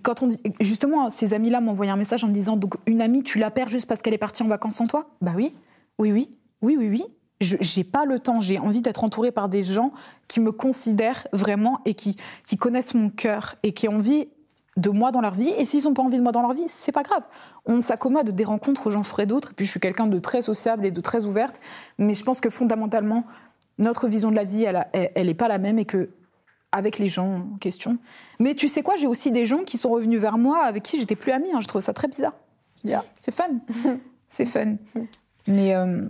quand 0.03 0.23
on 0.23 0.27
dit. 0.29 0.41
Justement, 0.61 1.11
ces 1.11 1.35
amis-là 1.35 1.61
m'ont 1.61 1.73
envoyé 1.73 1.91
un 1.93 1.97
message 1.97 2.25
en 2.25 2.29
me 2.29 2.33
disant 2.33 2.57
donc, 2.57 2.75
une 2.87 3.03
amie, 3.03 3.23
tu 3.23 3.39
la 3.39 3.51
perds 3.51 3.69
juste 3.69 3.87
parce 3.87 4.01
qu'elle 4.03 4.15
est 4.15 4.19
partie 4.19 4.43
en 4.43 4.49
vacances 4.49 4.77
sans 4.77 4.87
toi? 4.87 5.09
Bah 5.21 5.33
oui, 5.37 5.55
oui, 5.99 6.13
oui, 6.13 6.31
oui, 6.63 6.77
oui, 6.79 6.89
oui. 6.91 7.05
J'ai 7.41 7.85
pas 7.85 8.07
le 8.07 8.19
temps. 8.19 8.41
J'ai 8.41 8.59
envie 8.59 8.81
d'être 8.81 9.05
entourée 9.05 9.31
par 9.33 9.51
des 9.51 9.63
gens 9.65 9.93
qui 10.29 10.41
me 10.41 10.53
considèrent 10.53 11.27
vraiment 11.35 11.81
et 11.85 11.93
qui, 11.93 12.17
qui 12.47 12.57
connaissent 12.57 12.95
mon 12.95 13.11
cœur 13.11 13.57
et 13.63 13.73
qui 13.73 13.89
ont 13.89 13.97
envie 13.97 14.29
de 14.77 14.91
moi 14.91 15.11
dans 15.13 15.21
leur 15.21 15.35
vie. 15.35 15.49
Et 15.57 15.65
s'ils 15.65 15.85
n'ont 15.85 15.95
pas 15.95 16.03
envie 16.03 16.19
de 16.19 16.23
moi 16.23 16.33
dans 16.33 16.43
leur 16.43 16.53
vie, 16.55 16.65
c'est 16.69 16.93
pas 16.93 17.03
grave. 17.03 17.23
On 17.65 17.81
s'accommode 17.81 18.31
des 18.31 18.45
rencontres, 18.45 18.91
j'en 18.91 19.03
ferai 19.03 19.27
d'autres. 19.27 19.51
Et 19.53 19.55
puis 19.55 19.65
je 19.67 19.71
suis 19.71 19.81
quelqu'un 19.81 20.07
de 20.07 20.19
très 20.19 20.43
sociable 20.43 20.85
et 20.87 20.91
de 20.91 21.01
très 21.01 21.25
ouverte. 21.25 21.59
Mais 21.99 22.15
je 22.15 22.23
pense 22.25 22.41
que 22.41 22.51
fondamentalement, 22.51 23.25
notre 23.79 24.09
vision 24.09 24.31
de 24.31 24.37
la 24.37 24.45
vie, 24.45 24.65
elle, 24.65 24.77
a- 24.77 24.89
elle, 24.93 25.13
elle 25.15 25.29
est 25.29 25.35
pas 25.35 25.49
la 25.49 25.59
même 25.59 25.79
et 25.79 25.85
que 25.85 26.11
avec 26.73 26.99
les 26.99 27.09
gens 27.09 27.37
en 27.55 27.57
question. 27.59 27.97
Mais 28.39 28.55
tu 28.55 28.69
sais 28.69 28.83
quoi, 28.83 28.97
j'ai 28.97 29.07
aussi 29.07 29.31
des 29.31 29.47
gens 29.47 29.65
qui 29.65 29.79
sont 29.79 29.89
revenus 29.89 30.21
vers 30.21 30.37
moi 30.37 30.63
avec 30.65 30.83
qui 30.83 30.99
j'étais 30.99 31.17
plus 31.17 31.33
amie. 31.33 31.51
hein. 31.55 31.61
Je 31.61 31.67
trouve 31.69 31.81
ça 31.81 31.95
très 31.95 32.09
bizarre. 32.09 32.35
Je 32.83 32.89
dis, 32.89 32.95
ah, 32.95 33.05
c'est 33.19 33.33
fun. 33.35 33.45
c'est 34.29 34.45
fun. 34.47 34.75
Mais 35.47 35.75
euh, 35.75 36.03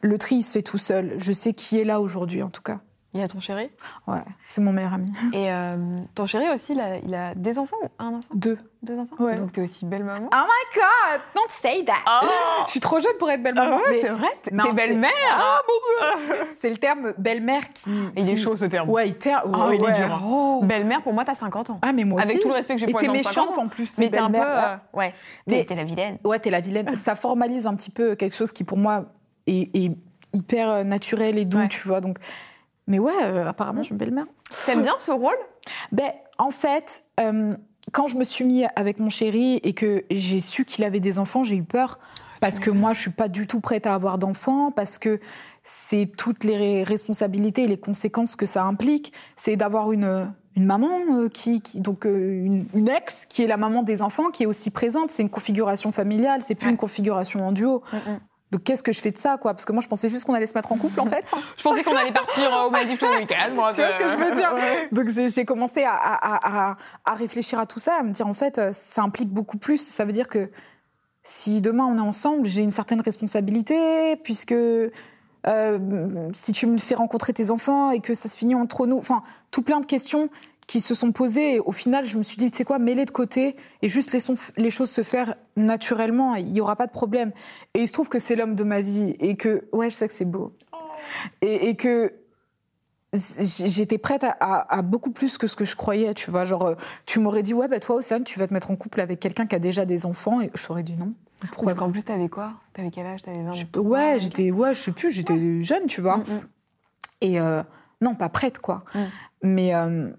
le 0.00 0.18
tri, 0.18 0.36
il 0.36 0.42
se 0.42 0.52
fait 0.52 0.62
tout 0.62 0.78
seul. 0.78 1.14
Je 1.18 1.32
sais 1.32 1.52
qui 1.52 1.78
est 1.78 1.84
là 1.84 2.00
aujourd'hui, 2.00 2.42
en 2.42 2.48
tout 2.50 2.62
cas. 2.62 2.80
Il 3.14 3.20
y 3.20 3.22
a 3.22 3.28
ton 3.28 3.40
chéri? 3.40 3.70
Ouais, 4.06 4.22
c'est 4.46 4.62
mon 4.62 4.72
meilleur 4.72 4.94
ami. 4.94 5.04
Et 5.34 5.52
euh, 5.52 5.76
ton 6.14 6.24
chéri 6.24 6.48
aussi, 6.48 6.72
il 6.72 6.80
a, 6.80 6.96
il 6.96 7.14
a 7.14 7.34
des 7.34 7.58
enfants 7.58 7.76
ou 7.82 7.86
un 7.98 8.08
enfant? 8.14 8.28
Deux. 8.34 8.56
Deux 8.82 8.98
enfants? 8.98 9.16
Ouais. 9.20 9.34
Donc 9.34 9.52
t'es 9.52 9.60
aussi 9.60 9.84
belle 9.84 10.02
maman? 10.02 10.28
Oh 10.32 10.36
my 10.36 10.74
god, 10.80 11.20
don't 11.36 11.50
say 11.50 11.84
that. 11.84 11.98
Je 12.66 12.70
suis 12.70 12.80
trop 12.80 12.98
jeune 13.00 13.12
pour 13.18 13.30
être 13.30 13.42
belle-maman. 13.42 13.78
mais 13.90 14.00
c'est 14.00 14.08
vrai 14.08 14.28
T'es 14.42 14.50
belle-mère 14.50 15.10
Ah 15.30 15.58
mon 15.68 16.26
dieu 16.26 16.46
C'est 16.50 16.70
le 16.70 16.78
terme 16.78 17.12
belle-mère 17.18 17.72
qui. 17.74 17.90
Il 18.16 18.28
est 18.30 18.36
chaud 18.38 18.56
ce 18.56 18.64
terme. 18.64 18.88
Ouais, 18.88 19.08
il, 19.08 19.14
ter- 19.18 19.42
Ah, 19.52 19.68
ouais, 19.68 19.76
il 19.76 19.84
est 19.84 19.92
dur, 19.92 20.10
hein. 20.12 20.22
Oh. 20.24 20.60
Belle-mère, 20.64 21.02
pour 21.02 21.12
moi, 21.12 21.24
t'as 21.24 21.34
50 21.34 21.70
ans. 21.70 21.78
Ah, 21.82 21.92
mais 21.92 22.04
moi 22.04 22.18
aussi. 22.22 22.30
Avec 22.30 22.42
tout 22.42 22.48
le 22.48 22.54
respect 22.54 22.74
que 22.74 22.80
j'ai 22.80 22.86
pour 22.86 22.98
t'es 22.98 23.08
les 23.08 23.22
gens 23.22 23.30
50 23.30 23.48
méchante 23.50 23.58
en 23.58 23.68
plus. 23.68 23.90
Mais 23.98 24.06
t'es 24.06 24.16
t'es 24.16 24.18
un 24.18 24.30
peu. 24.30 24.38
euh, 24.40 24.76
ouais. 24.94 25.12
Mais- 25.46 25.58
T'es 25.58 25.66
t'es 25.66 25.74
la 25.76 25.84
vilaine. 25.84 26.18
Ouais, 26.24 26.38
t'es 26.38 26.50
la 26.50 26.60
vilaine. 26.60 26.96
Ça 26.96 27.14
formalise 27.14 27.66
un 27.66 27.74
petit 27.76 27.90
peu 27.90 28.14
quelque 28.16 28.34
chose 28.34 28.50
qui, 28.52 28.64
pour 28.64 28.78
moi, 28.78 29.04
est, 29.46 29.76
est 29.76 29.92
hyper 30.32 30.70
euh, 30.70 30.82
naturel 30.82 31.36
et 31.38 31.44
doux, 31.44 31.58
Ouais. 31.58 31.68
tu 31.68 31.86
vois. 31.86 32.00
Donc... 32.00 32.18
Mais 32.86 32.98
ouais, 32.98 33.12
euh, 33.22 33.46
apparemment, 33.46 33.80
je 33.82 33.86
suis 33.86 33.92
une 33.92 33.98
belle-mère. 33.98 34.26
T'aimes 34.66 34.82
bien 34.82 34.94
ce 34.98 35.10
rôle? 35.12 35.36
Ben, 35.92 36.10
en 36.38 36.50
fait, 36.50 37.04
euh, 37.20 37.54
quand 37.92 38.06
je 38.08 38.16
me 38.16 38.24
suis 38.24 38.44
mis 38.44 38.64
avec 38.76 38.98
mon 38.98 39.10
chéri 39.10 39.60
et 39.62 39.72
que 39.72 40.04
j'ai 40.10 40.40
su 40.40 40.64
qu'il 40.64 40.84
avait 40.84 41.00
des 41.00 41.18
enfants, 41.18 41.44
j'ai 41.44 41.56
eu 41.56 41.62
peur. 41.64 41.98
Parce 42.40 42.58
que 42.58 42.70
moi, 42.70 42.92
je 42.92 43.00
suis 43.00 43.10
pas 43.12 43.28
du 43.28 43.46
tout 43.46 43.60
prête 43.60 43.86
à 43.86 43.94
avoir 43.94 44.18
d'enfants, 44.18 44.72
parce 44.72 44.98
que 44.98 45.20
c'est 45.62 46.10
toutes 46.16 46.42
les 46.42 46.82
responsabilités 46.82 47.62
et 47.62 47.66
les 47.68 47.78
conséquences 47.78 48.34
que 48.34 48.46
ça 48.46 48.64
implique. 48.64 49.12
C'est 49.36 49.54
d'avoir 49.54 49.92
une, 49.92 50.28
une 50.56 50.66
maman 50.66 50.88
euh, 51.12 51.28
qui, 51.28 51.60
qui- 51.60 51.78
donc 51.78 52.04
euh, 52.04 52.44
une, 52.44 52.66
une 52.74 52.88
ex 52.88 53.26
qui 53.28 53.44
est 53.44 53.46
la 53.46 53.56
maman 53.56 53.84
des 53.84 54.02
enfants, 54.02 54.30
qui 54.32 54.42
est 54.42 54.46
aussi 54.46 54.70
présente. 54.70 55.12
C'est 55.12 55.22
une 55.22 55.30
configuration 55.30 55.92
familiale, 55.92 56.42
c'est 56.42 56.56
plus 56.56 56.66
Ouais. 56.66 56.72
une 56.72 56.76
configuration 56.78 57.46
en 57.46 57.52
duo. 57.52 57.84
Donc 58.52 58.62
qu'est-ce 58.64 58.82
que 58.82 58.92
je 58.92 59.00
fais 59.00 59.10
de 59.10 59.16
ça, 59.18 59.38
quoi? 59.38 59.54
Parce 59.54 59.64
que 59.64 59.72
moi, 59.72 59.80
je 59.82 59.88
pensais 59.88 60.08
juste 60.10 60.24
qu'on 60.26 60.34
allait 60.34 60.46
se 60.46 60.52
mettre 60.54 60.70
en 60.70 60.76
couple, 60.76 61.00
en 61.00 61.06
fait. 61.06 61.24
Je 61.56 61.62
pensais 61.62 61.82
qu'on 61.82 61.96
allait 61.96 62.12
partir 62.12 62.44
au 62.66 62.70
Maldives 62.70 62.98
tout 62.98 63.06
le 63.06 63.20
week-end. 63.20 63.54
moi, 63.54 63.70
Tu 63.72 63.80
vois 63.80 63.92
ce 63.94 63.98
que 63.98 64.08
je 64.08 64.16
veux 64.18 64.34
dire? 64.36 64.54
Donc 64.92 65.08
j'ai 65.08 65.28
j'ai 65.30 65.44
commencé 65.44 65.82
à, 65.84 65.94
à- 65.94 66.70
à- 66.70 66.76
à 67.06 67.14
réfléchir 67.14 67.58
à 67.58 67.64
tout 67.66 67.78
ça, 67.80 67.96
à 68.00 68.02
me 68.02 68.12
dire 68.12 68.26
en 68.28 68.34
fait, 68.34 68.58
euh, 68.58 68.70
ça 68.74 69.02
implique 69.02 69.30
beaucoup 69.30 69.56
plus. 69.58 69.78
Ça 69.78 70.04
veut 70.04 70.12
dire 70.12 70.28
que 70.28 70.50
si 71.22 71.60
demain 71.62 71.84
on 71.86 71.96
est 71.96 72.00
ensemble, 72.00 72.46
j'ai 72.46 72.62
une 72.62 72.70
certaine 72.70 73.00
responsabilité, 73.00 74.16
puisque 74.16 74.52
euh, 74.52 74.90
si 76.32 76.52
tu 76.52 76.66
me 76.66 76.78
fais 76.78 76.94
rencontrer 76.94 77.32
tes 77.32 77.50
enfants 77.50 77.90
et 77.90 78.00
que 78.00 78.14
ça 78.14 78.28
se 78.28 78.36
finit 78.36 78.54
entre 78.54 78.86
nous, 78.86 78.98
enfin, 78.98 79.22
tout 79.50 79.62
plein 79.62 79.80
de 79.80 79.86
questions 79.86 80.28
qui 80.66 80.80
se 80.80 80.94
sont 80.94 81.12
posées. 81.12 81.54
Et 81.54 81.60
au 81.60 81.72
final, 81.72 82.04
je 82.04 82.16
me 82.16 82.22
suis 82.22 82.36
dit, 82.36 82.50
tu 82.50 82.56
sais 82.58 82.64
quoi, 82.64 82.78
mets-les 82.78 83.04
de 83.04 83.10
côté 83.10 83.56
et 83.82 83.88
juste 83.88 84.12
laissons 84.12 84.34
les 84.56 84.70
choses 84.70 84.90
se 84.90 85.02
faire 85.02 85.34
naturellement. 85.56 86.34
Il 86.36 86.52
n'y 86.52 86.60
aura 86.60 86.76
pas 86.76 86.86
de 86.86 86.92
problème. 86.92 87.32
Et 87.74 87.80
il 87.80 87.88
se 87.88 87.92
trouve 87.92 88.08
que 88.08 88.18
c'est 88.18 88.36
l'homme 88.36 88.54
de 88.54 88.64
ma 88.64 88.80
vie 88.80 89.16
et 89.20 89.36
que, 89.36 89.66
ouais, 89.72 89.90
je 89.90 89.96
sais 89.96 90.08
que 90.08 90.14
c'est 90.14 90.24
beau. 90.24 90.52
Et, 91.42 91.68
et 91.68 91.76
que 91.76 92.12
j'étais 93.14 93.98
prête 93.98 94.24
à, 94.24 94.30
à- 94.40 94.78
à 94.78 94.82
beaucoup 94.82 95.10
plus 95.10 95.36
que 95.36 95.46
ce 95.46 95.54
que 95.54 95.64
je 95.66 95.76
croyais, 95.76 96.14
tu 96.14 96.30
vois. 96.30 96.44
Genre, 96.46 96.64
euh, 96.64 96.74
tu 97.04 97.20
m'aurais 97.20 97.42
dit, 97.42 97.52
ouais, 97.52 97.68
bah 97.68 97.78
toi, 97.78 97.96
Océane, 97.96 98.24
tu 98.24 98.38
vas 98.38 98.46
te 98.48 98.54
mettre 98.54 98.70
en 98.70 98.76
couple 98.76 99.00
avec 99.02 99.20
quelqu'un 99.20 99.46
qui 99.46 99.54
a 99.54 99.58
déjà 99.58 99.84
des 99.84 100.06
enfants. 100.06 100.40
Et 100.40 100.50
je 100.54 100.66
t'aurais 100.66 100.82
dit 100.82 100.94
non. 100.96 101.12
Pourquoi 101.50 101.72
Parce 101.74 101.78
qu'en 101.78 101.90
plus, 101.90 102.04
t'avais 102.04 102.28
quoi? 102.28 102.52
T'avais 102.72 102.90
quel 102.90 103.04
âge? 103.04 103.20
T'avais 103.22 103.42
20 103.42 103.52
Je- 103.52 103.78
Ouais, 103.80 104.16
j'étais, 104.18 104.50
ouais, 104.50 104.72
je 104.74 104.80
sais 104.80 104.92
plus, 104.92 105.10
j'étais 105.10 105.62
jeune, 105.62 105.86
tu 105.88 106.00
vois. 106.00 106.18
Mm, 106.18 106.20
mm. 106.22 106.40
Et 107.20 107.40
euh, 107.40 107.62
non, 108.00 108.14
pas 108.14 108.28
prête, 108.30 108.60
quoi. 108.60 108.84
Mm. 108.94 108.98
Mais, 109.42 109.74
euh, 109.74 110.10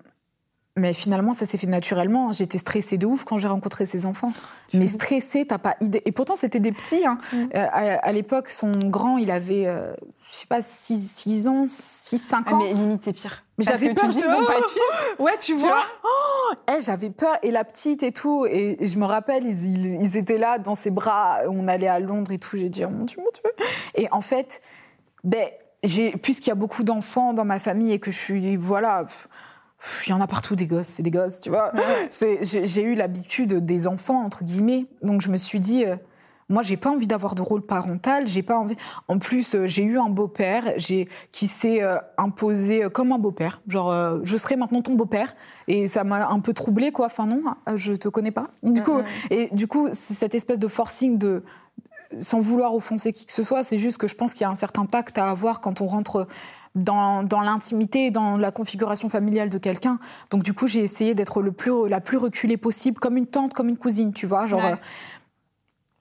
mais 0.76 0.94
finalement, 0.94 1.34
ça 1.34 1.46
s'est 1.46 1.58
fait 1.58 1.68
naturellement. 1.68 2.32
J'étais 2.32 2.58
stressée 2.58 2.98
de 2.98 3.06
ouf 3.06 3.26
quand 3.26 3.38
j'ai 3.38 3.48
rencontré 3.48 3.86
ses 3.86 4.06
enfants. 4.08 4.34
Mais 4.74 4.88
stressée, 4.88 5.46
t'as 5.46 5.60
pas 5.60 5.76
idée. 5.82 6.02
Et 6.06 6.12
pourtant, 6.12 6.36
c'était 6.36 6.60
des 6.60 6.72
petits. 6.72 7.06
hein. 7.06 7.20
Euh, 7.34 7.48
à, 7.72 7.96
à 8.06 8.12
l'époque, 8.12 8.50
son 8.50 8.72
grand, 8.90 9.20
il 9.20 9.30
avait, 9.30 9.68
euh, 9.68 9.94
je 10.32 10.36
sais 10.36 10.48
pas, 10.48 10.64
6 10.64 11.48
ans, 11.48 11.68
6-5 11.68 12.44
Ah, 12.48 12.54
ans. 12.54 12.58
mais 12.58 12.74
limite, 12.74 13.02
c'est 13.04 13.14
pire. 13.14 13.44
Mais 13.60 13.66
j'avais 13.66 13.94
peur, 13.94 14.08
dis 14.10 14.18
je- 14.18 14.24
qu'ils 14.26 14.34
ont 14.34 14.46
pas 14.48 14.60
de. 14.60 14.64
Ouais, 15.24 15.38
tu 15.38 15.54
vois 15.54 15.70
vois. 15.70 15.84
Oh, 16.04 16.54
eh, 16.76 16.82
j'avais 16.82 17.12
peur. 17.12 17.38
Et 17.44 17.52
la 17.52 17.64
petite 17.66 18.02
et 18.02 18.12
tout. 18.12 18.48
Et, 18.50 18.84
et 18.84 18.88
je 18.88 18.98
me 18.98 19.06
rappelle, 19.06 19.46
ils, 19.46 19.66
ils- 19.86 20.02
ils 20.02 20.18
étaient 20.18 20.40
là 20.40 20.58
dans 20.58 20.74
ses 20.74 20.90
bras. 20.90 21.42
On 21.48 21.68
allait 21.68 21.88
à 21.88 22.00
Londres 22.00 22.32
et 22.32 22.40
tout. 22.40 22.58
J'ai 22.58 22.70
dit, 22.70 22.84
oh 22.84 22.90
mon 22.90 23.06
Dieu, 23.06 23.18
mon 23.20 23.30
Dieu. 23.32 23.52
Et 23.94 24.08
en 24.12 24.22
fait, 24.22 24.60
ben, 25.24 25.50
puisqu'il 26.24 26.48
y 26.50 26.52
a 26.52 26.56
beaucoup 26.56 26.84
d'enfants 26.84 27.34
dans 27.34 27.46
ma 27.46 27.60
famille 27.60 27.92
et 27.92 28.00
que 28.00 28.10
je 28.10 28.18
suis, 28.18 28.56
voilà, 28.58 29.04
pff, 29.04 29.28
il 30.06 30.10
y 30.10 30.14
en 30.14 30.22
a 30.22 30.28
partout 30.28 30.56
des 30.56 30.68
gosses, 30.68 30.88
c'est 30.88 31.04
des 31.04 31.12
gosses, 31.12 31.40
tu 31.40 31.50
vois. 31.50 31.72
J'ai, 32.42 32.84
eu 32.84 32.96
l'habitude 32.96 33.66
des 33.66 33.88
enfants, 33.88 34.24
entre 34.24 34.44
guillemets. 34.44 34.86
Donc 35.02 35.22
je 35.22 35.30
me 35.30 35.38
suis 35.38 35.60
dit, 35.60 35.86
euh, 35.86 35.96
moi, 36.50 36.62
j'ai 36.62 36.78
pas 36.78 36.90
envie 36.90 37.08
d'avoir 37.08 37.36
de 37.36 37.42
rôle 37.42 37.62
parental. 37.62 38.28
J'ai 38.28 38.44
pas 38.44 38.58
envie. 38.58 38.76
En 39.08 39.18
plus, 39.18 39.56
euh, 39.56 39.68
j'ai 39.68 39.84
eu 39.84 39.98
un 39.98 40.10
beau-père 40.10 40.74
qui 41.32 41.48
s'est 41.48 41.82
euh, 41.82 41.98
imposé 42.18 42.84
euh, 42.84 42.90
comme 42.90 43.12
un 43.12 43.18
beau-père. 43.18 43.62
Genre, 43.68 44.20
je 44.24 44.38
serai 44.38 44.56
maintenant 44.56 44.82
ton 44.82 44.94
beau-père. 44.94 45.36
Et 45.68 45.88
ça 45.88 46.04
m'a 46.04 46.28
un 46.28 46.40
peu 46.40 46.54
troublée, 46.54 46.92
quoi. 46.92 47.08
Enfin, 47.08 47.26
non, 47.26 47.42
je 47.76 47.94
te 47.94 48.10
connais 48.10 48.32
pas. 48.32 48.50
Du 48.62 48.84
coup, 48.84 49.02
et 49.30 49.50
du 49.54 49.68
coup, 49.68 49.90
c'est 49.94 50.14
cette 50.14 50.36
espèce 50.36 50.60
de 50.60 50.68
forcing 50.68 51.18
de. 51.18 51.44
Sans 52.20 52.40
vouloir 52.40 52.76
offenser 52.76 53.12
qui 53.12 53.26
que 53.26 53.32
ce 53.32 53.42
soit, 53.42 53.64
c'est 53.64 53.80
juste 53.80 53.98
que 53.98 54.08
je 54.08 54.14
pense 54.14 54.34
qu'il 54.34 54.42
y 54.42 54.46
a 54.46 54.50
un 54.52 54.56
certain 54.56 54.86
tact 54.86 55.18
à 55.18 55.32
avoir 55.32 55.62
quand 55.62 55.82
on 55.82 55.88
rentre 55.88 56.28
dans, 56.76 57.24
dans 57.24 57.42
l'intimité, 57.42 58.10
dans 58.12 58.38
la 58.38 58.52
configuration 58.52 59.08
familiale 59.10 59.50
de 59.50 59.58
quelqu'un. 59.58 60.00
Donc 60.32 60.44
du 60.44 60.54
coup, 60.54 60.68
j'ai 60.68 60.80
essayé 60.80 61.14
d'être 61.16 61.42
le 61.42 61.52
plus, 61.52 61.88
la 61.88 62.02
plus 62.02 62.18
reculée 62.18 62.58
possible, 62.58 63.00
comme 63.00 63.18
une 63.18 63.28
tante, 63.28 63.54
comme 63.54 63.70
une 63.70 63.78
cousine, 63.78 64.12
tu 64.14 64.26
vois. 64.26 64.46
Genre, 64.48 64.60
Ouais. 64.60 64.72
euh, 64.74 64.76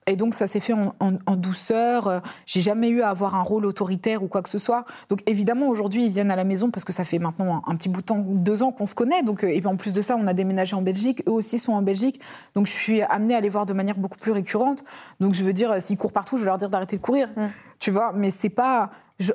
et 0.05 0.17
donc 0.17 0.33
ça 0.33 0.47
s'est 0.47 0.59
fait 0.59 0.73
en, 0.73 0.93
en- 0.99 1.17
en 1.25 1.35
douceur. 1.37 2.07
Euh, 2.07 2.19
J'ai 2.45 2.59
jamais 2.59 2.89
eu 2.89 3.01
à 3.01 3.09
avoir 3.09 3.35
un 3.35 3.41
rôle 3.41 3.65
autoritaire 3.65 4.21
ou 4.21 4.27
quoi 4.27 4.41
que 4.41 4.49
ce 4.49 4.57
soit. 4.57 4.83
Donc 5.07 5.21
évidemment 5.27 5.67
aujourd'hui 5.69 6.03
ils 6.05 6.09
viennent 6.11 6.29
à 6.31 6.35
la 6.35 6.43
maison 6.43 6.71
parce 6.71 6.83
que 6.83 6.91
ça 6.91 7.05
fait 7.05 7.19
maintenant 7.19 7.61
un, 7.65 7.71
un 7.71 7.75
petit 7.77 7.87
bout 7.87 8.01
de 8.01 8.05
temps, 8.07 8.19
deux 8.19 8.63
ans 8.63 8.73
qu'on 8.73 8.85
se 8.85 8.95
connaît. 8.95 9.23
Donc 9.23 9.45
euh, 9.45 9.47
et 9.47 9.59
puis 9.61 9.67
en 9.67 9.77
plus 9.77 9.93
de 9.93 10.01
ça 10.01 10.17
on 10.19 10.27
a 10.27 10.33
déménagé 10.33 10.75
en 10.75 10.81
Belgique. 10.81 11.23
Eux 11.25 11.31
aussi 11.31 11.57
sont 11.57 11.71
en 11.71 11.81
Belgique. 11.81 12.19
Donc 12.53 12.65
je 12.67 12.73
suis 12.73 13.01
amenée 13.01 13.33
à 13.33 13.39
les 13.39 13.47
voir 13.47 13.65
de 13.65 13.71
manière 13.71 13.95
beaucoup 13.97 14.17
plus 14.17 14.33
récurrente. 14.33 14.83
Donc 15.21 15.35
je 15.35 15.43
veux 15.45 15.53
dire 15.53 15.73
s'ils 15.81 15.95
courent 15.97 16.11
partout 16.11 16.35
je 16.35 16.41
vais 16.41 16.47
leur 16.47 16.57
dire 16.57 16.69
d'arrêter 16.69 16.97
de 16.97 17.01
courir. 17.01 17.29
Mm. 17.37 17.45
Tu 17.79 17.89
vois. 17.91 18.11
Mais 18.11 18.29
c'est 18.29 18.49
pas 18.49 18.89
je- 19.19 19.31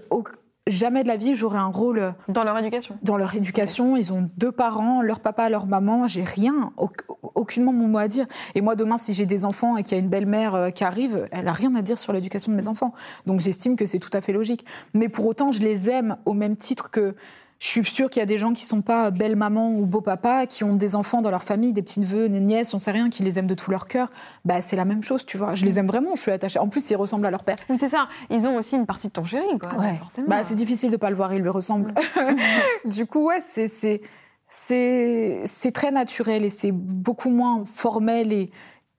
jamais 0.71 1.03
de 1.03 1.09
la 1.09 1.16
vie 1.16 1.35
j'aurais 1.35 1.59
un 1.59 1.66
rôle 1.66 1.99
euh, 1.99 2.11
Dans 2.29 2.45
leur 2.45 2.57
éducation. 2.59 2.97
dans 3.03 3.16
leur 3.16 3.35
éducation. 3.35 3.97
Ils 3.97 4.12
ont 4.12 4.29
deux 4.37 4.53
parents, 4.53 5.03
leur 5.03 5.21
papa, 5.21 5.49
leur 5.49 5.66
maman. 5.66 6.07
J'ai 6.07 6.25
rien, 6.25 6.73
au- 6.77 6.89
aucunement 7.35 7.73
mon 7.73 7.89
mot 7.89 7.99
à 7.99 8.09
dire. 8.09 8.27
Et 8.55 8.61
moi, 8.61 8.77
demain, 8.77 8.97
si 8.97 9.12
j'ai 9.14 9.27
des 9.27 9.45
enfants 9.45 9.77
et 9.77 9.83
qu'il 9.83 9.97
y 9.97 10.01
a 10.01 10.03
une 10.03 10.09
belle-mère 10.11 10.55
euh, 10.55 10.71
qui 10.71 10.85
arrive, 10.85 11.29
elle 11.33 11.49
a 11.49 11.53
rien 11.53 11.75
à 11.75 11.83
dire 11.83 11.99
sur 11.99 12.12
l'éducation 12.12 12.53
de 12.53 12.57
mes 12.57 12.69
enfants. 12.69 12.93
Donc 13.27 13.41
j'estime 13.41 13.77
que 13.77 13.87
c'est 13.87 13.99
tout 13.99 14.11
à 14.12 14.21
fait 14.21 14.33
logique. 14.33 14.64
Mais 14.95 15.09
pour 15.09 15.27
autant, 15.27 15.53
je 15.53 15.61
les 15.61 15.89
aime 15.91 16.16
au 16.25 16.35
même 16.35 16.57
titre 16.57 16.91
que 16.91 17.14
je 17.59 17.67
suis 17.67 17.85
sûre 17.85 18.09
qu'il 18.09 18.21
y 18.21 18.23
a 18.23 18.27
des 18.27 18.39
gens 18.39 18.53
qui 18.53 18.65
sont 18.65 18.83
pas 18.83 19.11
belle 19.11 19.35
maman 19.35 19.71
ou 19.73 19.85
beau 19.85 20.01
papa, 20.01 20.47
qui 20.47 20.63
ont 20.63 20.75
des 20.75 20.95
enfants 20.95 21.21
dans 21.21 21.31
leur 21.31 21.43
famille, 21.43 21.73
des 21.73 21.83
petits 21.83 21.99
neveux, 21.99 22.29
des 22.29 22.41
nièces, 22.41 22.73
on 22.73 22.79
sait 22.79 22.93
rien, 22.93 23.11
qui 23.11 23.25
les 23.25 23.39
aiment 23.39 23.49
de 23.49 23.55
tout 23.55 23.71
leur 23.71 23.87
cœur. 23.87 24.11
Bah 24.45 24.61
c'est 24.61 24.77
la 24.77 24.85
même 24.85 25.03
chose, 25.03 25.27
tu 25.27 25.37
vois. 25.37 25.55
Je 25.55 25.65
les 25.65 25.79
aime 25.79 25.87
vraiment, 25.87 26.15
je 26.15 26.23
suis 26.23 26.31
attachée. 26.31 26.61
En 26.61 26.69
plus, 26.69 26.89
ils 26.91 26.97
ressemblent 26.97 27.27
à 27.27 27.31
leur 27.31 27.43
père. 27.43 27.57
Mais 27.69 27.77
c'est 27.77 27.89
ça, 27.89 28.09
ils 28.31 28.47
ont 28.47 28.57
aussi 28.57 28.77
une 28.77 28.87
partie 28.87 29.09
de 29.09 29.13
ton 29.13 29.25
chéri, 29.25 29.59
quoi. 29.61 29.73
Forcément. 29.99 30.29
Bah, 30.29 30.43
c'est 30.45 30.55
difficile 30.55 30.91
de 30.91 30.97
pas 30.97 31.11
le 31.11 31.17
voir, 31.17 31.35
il 31.35 31.43
lui 31.43 31.49
ressemble. 31.49 31.95
du 32.85 33.07
coup, 33.07 33.27
ouais, 33.27 33.41
c'est 33.41 34.01
c'est 34.49 35.73
très 35.73 35.91
naturel 35.91 36.45
et 36.45 36.49
c'est 36.49 36.73
beaucoup 36.73 37.31
moins 37.31 37.65
formel 37.65 38.33
et 38.33 38.51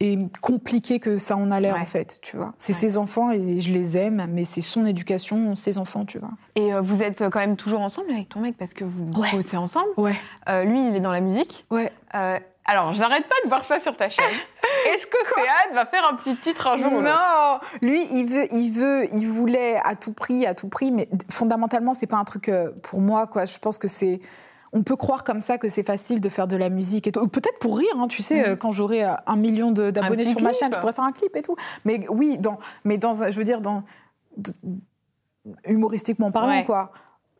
et 0.02 0.18
compliqué 0.42 1.00
que 1.00 1.18
ça 1.18 1.36
en 1.36 1.52
a 1.52 1.60
l'air 1.60 1.76
Ouais. 1.76 1.82
en 1.82 1.86
fait, 1.86 2.20
tu 2.22 2.38
vois. 2.38 2.54
C'est 2.58 2.74
Ouais. 2.74 2.80
ses 2.80 2.98
enfants 2.98 3.32
et 3.32 3.60
je 3.60 3.72
les 3.72 3.98
aime, 3.98 4.28
mais 4.30 4.44
c'est 4.46 4.62
son 4.62 4.86
éducation, 4.86 5.56
ses 5.56 5.78
enfants, 5.78 6.06
tu 6.06 6.20
vois. 6.20 6.32
Et 6.56 6.74
euh, 6.74 6.82
vous 6.82 7.04
êtes 7.04 7.30
quand 7.30 7.40
même 7.40 7.58
toujours 7.58 7.82
ensemble 7.82 8.12
avec 8.12 8.30
ton 8.30 8.40
mec 8.40 8.56
parce 8.58 8.74
que 8.74 8.84
vous 8.86 9.10
Ouais. 9.20 9.30
bossez 9.34 9.58
ensemble. 9.58 9.90
Ouais. 9.98 10.16
Euh, 10.48 10.64
lui, 10.64 10.88
il 10.88 10.96
est 10.96 11.00
dans 11.02 11.12
la 11.12 11.20
musique. 11.22 11.66
Ouais. 11.70 11.92
Euh, 12.16 12.40
alors, 12.66 12.94
j'arrête 12.94 13.28
pas 13.28 13.36
de 13.44 13.50
voir 13.50 13.66
ça 13.66 13.80
sur 13.80 13.98
ta 13.98 14.10
chaîne. 14.10 14.24
Est-ce 14.94 15.08
que 15.08 15.18
Céade 15.36 15.74
va 15.74 15.86
faire 15.86 16.08
un 16.10 16.16
petit 16.16 16.36
titre 16.38 16.68
un 16.68 16.78
jour 16.78 17.02
Non, 17.02 17.60
lui, 17.82 18.08
il 18.12 18.26
veut, 18.26 18.48
il 18.54 18.70
veut, 18.72 19.08
il 19.14 19.28
voulait 19.28 19.82
à 19.84 19.96
tout 19.96 20.14
prix, 20.14 20.46
à 20.46 20.54
tout 20.54 20.70
prix, 20.70 20.92
mais 20.92 21.10
fondamentalement, 21.30 21.94
c'est 21.94 22.08
pas 22.08 22.18
un 22.18 22.24
truc 22.24 22.48
euh, 22.48 22.70
pour 22.84 23.02
moi, 23.02 23.28
quoi. 23.28 23.46
Je 23.46 23.58
pense 23.60 23.78
que 23.80 23.88
c'est, 23.88 24.22
on 24.74 24.84
peut 24.84 24.96
croire 24.96 25.24
comme 25.24 25.42
ça 25.42 25.58
que 25.58 25.68
c'est 25.70 25.84
facile 25.84 26.22
de 26.22 26.30
faire 26.30 26.48
de 26.48 26.56
la 26.56 26.70
musique 26.70 27.08
et 27.08 27.12
tout. 27.12 27.20
Ou 27.22 27.28
Peut-être 27.28 27.60
pour 27.60 27.78
rire, 27.78 27.88
hein, 27.98 28.08
tu 28.08 28.22
sais, 28.22 28.48
euh, 28.50 28.56
quand 28.56 28.72
j'aurai 28.72 29.04
euh, 29.04 29.14
un 29.26 29.36
million 29.36 29.72
d'abonnés 29.72 30.26
sur 30.26 30.42
ma 30.42 30.54
chaîne, 30.54 30.72
je 30.74 30.80
pourrais 30.80 30.94
faire 30.94 31.06
un 31.06 31.12
clip 31.12 31.36
et 31.36 31.42
tout. 31.42 31.56
Mais 31.86 32.06
oui, 32.10 32.38
dans, 32.38 32.58
mais 32.84 32.98
dans, 32.98 33.14
je 33.14 33.38
veux 33.38 33.44
dire, 33.44 33.62
dans 33.62 33.84
humoristiquement 35.66 36.32
parlant, 36.32 36.50
Ouais. 36.60 36.64
quoi. 36.64 36.92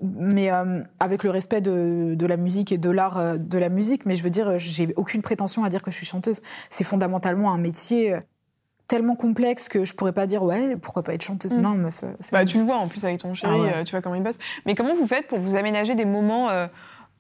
Mais 0.02 0.50
euh, 0.50 0.82
avec 1.02 1.24
le 1.26 1.30
respect 1.30 1.60
de, 1.60 2.14
de 2.16 2.26
la 2.26 2.38
musique 2.38 2.72
et 2.72 2.78
de 2.78 2.90
l'art 2.90 3.18
euh, 3.18 3.36
de 3.38 3.58
la 3.58 3.68
musique. 3.68 4.06
Mais 4.06 4.16
je 4.16 4.24
veux 4.24 4.30
dire, 4.30 4.58
j'ai 4.58 4.94
aucune 4.96 5.22
prétention 5.22 5.66
à 5.66 5.70
dire 5.70 5.84
que 5.84 5.92
je 5.92 5.98
suis 5.98 6.06
chanteuse. 6.06 6.42
C'est 6.70 6.86
fondamentalement 6.86 7.52
un 7.52 7.58
métier 7.58 8.14
euh, 8.14 8.20
tellement 8.88 9.16
complexe 9.18 9.68
que 9.68 9.84
je 9.84 9.94
pourrais 9.96 10.14
pas 10.14 10.26
dire 10.26 10.42
ouais, 10.42 10.78
pourquoi 10.78 11.04
pas 11.04 11.14
être 11.14 11.22
chanteuse? 11.24 11.58
Mm. 11.58 11.62
Non, 11.62 11.70
meuf. 11.72 12.00
euh, 12.04 12.14
Bah, 12.32 12.46
tu 12.46 12.60
le 12.60 12.64
vois 12.64 12.78
en 12.78 12.88
plus 12.88 13.04
avec 13.04 13.18
ton 13.20 13.34
chéri, 13.36 13.52
Ah 13.54 13.60
ouais. 13.62 13.72
euh, 13.76 13.84
tu 13.84 13.92
vois 13.92 14.02
comment 14.02 14.16
il 14.16 14.24
bosse. 14.24 14.38
Mais 14.66 14.74
comment 14.74 14.96
vous 14.96 15.06
faites 15.06 15.28
pour 15.28 15.40
vous 15.40 15.58
aménager 15.58 15.96
des 15.96 16.06
moments 16.06 16.50
euh, 16.50 16.68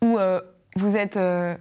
où 0.03 0.17
euh, 0.17 0.41
vous 0.75 0.95
êtes 0.95 1.17
euh, 1.17 1.55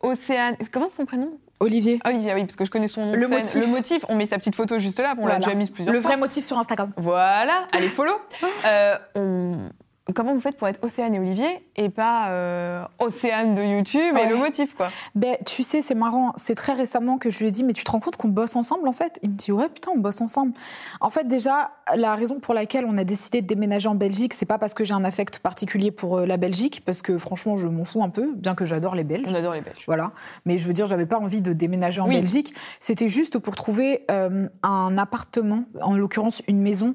Océane. 0.00 0.56
Comment 0.72 0.88
c'est 0.90 0.96
son 0.96 1.06
prénom? 1.06 1.38
Olivier. 1.60 2.00
Olivia, 2.04 2.34
oui, 2.34 2.42
parce 2.44 2.56
que 2.56 2.64
je 2.64 2.70
connais 2.70 2.88
son 2.88 3.02
nom. 3.02 3.12
Le 3.12 3.28
motif. 3.28 3.60
Le 3.64 3.70
motif, 3.70 4.04
on 4.08 4.16
met 4.16 4.26
sa 4.26 4.36
petite 4.38 4.56
photo 4.56 4.78
juste 4.80 4.98
là, 4.98 5.14
on 5.16 5.20
l'a 5.26 5.34
Voilà. 5.34 5.38
déjà 5.38 5.54
mise 5.54 5.70
plusieurs 5.70 5.94
Le 5.94 6.00
fois. 6.00 6.10
vrai 6.10 6.18
motif 6.18 6.44
sur 6.44 6.58
Instagram. 6.58 6.92
Voilà, 6.96 7.66
allez, 7.72 7.88
follow. 7.88 8.14
Euh, 8.66 8.96
on- 9.14 9.68
Comment 10.14 10.34
vous 10.34 10.40
faites 10.40 10.56
pour 10.56 10.68
être 10.68 10.82
Océane 10.82 11.14
et 11.14 11.18
Olivier 11.18 11.66
et 11.76 11.88
pas 11.88 12.30
euh, 12.30 12.84
Océane 12.98 13.54
de 13.54 13.62
YouTube 13.62 14.16
et 14.18 14.28
le 14.28 14.36
motif, 14.36 14.74
quoi 14.74 14.88
Ben, 15.14 15.36
tu 15.46 15.62
sais, 15.62 15.80
c'est 15.82 15.94
marrant. 15.94 16.32
C'est 16.36 16.54
très 16.54 16.72
récemment 16.72 17.18
que 17.18 17.30
je 17.30 17.38
lui 17.38 17.46
ai 17.46 17.50
dit, 17.50 17.64
mais 17.64 17.72
tu 17.72 17.84
te 17.84 17.90
rends 17.90 18.00
compte 18.00 18.16
qu'on 18.16 18.28
bosse 18.28 18.56
ensemble, 18.56 18.88
en 18.88 18.92
fait? 18.92 19.18
Il 19.22 19.30
me 19.30 19.34
dit, 19.36 19.52
ouais, 19.52 19.68
putain, 19.68 19.90
on 19.94 19.98
bosse 19.98 20.20
ensemble. 20.20 20.52
En 21.00 21.10
fait, 21.10 21.26
déjà, 21.26 21.72
la 21.94 22.14
raison 22.14 22.40
pour 22.40 22.54
laquelle 22.54 22.84
on 22.86 22.98
a 22.98 23.04
décidé 23.04 23.40
de 23.40 23.46
déménager 23.46 23.88
en 23.88 23.94
Belgique, 23.94 24.34
c'est 24.34 24.46
pas 24.46 24.58
parce 24.58 24.74
que 24.74 24.84
j'ai 24.84 24.94
un 24.94 25.04
affect 25.04 25.38
particulier 25.38 25.90
pour 25.90 26.18
euh, 26.18 26.26
la 26.26 26.36
Belgique, 26.36 26.82
parce 26.84 27.02
que 27.02 27.18
franchement, 27.18 27.56
je 27.56 27.68
m'en 27.68 27.84
fous 27.84 28.02
un 28.02 28.10
peu, 28.10 28.32
bien 28.34 28.54
que 28.54 28.64
j'adore 28.64 28.94
les 28.94 29.04
Belges. 29.04 29.28
On 29.30 29.34
adore 29.34 29.54
les 29.54 29.60
Belges. 29.60 29.84
Voilà. 29.86 30.12
Mais 30.44 30.58
je 30.58 30.66
veux 30.66 30.74
dire, 30.74 30.86
j'avais 30.86 31.06
pas 31.06 31.18
envie 31.18 31.40
de 31.42 31.52
déménager 31.52 32.00
en 32.00 32.08
Oui. 32.08 32.16
Belgique. 32.16 32.54
C'était 32.80 33.08
juste 33.08 33.38
pour 33.38 33.54
trouver 33.54 34.04
euh, 34.10 34.48
un 34.62 34.98
appartement, 34.98 35.64
en 35.80 35.96
l'occurrence 35.96 36.42
une 36.48 36.60
maison, 36.60 36.94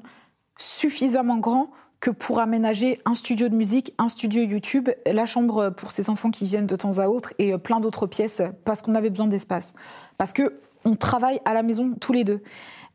suffisamment 0.56 1.36
grand 1.38 1.70
que 2.00 2.10
pour 2.10 2.38
aménager 2.38 3.00
un 3.04 3.14
studio 3.14 3.48
de 3.48 3.56
musique, 3.56 3.92
un 3.98 4.08
studio 4.08 4.42
YouTube, 4.42 4.88
la 5.04 5.26
chambre 5.26 5.70
pour 5.70 5.90
ses 5.90 6.10
enfants 6.10 6.30
qui 6.30 6.44
viennent 6.44 6.66
de 6.66 6.76
temps 6.76 6.98
à 6.98 7.08
autre 7.08 7.34
et 7.38 7.52
euh, 7.52 7.58
plein 7.58 7.80
d'autres 7.80 8.06
pièces 8.06 8.42
parce 8.64 8.82
qu'on 8.82 8.94
avait 8.94 9.10
besoin 9.10 9.26
d'espace. 9.26 9.72
Parce 10.16 10.32
que 10.32 10.60
on 10.84 10.94
travaille 10.94 11.40
à 11.44 11.54
la 11.54 11.62
maison 11.62 11.94
tous 12.00 12.12
les 12.12 12.22
deux. 12.24 12.42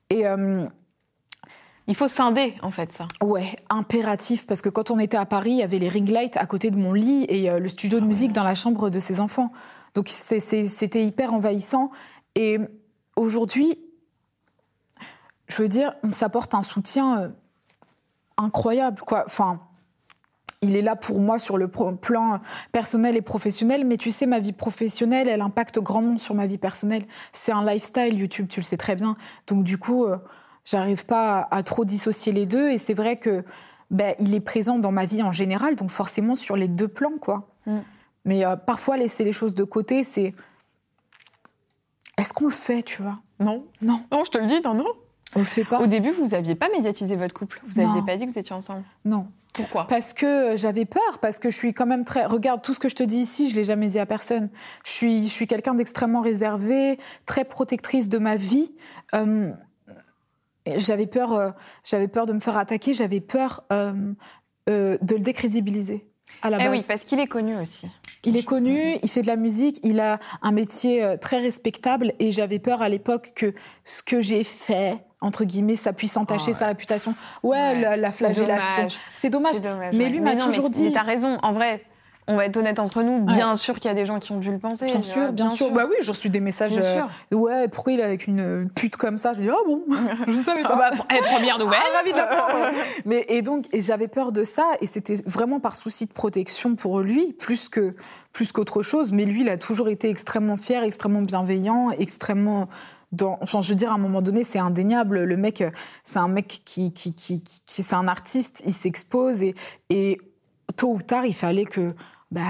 Et 0.10 0.26
euh, 0.26 0.66
Il 1.88 1.96
faut 1.96 2.08
scinder, 2.08 2.56
en 2.62 2.72
fait, 2.72 2.94
ça. 2.94 3.08
Ouais, 3.22 3.58
impératif, 3.70 4.48
parce 4.48 4.62
que 4.62 4.70
quand 4.70 4.90
on 4.90 5.00
était 5.00 5.18
à 5.18 5.26
Paris, 5.26 5.52
il 5.52 5.58
y 5.58 5.64
avait 5.64 5.80
les 5.80 5.90
ring 5.90 6.08
lights 6.10 6.38
à 6.38 6.46
côté 6.46 6.72
de 6.72 6.78
mon 6.78 6.94
lit 6.94 7.26
et 7.28 7.50
euh, 7.50 7.60
le 7.60 7.68
studio 7.68 8.00
de 8.00 8.06
musique 8.06 8.32
dans 8.32 8.44
la 8.44 8.56
chambre 8.56 8.90
de 8.90 9.00
ses 9.00 9.20
enfants. 9.20 9.52
Donc 9.96 10.08
c'était 10.08 11.06
hyper 11.06 11.34
envahissant. 11.34 11.92
Et 12.36 12.58
aujourd'hui, 13.18 13.78
je 15.48 15.62
veux 15.62 15.68
dire, 15.68 15.94
on 16.04 16.14
s'apporte 16.14 16.56
un 16.56 16.64
soutien 16.64 17.34
incroyable, 18.38 19.02
quoi. 19.02 19.24
Enfin, 19.26 19.60
il 20.62 20.76
est 20.76 20.82
là 20.82 20.96
pour 20.96 21.20
moi 21.20 21.40
sur 21.40 21.58
le 21.58 21.68
plan 21.68 22.40
personnel 22.72 23.16
et 23.16 23.22
professionnel, 23.22 23.86
mais 23.86 23.98
tu 23.98 24.12
sais, 24.12 24.26
ma 24.26 24.40
vie 24.40 24.54
professionnelle, 24.54 25.28
elle 25.28 25.42
impacte 25.42 25.80
grandement 25.80 26.18
sur 26.18 26.36
ma 26.36 26.48
vie 26.48 26.58
personnelle. 26.58 27.06
C'est 27.32 27.52
un 27.52 27.66
lifestyle, 27.66 28.18
YouTube, 28.18 28.48
tu 28.48 28.62
le 28.62 28.66
sais 28.66 28.78
très 28.78 28.96
bien. 28.96 29.16
Donc 29.48 29.64
du 29.64 29.78
coup, 29.78 30.06
euh, 30.06 30.18
j'arrive 30.64 31.06
pas 31.06 31.40
à, 31.40 31.58
à 31.58 31.64
trop 31.64 31.84
dissocier 31.84 32.32
les 32.32 32.46
deux, 32.46 32.70
et 32.70 32.78
c'est 32.78 32.94
vrai 32.94 33.18
que 33.18 33.44
ben, 33.92 34.16
il 34.20 34.34
est 34.34 34.40
présent 34.40 34.80
dans 34.80 34.92
ma 34.92 35.06
vie 35.06 35.22
en 35.22 35.32
général, 35.32 35.76
donc 35.76 35.92
forcément 35.92 36.36
sur 36.36 36.56
les 36.56 36.68
deux 36.68 36.88
plans, 36.88 37.18
quoi. 37.20 37.50
Mm. 37.66 37.78
Mais 38.26 38.46
euh, 38.46 38.56
parfois, 38.56 38.98
laisser 38.98 39.24
les 39.24 39.34
choses 39.34 39.54
de 39.54 39.64
côté, 39.64 40.04
c'est... 40.04 40.34
Est-ce 42.18 42.34
qu'on 42.34 42.46
le 42.46 42.52
fait, 42.52 42.84
tu 42.84 43.02
vois? 43.02 43.20
Non 43.40 43.66
Non, 43.82 44.02
Non, 44.12 44.24
je 44.26 44.32
te 44.32 44.38
le 44.38 44.48
dis, 44.48 44.62
non, 44.62 44.74
non. 44.74 44.86
On 45.36 45.40
le 45.40 45.46
fait 45.46 45.64
pas. 45.64 45.80
Au 45.80 45.88
début, 45.88 46.12
vous 46.12 46.34
aviez 46.34 46.56
pas 46.56 46.70
médiatisé 46.70 47.16
votre 47.16 47.34
couple. 47.34 47.62
Vous 47.68 47.80
aviez 47.80 48.00
Non. 48.02 48.06
pas 48.06 48.18
dit 48.18 48.26
que 48.26 48.32
vous 48.32 48.40
étiez 48.40 48.56
ensemble. 48.56 48.84
Non. 49.06 49.28
Pourquoi? 49.54 49.86
Parce 49.88 50.14
que 50.14 50.56
j'avais 50.58 50.86
peur, 50.86 51.20
parce 51.22 51.38
que 51.38 51.52
je 51.52 51.56
suis 51.56 51.74
quand 51.74 51.86
même 51.86 52.06
très. 52.06 52.26
Regarde, 52.26 52.62
tout 52.62 52.74
ce 52.74 52.80
que 52.80 52.90
je 52.90 52.96
te 52.96 53.04
dis 53.04 53.18
ici, 53.20 53.50
je 53.50 53.56
l'ai 53.56 53.64
jamais 53.64 53.88
dit 53.88 54.00
à 54.00 54.06
personne. 54.06 54.50
Je 54.84 54.92
suis, 54.92 55.24
je 55.24 55.30
suis 55.30 55.46
quelqu'un 55.48 55.76
d'extrêmement 55.76 56.22
réservé, 56.22 56.98
très 57.26 57.46
protectrice 57.46 58.10
de 58.10 58.18
ma 58.18 58.36
vie. 58.36 58.74
Euh, 59.14 59.52
j'avais 60.78 61.08
peur, 61.08 61.34
euh, 61.34 61.52
j'avais 61.84 62.08
peur 62.08 62.26
de 62.26 62.34
me 62.34 62.40
faire 62.40 62.58
attaquer, 62.58 62.94
j'avais 62.94 63.20
peur 63.22 63.64
euh, 63.72 64.14
euh, 64.70 64.98
de 65.02 65.16
le 65.16 65.22
décrédibiliser. 65.22 66.08
À 66.44 66.50
la 66.50 66.64
Eh 66.66 66.70
oui, 66.70 66.84
parce 66.88 67.04
qu'il 67.04 67.20
est 67.20 67.28
connu 67.28 67.56
aussi. 67.56 67.88
Il 68.26 68.38
est 68.38 68.44
connu, 68.44 68.98
il 69.02 69.10
fait 69.10 69.22
de 69.22 69.28
la 69.28 69.36
musique, 69.36 69.80
il 69.84 70.00
a 70.00 70.20
un 70.42 70.52
métier 70.52 71.04
euh, 71.04 71.18
très 71.18 71.40
respectable 71.40 72.14
et 72.20 72.32
j'avais 72.32 72.60
peur 72.60 72.82
à 72.82 72.90
l'époque 72.90 73.32
que 73.36 73.54
ce 73.84 74.04
que 74.04 74.22
j'ai 74.22 74.44
fait, 74.44 74.98
entre 75.20 75.44
guillemets, 75.46 75.76
ça 75.76 75.92
puisse 75.94 76.16
entacher 76.16 76.48
ouais. 76.52 76.54
sa 76.54 76.68
réputation. 76.68 77.16
Ouais, 77.44 77.58
Ouais, 77.58 77.98
la, 77.98 78.12
flagellation. 78.12 78.88
C'est 79.14 79.30
dommage. 79.30 79.60
Dommage. 79.62 79.94
Mais 79.94 80.06
ouais. 80.06 80.10
lui 80.10 80.20
m'a 80.20 80.36
toujours 80.36 80.66
mais, 80.66 80.70
dit- 80.70 80.84
Mais 80.86 80.92
t'as 80.92 81.02
raison. 81.04 81.38
En 81.44 81.54
vrai, 81.54 81.84
on 82.28 82.36
va 82.36 82.46
être 82.46 82.58
honnête 82.58 82.80
entre 82.80 83.02
nous. 83.02 83.26
Bien 83.26 83.56
sûr 83.56 83.76
qu'il 83.80 83.90
y 83.90 83.92
a 83.92 83.94
des 83.94 84.06
gens 84.06 84.20
qui 84.20 84.32
ont 84.32 84.40
dû 84.40 84.52
le 84.52 84.60
penser. 84.60 84.86
Bien 84.86 85.02
tu 85.02 85.10
sûr, 85.10 85.32
bien, 85.34 85.50
sûr. 85.50 85.72
Bah 85.72 85.86
oui, 85.90 85.96
j'ai 86.02 86.12
reçu 86.12 86.30
des 86.30 86.40
messages. 86.40 86.72
Bien 86.72 86.82
euh, 86.84 86.98
sûr. 87.32 87.40
ouais, 87.40 87.68
pourquoi 87.68 87.94
il 87.94 88.00
est 88.00 88.04
avec 88.04 88.28
une 88.28 88.40
euh, 88.40 88.66
pute 88.76 88.96
comme 88.96 89.18
ça? 89.18 89.34
Je 89.34 89.42
dis, 89.42 89.50
ah 89.50 89.56
bon, 89.66 89.84
je 90.28 90.38
ne 90.38 90.44
savais 90.44 90.64
pas. 90.64 90.72
Ah 90.74 90.92
bah, 90.98 91.06
eh, 91.14 91.22
première 91.34 91.60
nouvelle. 91.60 91.80
Ah, 91.94 91.98
ravie 91.98 92.12
de 92.12 92.18
l'apprendre. 92.18 92.76
Mais 93.06 93.26
et 93.30 93.42
donc 93.42 93.66
et 93.74 93.82
j'avais 93.82 94.08
peur 94.08 94.32
de 94.32 94.44
ça 94.44 94.66
et 94.82 94.86
c'était 94.88 95.18
vraiment 95.26 95.60
par 95.60 95.76
souci 95.76 96.06
de 96.06 96.14
protection 96.14 96.76
pour 96.76 97.02
lui 97.02 97.34
plus 97.34 97.70
que 97.70 97.96
plus 98.32 98.52
qu'autre 98.52 98.82
chose. 98.84 99.12
Mais 99.12 99.26
lui, 99.26 99.42
il 99.42 99.50
a 99.50 99.58
toujours 99.58 99.90
été 99.90 100.10
extrêmement 100.10 100.58
fier, 100.58 100.84
extrêmement 100.84 101.22
bienveillant, 101.22 101.92
extrêmement 101.92 102.68
dans, 103.12 103.38
enfin, 103.42 103.62
je 103.62 103.70
veux 103.70 103.76
dire, 103.76 103.92
à 103.92 103.96
un 103.96 104.00
moment 104.00 104.22
donné, 104.24 104.44
c'est 104.44 104.58
indéniable. 104.60 105.24
Le 105.24 105.38
mec, 105.38 105.62
euh, 105.62 105.70
c'est 106.04 106.18
un 106.18 106.28
mec 106.28 106.48
qui, 106.66 106.92
qui, 106.92 107.14
qui, 107.14 107.42
qui- 107.42 107.62
qui- 107.66 107.84
c'est 107.84 107.96
un 107.96 108.08
artiste, 108.08 108.64
il 108.66 108.74
s'expose 108.74 109.44
et, 109.44 109.54
et 109.92 110.20
tôt 110.76 110.94
ou 110.94 111.02
tard, 111.02 111.24
il 111.26 111.36
fallait 111.36 111.66
que, 111.66 111.92
bah, 112.34 112.42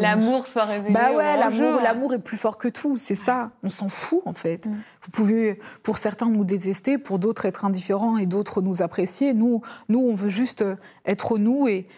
L'amour 0.00 0.46
soit 0.46 0.64
révélé. 0.66 0.94
bah 0.94 1.10
ouais, 1.12 1.36
l'amour, 1.36 1.80
l'amour 1.80 2.14
est 2.14 2.20
plus 2.20 2.36
fort 2.36 2.58
que 2.58 2.68
tout, 2.68 2.96
c'est 2.96 3.16
ça. 3.16 3.50
On 3.64 3.68
s'en 3.68 3.88
fout 3.88 4.22
en 4.24 4.32
fait. 4.32 4.66
Mm. 4.66 4.70
Vous 5.02 5.10
pouvez, 5.10 5.58
pour 5.82 5.98
certains, 5.98 6.28
nous 6.28 6.44
détester, 6.44 6.96
pour 6.96 7.18
d'autres 7.18 7.44
être 7.44 7.64
indifférents 7.64 8.18
et 8.18 8.26
d'autres 8.26 8.62
nous 8.62 8.82
apprécier. 8.82 9.34
Nous, 9.34 9.62
nous, 9.88 9.98
on 9.98 10.14
veut 10.14 10.28
juste 10.28 10.62
euh, 10.62 10.76
être 11.04 11.38
nous 11.38 11.66
et, 11.66 11.88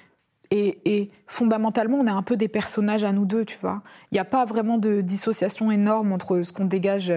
et, 0.50 0.80
et 0.86 1.10
fondamentalement, 1.26 1.98
on 1.98 2.06
est 2.06 2.10
un 2.10 2.22
peu 2.22 2.36
des 2.38 2.48
personnages 2.48 3.04
à 3.04 3.12
nous 3.12 3.26
deux, 3.26 3.44
tu 3.44 3.58
vois. 3.60 3.82
Il 4.10 4.14
n'y 4.14 4.20
a 4.20 4.24
pas 4.24 4.46
vraiment 4.46 4.78
de 4.78 5.02
dissociation 5.02 5.70
énorme 5.70 6.12
entre 6.12 6.40
ce 6.40 6.52
qu'on 6.54 6.64
dégage 6.64 7.12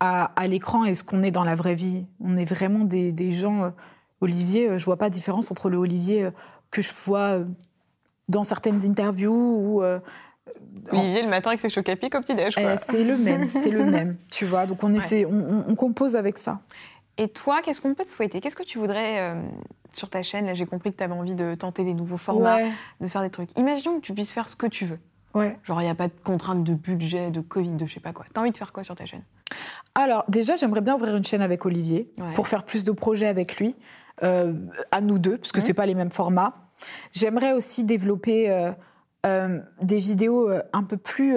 à, 0.00 0.24
à 0.40 0.46
l'écran 0.46 0.86
et 0.86 0.94
ce 0.94 1.04
qu'on 1.04 1.22
est 1.22 1.30
dans 1.30 1.44
la 1.44 1.54
vraie 1.56 1.74
vie. 1.74 2.06
On 2.20 2.38
est 2.38 2.46
vraiment 2.46 2.84
des, 2.84 3.12
des 3.12 3.32
gens. 3.32 3.64
euh, 3.64 3.70
Olivier, 4.22 4.70
euh, 4.70 4.78
je 4.78 4.84
vois 4.86 4.96
pas 4.96 5.10
de 5.10 5.14
différence 5.14 5.50
entre 5.50 5.68
le 5.68 5.76
Olivier 5.76 6.30
que 6.70 6.80
je 6.80 6.92
vois 7.04 7.40
dans 8.28 8.44
certaines 8.44 8.84
interviews 8.84 9.32
ou 9.32 9.82
euh, 9.82 9.98
Olivier, 10.90 11.22
le 11.22 11.28
matin 11.28 11.50
avec 11.50 11.60
ses 11.60 11.68
chocs 11.70 11.88
au 11.88 12.20
petit-déj. 12.20 12.54
quoi. 12.54 12.64
euh, 12.64 12.74
c'est 12.76 13.04
le 13.04 13.16
même, 13.16 13.48
c'est 13.50 13.70
le 13.70 13.84
même, 13.84 14.16
tu 14.30 14.44
vois. 14.44 14.66
Donc 14.66 14.82
on 14.82 14.92
essaie, 14.94 15.24
on, 15.24 15.32
on- 15.32 15.64
on 15.68 15.74
compose 15.74 16.16
avec 16.16 16.38
ça. 16.38 16.60
Et 17.16 17.28
toi, 17.28 17.60
qu'est-ce 17.62 17.80
qu'on 17.80 17.94
peut 17.94 18.04
te 18.04 18.10
souhaiter? 18.10 18.40
Qu'est-ce 18.40 18.56
que 18.56 18.62
tu 18.64 18.78
voudrais 18.78 19.20
euh, 19.20 19.40
sur 19.92 20.10
ta 20.10 20.22
chaîne? 20.22 20.46
Là, 20.46 20.54
j'ai 20.54 20.66
compris 20.66 20.90
que 20.92 20.98
tu 20.98 21.04
avais 21.04 21.14
envie 21.14 21.34
de 21.36 21.54
tenter 21.54 21.84
des 21.84 21.94
nouveaux 21.94 22.16
formats, 22.16 22.56
Ouais, 22.56 22.70
de 23.00 23.06
faire 23.08 23.22
des 23.22 23.30
trucs. 23.30 23.56
Imaginons 23.56 23.96
que 23.96 24.00
tu 24.04 24.12
puisses 24.14 24.32
faire 24.32 24.48
ce 24.48 24.56
que 24.56 24.66
tu 24.66 24.84
veux. 24.84 24.98
ouais. 25.34 25.56
Genre, 25.62 25.80
il 25.80 25.84
n'y 25.84 25.90
a 25.90 25.94
pas 25.94 26.08
de 26.08 26.12
contrainte 26.24 26.64
de 26.64 26.74
budget, 26.74 27.30
de 27.30 27.40
Covid, 27.40 27.72
de 27.72 27.86
je 27.86 27.94
sais 27.94 28.00
pas 28.00 28.12
quoi. 28.12 28.24
T'as 28.32 28.40
envie 28.40 28.50
de 28.50 28.56
faire 28.56 28.72
quoi 28.72 28.82
sur 28.82 28.96
ta 28.96 29.06
chaîne? 29.06 29.22
Alors 29.94 30.24
déjà, 30.28 30.56
j'aimerais 30.56 30.80
bien 30.80 30.96
ouvrir 30.96 31.14
une 31.16 31.24
chaîne 31.24 31.42
avec 31.42 31.64
Olivier 31.66 32.10
Ouais. 32.18 32.32
pour 32.34 32.48
faire 32.48 32.64
plus 32.64 32.84
de 32.84 32.90
projets 32.90 33.28
avec 33.28 33.58
lui, 33.58 33.76
euh, 34.24 34.52
à 34.90 35.00
nous 35.00 35.18
deux, 35.20 35.36
parce 35.38 35.52
que 35.52 35.60
Mhm. 35.60 35.64
c'est 35.66 35.74
pas 35.74 35.86
les 35.86 35.94
mêmes 35.94 36.10
formats. 36.10 36.54
J'aimerais 37.12 37.52
aussi 37.52 37.84
développer 37.84 38.50
euh, 38.50 38.72
euh, 39.26 39.60
des 39.82 39.98
vidéos 39.98 40.48
euh, 40.50 40.60
un 40.72 40.82
peu 40.82 40.96
plus 40.96 41.36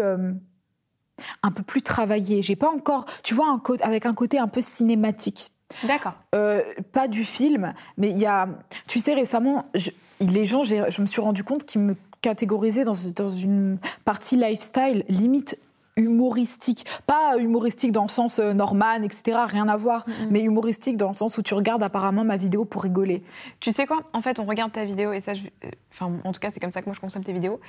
un 1.43 1.51
peu 1.51 1.63
plus 1.63 1.81
travaillées. 1.81 2.41
J'ai 2.41 2.55
pas 2.55 2.69
encore, 2.69 3.05
tu 3.23 3.33
vois, 3.33 3.47
un 3.49 3.61
avec 3.81 4.05
un 4.05 4.13
côté 4.13 4.37
un 4.37 4.47
peu 4.47 4.61
cinématique. 4.61 5.51
D'accord. 5.83 6.13
Pas 6.31 7.07
du 7.07 7.25
film, 7.25 7.73
mais 7.97 8.09
il 8.11 8.17
y 8.17 8.25
a. 8.25 8.47
Tu 8.87 8.99
sais, 8.99 9.13
récemment, 9.13 9.65
je- 9.73 9.91
les 10.19 10.45
gens, 10.45 10.63
je 10.63 11.01
me 11.01 11.05
suis 11.05 11.21
rendu 11.21 11.43
compte 11.43 11.65
qu'ils 11.65 11.81
me 11.81 11.95
catégorisaient 12.21 12.83
dans, 12.83 12.95
dans 13.15 13.29
une 13.29 13.77
partie 14.05 14.35
lifestyle, 14.35 15.03
limite 15.09 15.57
humoristique. 15.97 16.85
Pas 17.05 17.37
humoristique 17.37 17.91
dans 17.91 18.03
le 18.03 18.07
sens 18.07 18.39
euh, 18.39 18.53
Norman, 18.53 19.01
etc., 19.03 19.37
rien 19.47 19.67
à 19.67 19.75
voir, 19.77 20.05
Mhm. 20.07 20.27
mais 20.31 20.41
humoristique 20.43 20.95
dans 20.97 21.09
le 21.09 21.15
sens 21.15 21.37
où 21.37 21.41
tu 21.41 21.53
regardes 21.53 21.83
apparemment 21.83 22.23
ma 22.23 22.37
vidéo 22.37 22.63
pour 22.65 22.83
rigoler. 22.83 23.23
Tu 23.59 23.71
sais 23.71 23.85
quoi? 23.85 23.99
En 24.13 24.21
fait, 24.21 24.39
on 24.39 24.45
regarde 24.45 24.71
ta 24.71 24.85
vidéo 24.85 25.11
et 25.11 25.19
ça, 25.19 25.33
je- 25.33 25.45
euh, 25.65 25.69
enfin, 25.91 26.11
en 26.23 26.31
tout 26.31 26.39
cas, 26.39 26.51
c'est 26.51 26.59
comme 26.59 26.71
ça 26.71 26.81
que 26.81 26.85
moi 26.85 26.95
je 26.95 27.01
consomme 27.01 27.23
tes 27.23 27.33
vidéos. 27.33 27.59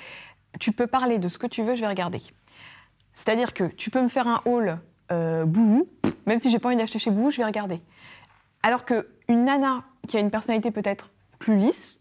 Tu 0.60 0.72
peux 0.72 0.86
parler 0.86 1.18
de 1.18 1.28
ce 1.28 1.38
que 1.38 1.46
tu 1.46 1.62
veux, 1.62 1.74
je 1.74 1.80
vais 1.80 1.88
regarder. 1.88 2.20
C'est-à-dire 3.12 3.52
que 3.52 3.64
tu 3.64 3.90
peux 3.90 4.00
me 4.02 4.08
faire 4.08 4.28
un 4.28 4.40
haul 4.44 4.78
euh, 5.10 5.44
Bouhou, 5.44 5.88
même 6.26 6.38
si 6.38 6.50
j'ai 6.50 6.58
pas 6.58 6.68
envie 6.68 6.76
d'acheter 6.76 6.98
chez 6.98 7.10
Bouhou, 7.10 7.30
je 7.30 7.38
vais 7.38 7.44
regarder. 7.44 7.80
Alors 8.62 8.84
que 8.84 9.08
une 9.28 9.44
nana 9.44 9.82
qui 10.06 10.16
a 10.16 10.20
une 10.20 10.30
personnalité 10.30 10.70
peut-être 10.70 11.10
plus 11.38 11.56
lisse, 11.56 12.00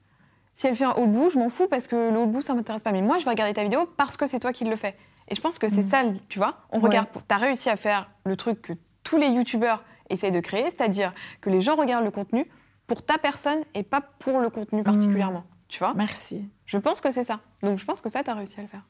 si 0.53 0.67
elle 0.67 0.75
fait 0.75 0.85
un 0.85 0.91
haul 0.93 1.07
Bouhou, 1.09 1.29
je 1.29 1.39
m'en 1.39 1.49
fous 1.49 1.67
parce 1.69 1.87
que 1.87 1.95
le 2.11 2.17
haul 2.19 2.27
Bouhou, 2.29 2.41
ça 2.41 2.53
m'intéresse 2.53 2.83
pas. 2.83 2.91
Mais 2.91 3.01
moi, 3.01 3.17
je 3.19 3.23
vais 3.25 3.29
regarder 3.31 3.53
ta 3.53 3.63
vidéo 3.63 3.87
parce 3.97 4.17
que 4.17 4.27
c'est 4.27 4.39
toi 4.39 4.53
qui 4.53 4.65
le 4.65 4.75
fais. 4.75 4.95
Et 5.29 5.35
je 5.35 5.41
pense 5.41 5.59
que 5.59 5.67
c'est 5.67 5.83
Mhm. 5.83 5.89
ça, 5.89 6.03
tu 6.29 6.39
vois. 6.39 6.57
On 6.71 6.77
Ouais. 6.79 6.85
regarde. 6.85 7.07
T'as 7.27 7.37
réussi 7.37 7.69
à 7.69 7.75
faire 7.75 8.09
le 8.25 8.35
truc 8.35 8.61
que 8.61 8.73
tous 9.03 9.17
les 9.17 9.27
youtubeurs 9.29 9.83
essayent 10.09 10.31
de 10.31 10.39
créer, 10.39 10.63
c'est-à-dire 10.65 11.13
que 11.41 11.49
les 11.49 11.61
gens 11.61 11.75
regardent 11.75 12.05
le 12.05 12.11
contenu 12.11 12.49
pour 12.87 13.05
ta 13.05 13.17
personne 13.17 13.59
et 13.73 13.83
pas 13.83 14.01
pour 14.19 14.39
le 14.39 14.49
contenu 14.49 14.83
particulièrement. 14.83 15.43
Tu 15.67 15.79
vois 15.79 15.93
Merci. 15.95 16.47
Je 16.65 16.77
pense 16.77 17.01
que 17.01 17.11
c'est 17.11 17.25
ça. 17.25 17.41
Donc 17.61 17.77
je 17.77 17.83
pense 17.85 17.99
que 18.01 18.07
ça, 18.09 18.23
tu 18.23 18.29
as 18.29 18.33
réussi 18.33 18.57
à 18.59 18.63
le 18.63 18.69
faire. 18.69 18.83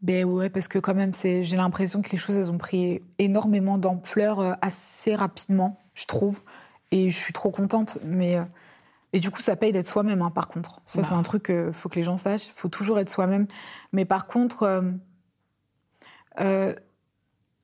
Ben 0.00 0.24
ouais, 0.24 0.48
parce 0.48 0.68
que 0.68 0.78
quand 0.78 0.94
même, 0.94 1.12
c'est, 1.12 1.42
j'ai 1.42 1.56
l'impression 1.56 2.00
que 2.02 2.10
les 2.10 2.18
choses, 2.18 2.36
elles 2.36 2.50
ont 2.52 2.56
pris 2.58 3.02
énormément 3.18 3.78
d'ampleur 3.78 4.38
euh, 4.40 4.52
assez 4.62 5.14
rapidement, 5.14 5.78
je 5.94 6.06
trouve. 6.06 6.40
Et 6.92 7.10
je 7.10 7.16
suis 7.18 7.32
trop 7.34 7.50
contente. 7.50 7.98
Mais, 8.04 8.36
euh, 8.36 8.44
et 9.12 9.18
du 9.20 9.30
coup, 9.30 9.40
ça 9.42 9.56
paye 9.56 9.72
d'être 9.72 9.88
soi-même, 9.88 10.22
hein, 10.22 10.30
par 10.30 10.46
contre. 10.48 10.80
Ça, 10.86 11.02
Bah. 11.02 11.08
c'est 11.08 11.14
un 11.14 11.22
truc 11.22 11.46
qu'il 11.46 11.72
faut 11.72 11.88
que 11.88 11.96
les 11.96 12.02
gens 12.04 12.16
sachent. 12.16 12.46
Il 12.46 12.52
faut 12.54 12.68
toujours 12.68 12.98
être 13.00 13.10
soi-même. 13.10 13.46
Mais 13.92 14.04
par 14.04 14.26
contre, 14.28 14.62
euh, 16.40 16.74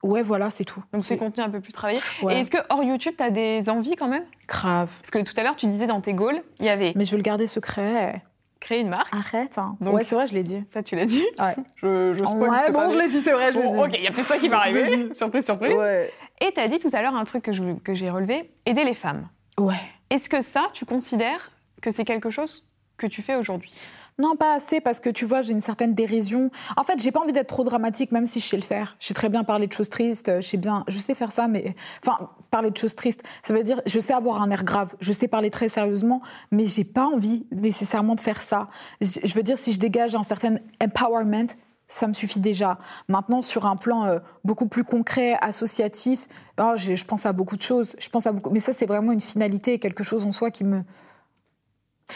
ouais, 0.02 0.22
voilà, 0.22 0.50
c'est 0.50 0.64
tout. 0.64 0.82
Donc 0.92 1.04
c'est 1.04 1.16
contenu 1.16 1.42
un 1.42 1.50
peu 1.50 1.60
plus 1.60 1.72
travaillé. 1.72 2.00
Ouais. 2.22 2.36
Et 2.36 2.40
est-ce 2.40 2.50
que 2.50 2.58
hors 2.70 2.82
YouTube, 2.82 3.14
tu 3.16 3.22
as 3.24 3.30
des 3.30 3.68
envies 3.70 3.96
quand 3.96 4.08
même? 4.08 4.24
Grave. 4.48 4.92
Parce 5.00 5.10
que 5.10 5.18
tout 5.20 5.34
à 5.38 5.42
l'heure, 5.42 5.56
tu 5.56 5.66
disais 5.66 5.86
dans 5.86 6.00
tes 6.00 6.14
goals, 6.14 6.42
il 6.60 6.66
y 6.66 6.68
avait 6.68 6.92
Mais 6.96 7.04
je 7.04 7.10
veux 7.12 7.16
le 7.18 7.22
garder 7.22 7.46
secret. 7.46 8.22
créer 8.60 8.80
une 8.80 8.88
marque. 8.88 9.14
Arrête. 9.14 9.58
hein. 9.58 9.76
Donc- 9.80 9.94
ouais, 9.94 10.04
c'est 10.04 10.14
vrai, 10.14 10.26
je 10.26 10.32
l'ai 10.34 10.42
dit. 10.42 10.64
Ça, 10.72 10.82
tu 10.82 10.96
l'as 10.96 11.04
dit? 11.04 11.22
Ouais. 11.38 11.54
Je, 11.76 12.14
je 12.14 12.24
spoil, 12.24 12.48
ouais, 12.50 12.70
bon, 12.70 12.88
je 12.90 12.96
l'ai 12.98 13.08
dit, 13.08 13.20
c'est 13.20 13.32
vrai, 13.32 13.52
je 13.52 13.58
l'ai 13.58 13.64
Bon, 13.64 13.74
dit. 13.74 13.80
ok, 13.80 13.90
il 13.98 14.02
y 14.02 14.06
a 14.06 14.10
peut-être 14.10 14.24
ça 14.24 14.38
qui 14.38 14.48
va 14.48 14.58
arriver. 14.60 15.14
surprise, 15.14 15.44
surprise. 15.44 15.74
Ouais. 15.74 16.10
Et 16.40 16.50
tu 16.52 16.60
as 16.60 16.68
dit 16.68 16.78
tout 16.78 16.88
à 16.94 17.02
l'heure 17.02 17.14
un 17.14 17.24
truc 17.24 17.42
que 17.44 17.52
je- 17.52 17.74
que 17.84 17.94
j'ai 17.94 18.08
relevé 18.10 18.50
aider 18.64 18.84
les 18.84 18.94
femmes. 18.94 19.28
Ouais. 19.58 19.74
Est-ce 20.10 20.28
que 20.30 20.40
ça, 20.42 20.68
tu 20.72 20.84
considères 20.86 21.50
que 21.82 21.90
c'est 21.90 22.04
quelque 22.04 22.30
chose 22.30 22.66
que 22.96 23.06
tu 23.06 23.20
fais 23.20 23.36
aujourd'hui? 23.36 23.72
Non, 24.18 24.36
pas 24.36 24.54
assez, 24.54 24.80
parce 24.80 25.00
que 25.00 25.10
tu 25.10 25.24
vois, 25.24 25.42
j'ai 25.42 25.52
une 25.52 25.60
certaine 25.60 25.92
dérision. 25.92 26.50
En 26.76 26.84
fait, 26.84 27.00
j'ai 27.02 27.10
pas 27.10 27.20
envie 27.20 27.32
d'être 27.32 27.48
trop 27.48 27.64
dramatique, 27.64 28.12
même 28.12 28.26
si 28.26 28.38
je 28.38 28.46
sais 28.46 28.56
le 28.56 28.62
faire. 28.62 28.96
Je 29.00 29.08
sais 29.08 29.14
très 29.14 29.28
bien 29.28 29.42
parler 29.42 29.66
de 29.66 29.72
choses 29.72 29.88
tristes, 29.88 30.28
euh, 30.28 30.40
je 30.40 30.46
sais 30.46 30.56
bien, 30.56 30.84
je 30.86 30.98
sais 30.98 31.14
faire 31.14 31.32
ça, 31.32 31.48
mais. 31.48 31.74
Enfin, 32.00 32.30
parler 32.50 32.70
de 32.70 32.76
choses 32.76 32.94
tristes, 32.94 33.24
ça 33.42 33.52
veut 33.52 33.64
dire, 33.64 33.82
je 33.86 33.98
sais 33.98 34.12
avoir 34.12 34.40
un 34.40 34.50
air 34.50 34.62
grave, 34.62 34.94
je 35.00 35.12
sais 35.12 35.26
parler 35.26 35.50
très 35.50 35.68
sérieusement, 35.68 36.22
mais 36.52 36.68
j'ai 36.68 36.84
pas 36.84 37.06
envie 37.06 37.44
nécessairement 37.50 38.14
de 38.14 38.20
faire 38.20 38.40
ça. 38.40 38.68
Je 39.00 39.34
veux 39.34 39.42
dire, 39.42 39.58
si 39.58 39.72
je 39.72 39.80
dégage 39.80 40.14
un 40.14 40.22
certain 40.22 40.58
empowerment, 40.80 41.48
ça 41.88 42.06
me 42.06 42.14
suffit 42.14 42.38
déjà. 42.38 42.78
Maintenant, 43.08 43.42
sur 43.42 43.66
un 43.66 43.74
plan 43.74 44.04
euh, 44.04 44.20
beaucoup 44.44 44.66
plus 44.66 44.84
concret, 44.84 45.36
associatif, 45.40 46.28
oh, 46.60 46.74
je, 46.76 46.94
je 46.94 47.04
pense 47.04 47.26
à 47.26 47.32
beaucoup 47.32 47.56
de 47.56 47.62
choses. 47.62 47.96
Je 47.98 48.08
pense 48.08 48.28
à 48.28 48.32
beaucoup, 48.32 48.50
mais 48.50 48.60
ça, 48.60 48.72
c'est 48.72 48.86
vraiment 48.86 49.10
une 49.10 49.20
finalité, 49.20 49.80
quelque 49.80 50.04
chose 50.04 50.24
en 50.24 50.30
soi 50.32 50.52
qui 50.52 50.62
me, 50.62 50.84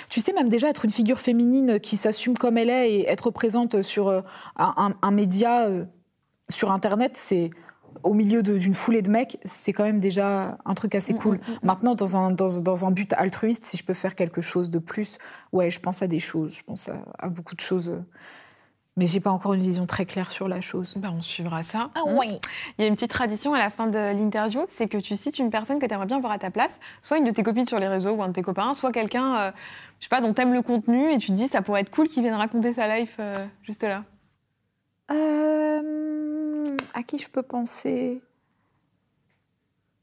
tu 0.08 0.20
sais, 0.20 0.32
même 0.32 0.48
déjà 0.48 0.68
être 0.68 0.84
une 0.84 0.90
figure 0.90 1.18
féminine 1.20 1.80
qui 1.80 1.96
s'assume 1.96 2.36
comme 2.36 2.56
elle 2.58 2.70
est 2.70 2.92
et 2.92 3.08
être 3.08 3.30
présente 3.30 3.82
sur 3.82 4.08
euh, 4.08 4.20
un, 4.56 4.74
un- 4.76 4.94
un 5.02 5.10
média 5.10 5.66
euh, 5.66 5.84
sur 6.48 6.72
Internet, 6.72 7.12
c'est 7.16 7.50
au 8.04 8.14
milieu 8.14 8.42
d'une 8.44 8.74
foulée 8.74 9.02
de 9.02 9.10
mecs, 9.10 9.38
c'est 9.44 9.72
quand 9.72 9.82
même 9.82 9.98
déjà 9.98 10.56
un 10.64 10.74
truc 10.74 10.94
assez 10.94 11.14
cool. 11.14 11.40
Maintenant, 11.64 11.94
dans 11.96 12.16
un, 12.16 12.30
dans, 12.30 12.60
dans 12.60 12.86
un 12.86 12.92
but 12.92 13.12
altruiste, 13.14 13.64
si 13.64 13.76
je 13.76 13.84
peux 13.84 13.94
faire 13.94 14.14
quelque 14.14 14.40
chose 14.40 14.70
de 14.70 14.78
plus, 14.78 15.18
ouais, 15.52 15.68
je 15.70 15.80
pense 15.80 16.00
à 16.00 16.06
des 16.06 16.20
choses, 16.20 16.54
je 16.54 16.62
pense 16.62 16.88
à, 16.88 17.02
à 17.18 17.28
beaucoup 17.28 17.56
de 17.56 17.60
choses. 17.60 17.92
Mais 18.98 19.06
j'ai 19.06 19.20
pas 19.20 19.30
encore 19.30 19.54
une 19.54 19.62
vision 19.62 19.86
très 19.86 20.04
claire 20.04 20.30
sur 20.30 20.46
la 20.48 20.60
chose. 20.60 20.94
bah, 20.98 21.10
On 21.16 21.22
suivra 21.22 21.62
ça. 21.62 21.88
Ah 21.94 22.00
Hmm. 22.04 22.16
Il 22.78 22.82
y 22.82 22.84
a 22.84 22.86
une 22.88 22.94
petite 22.94 23.10
tradition 23.10 23.54
à 23.54 23.58
la 23.58 23.70
fin 23.70 23.86
de 23.86 23.96
l'interview, 23.96 24.62
c'est 24.68 24.88
que 24.88 24.98
tu 24.98 25.16
cites 25.16 25.38
une 25.38 25.50
personne 25.50 25.78
que 25.78 25.86
tu 25.86 25.94
aimerais 25.94 26.06
bien 26.06 26.18
voir 26.20 26.32
à 26.32 26.38
ta 26.38 26.50
place, 26.50 26.78
soit 27.02 27.16
une 27.18 27.24
de 27.24 27.30
tes 27.30 27.42
copines 27.42 27.64
sur 27.66 27.78
les 27.78 27.88
réseaux 27.88 28.10
ou 28.10 28.22
un 28.22 28.28
de 28.28 28.32
tes 28.34 28.42
copains, 28.42 28.74
soit 28.74 28.92
quelqu'un, 28.92 29.36
euh, 29.38 29.50
je 30.00 30.04
sais 30.04 30.08
pas, 30.10 30.20
dont 30.20 30.34
t'aimes 30.34 30.52
le 30.52 30.62
contenu 30.62 31.10
et 31.12 31.18
tu 31.18 31.28
te 31.28 31.32
dis 31.32 31.48
ça 31.48 31.62
pourrait 31.62 31.80
être 31.82 31.90
cool 31.90 32.08
qu'il 32.08 32.22
vienne 32.22 32.34
raconter 32.34 32.74
sa 32.74 32.98
life 32.98 33.16
euh, 33.20 33.46
juste 33.62 33.82
là. 33.84 34.04
Euh, 35.10 36.76
à 36.94 37.02
qui 37.02 37.18
je 37.18 37.28
peux 37.30 37.42
penser? 37.42 38.20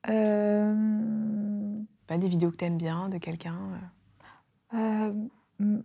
Euh, 0.09 0.73
Pas 2.07 2.17
des 2.17 2.27
vidéos 2.27 2.51
que 2.51 2.57
t'aimes 2.57 2.77
bien 2.77 3.09
de 3.09 3.17
quelqu'un. 3.17 3.57
Euh, 4.73 5.11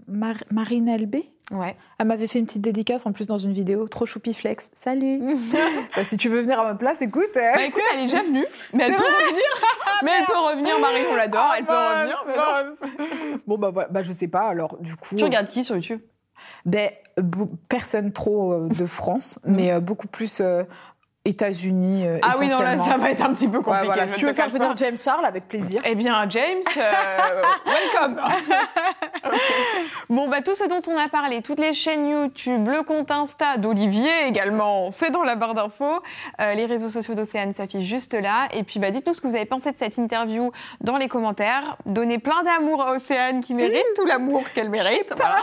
Mar- 0.06 0.44
Marine 0.50 0.88
euh. 0.88 1.30
Ouais. 1.50 1.76
Elle 1.98 2.06
m'avait 2.06 2.26
fait 2.28 2.38
une 2.38 2.46
petite 2.46 2.62
dédicace 2.62 3.06
en 3.06 3.12
plus 3.12 3.26
dans 3.26 3.38
une 3.38 3.52
vidéo. 3.52 3.88
Trop 3.88 4.06
choupi 4.06 4.32
flex. 4.32 4.70
Salut 4.72 5.20
Bah, 5.96 6.04
Si 6.04 6.16
tu 6.16 6.28
veux 6.28 6.40
venir 6.42 6.60
à 6.60 6.64
ma 6.64 6.74
place, 6.76 7.02
écoute. 7.02 7.36
euh. 7.36 7.52
Bah 7.54 7.64
écoute, 7.66 7.82
elle 7.92 8.00
est 8.00 8.04
déjà 8.04 8.22
venue, 8.22 8.44
mais 8.72 8.84
elle 8.84 8.94
peut 8.96 9.02
revenir. 9.02 9.42
mais 10.04 10.10
elle 10.18 10.24
peut 10.26 10.38
revenir, 10.38 10.78
Marie, 10.80 11.02
on 11.10 11.16
l'adore, 11.16 11.52
elle 11.58 11.64
peut 11.64 11.72
Ah, 11.74 12.02
revenir. 12.02 12.18
mince, 12.26 12.80
mince. 12.80 13.40
Bon, 13.46 13.58
bah, 13.58 13.70
voilà. 13.72 13.88
bah 13.88 14.02
je 14.02 14.12
sais 14.12 14.28
pas. 14.28 14.42
Alors, 14.48 14.76
du 14.80 14.94
coup. 14.96 15.16
Tu 15.16 15.24
regardes 15.24 15.48
qui 15.48 15.64
sur 15.64 15.74
YouTube? 15.76 16.00
Ben, 16.64 16.90
bo- 17.20 17.50
personne 17.68 18.12
trop 18.12 18.52
euh, 18.52 18.68
de 18.68 18.86
France, 18.86 19.38
mais 19.44 19.72
euh, 19.72 19.80
beaucoup 19.80 20.06
plus 20.08 20.40
euh, 20.40 20.62
États-Unis. 21.26 22.06
euh, 22.06 22.18
Ah 22.22 22.32
oui, 22.40 22.48
non, 22.48 22.60
là, 22.60 22.78
ça 22.78 22.96
va 22.96 23.10
être 23.10 23.22
un 23.22 23.34
petit 23.34 23.46
peu 23.46 23.58
Ouais, 23.58 23.62
compliqué. 23.64 23.86
voilà. 23.86 24.06
je 24.06 24.12
Si 24.12 24.16
tu 24.20 24.26
veux 24.26 24.32
faire 24.32 24.48
venir. 24.48 24.74
James 24.76 24.96
Charles, 24.96 25.26
avec 25.26 25.48
plaisir. 25.48 25.82
Eh 25.84 25.94
bien, 25.94 26.24
James, 26.30 26.62
euh, 26.78 27.42
welcome. 27.66 28.20
bon, 30.08 30.28
bah, 30.28 30.40
tout 30.40 30.54
ce 30.54 30.64
dont 30.66 30.80
on 30.88 30.96
a 30.96 31.08
parlé, 31.08 31.42
toutes 31.42 31.58
les 31.58 31.74
chaînes 31.74 32.08
YouTube, 32.08 32.66
le 32.68 32.82
compte 32.82 33.10
Insta 33.10 33.58
d'Olivier 33.58 34.10
également, 34.28 34.90
c'est 34.90 35.10
dans 35.10 35.22
la 35.22 35.36
barre 35.36 35.52
d'infos. 35.54 36.00
Euh, 36.40 36.54
les 36.54 36.64
réseaux 36.64 36.88
sociaux 36.90 37.14
d'Océane 37.14 37.52
s'affichent 37.52 37.84
juste 37.88 38.14
là. 38.14 38.48
Et 38.54 38.62
puis, 38.62 38.80
bah, 38.80 38.90
dites-nous 38.90 39.12
ce 39.12 39.20
que 39.20 39.28
vous 39.28 39.36
avez 39.36 39.44
pensé 39.44 39.70
de 39.72 39.76
cette 39.76 39.98
interview 39.98 40.52
dans 40.80 40.96
les 40.96 41.08
commentaires. 41.08 41.76
Donnez 41.84 42.18
plein 42.18 42.42
d'amour 42.44 42.80
à 42.82 42.92
Océane 42.92 43.42
qui 43.42 43.52
mérite 43.52 43.84
tout 43.94 44.06
l'amour 44.06 44.42
qu'elle 44.54 44.70
mérite. 44.70 45.12
Voilà. 45.16 45.40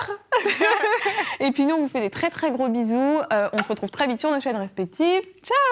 Et 1.39 1.51
puis, 1.51 1.65
nous, 1.67 1.75
on 1.75 1.81
vous 1.81 1.87
fait 1.87 2.01
des 2.01 2.09
très 2.09 2.31
très 2.31 2.49
gros 2.49 2.67
bisous. 2.67 3.19
Euh, 3.31 3.49
on 3.53 3.61
se 3.61 3.67
retrouve 3.67 3.91
très 3.91 4.07
vite 4.07 4.19
sur 4.19 4.31
nos 4.31 4.39
chaînes 4.39 4.55
respectives. 4.57 5.21
Ciao 5.43 5.55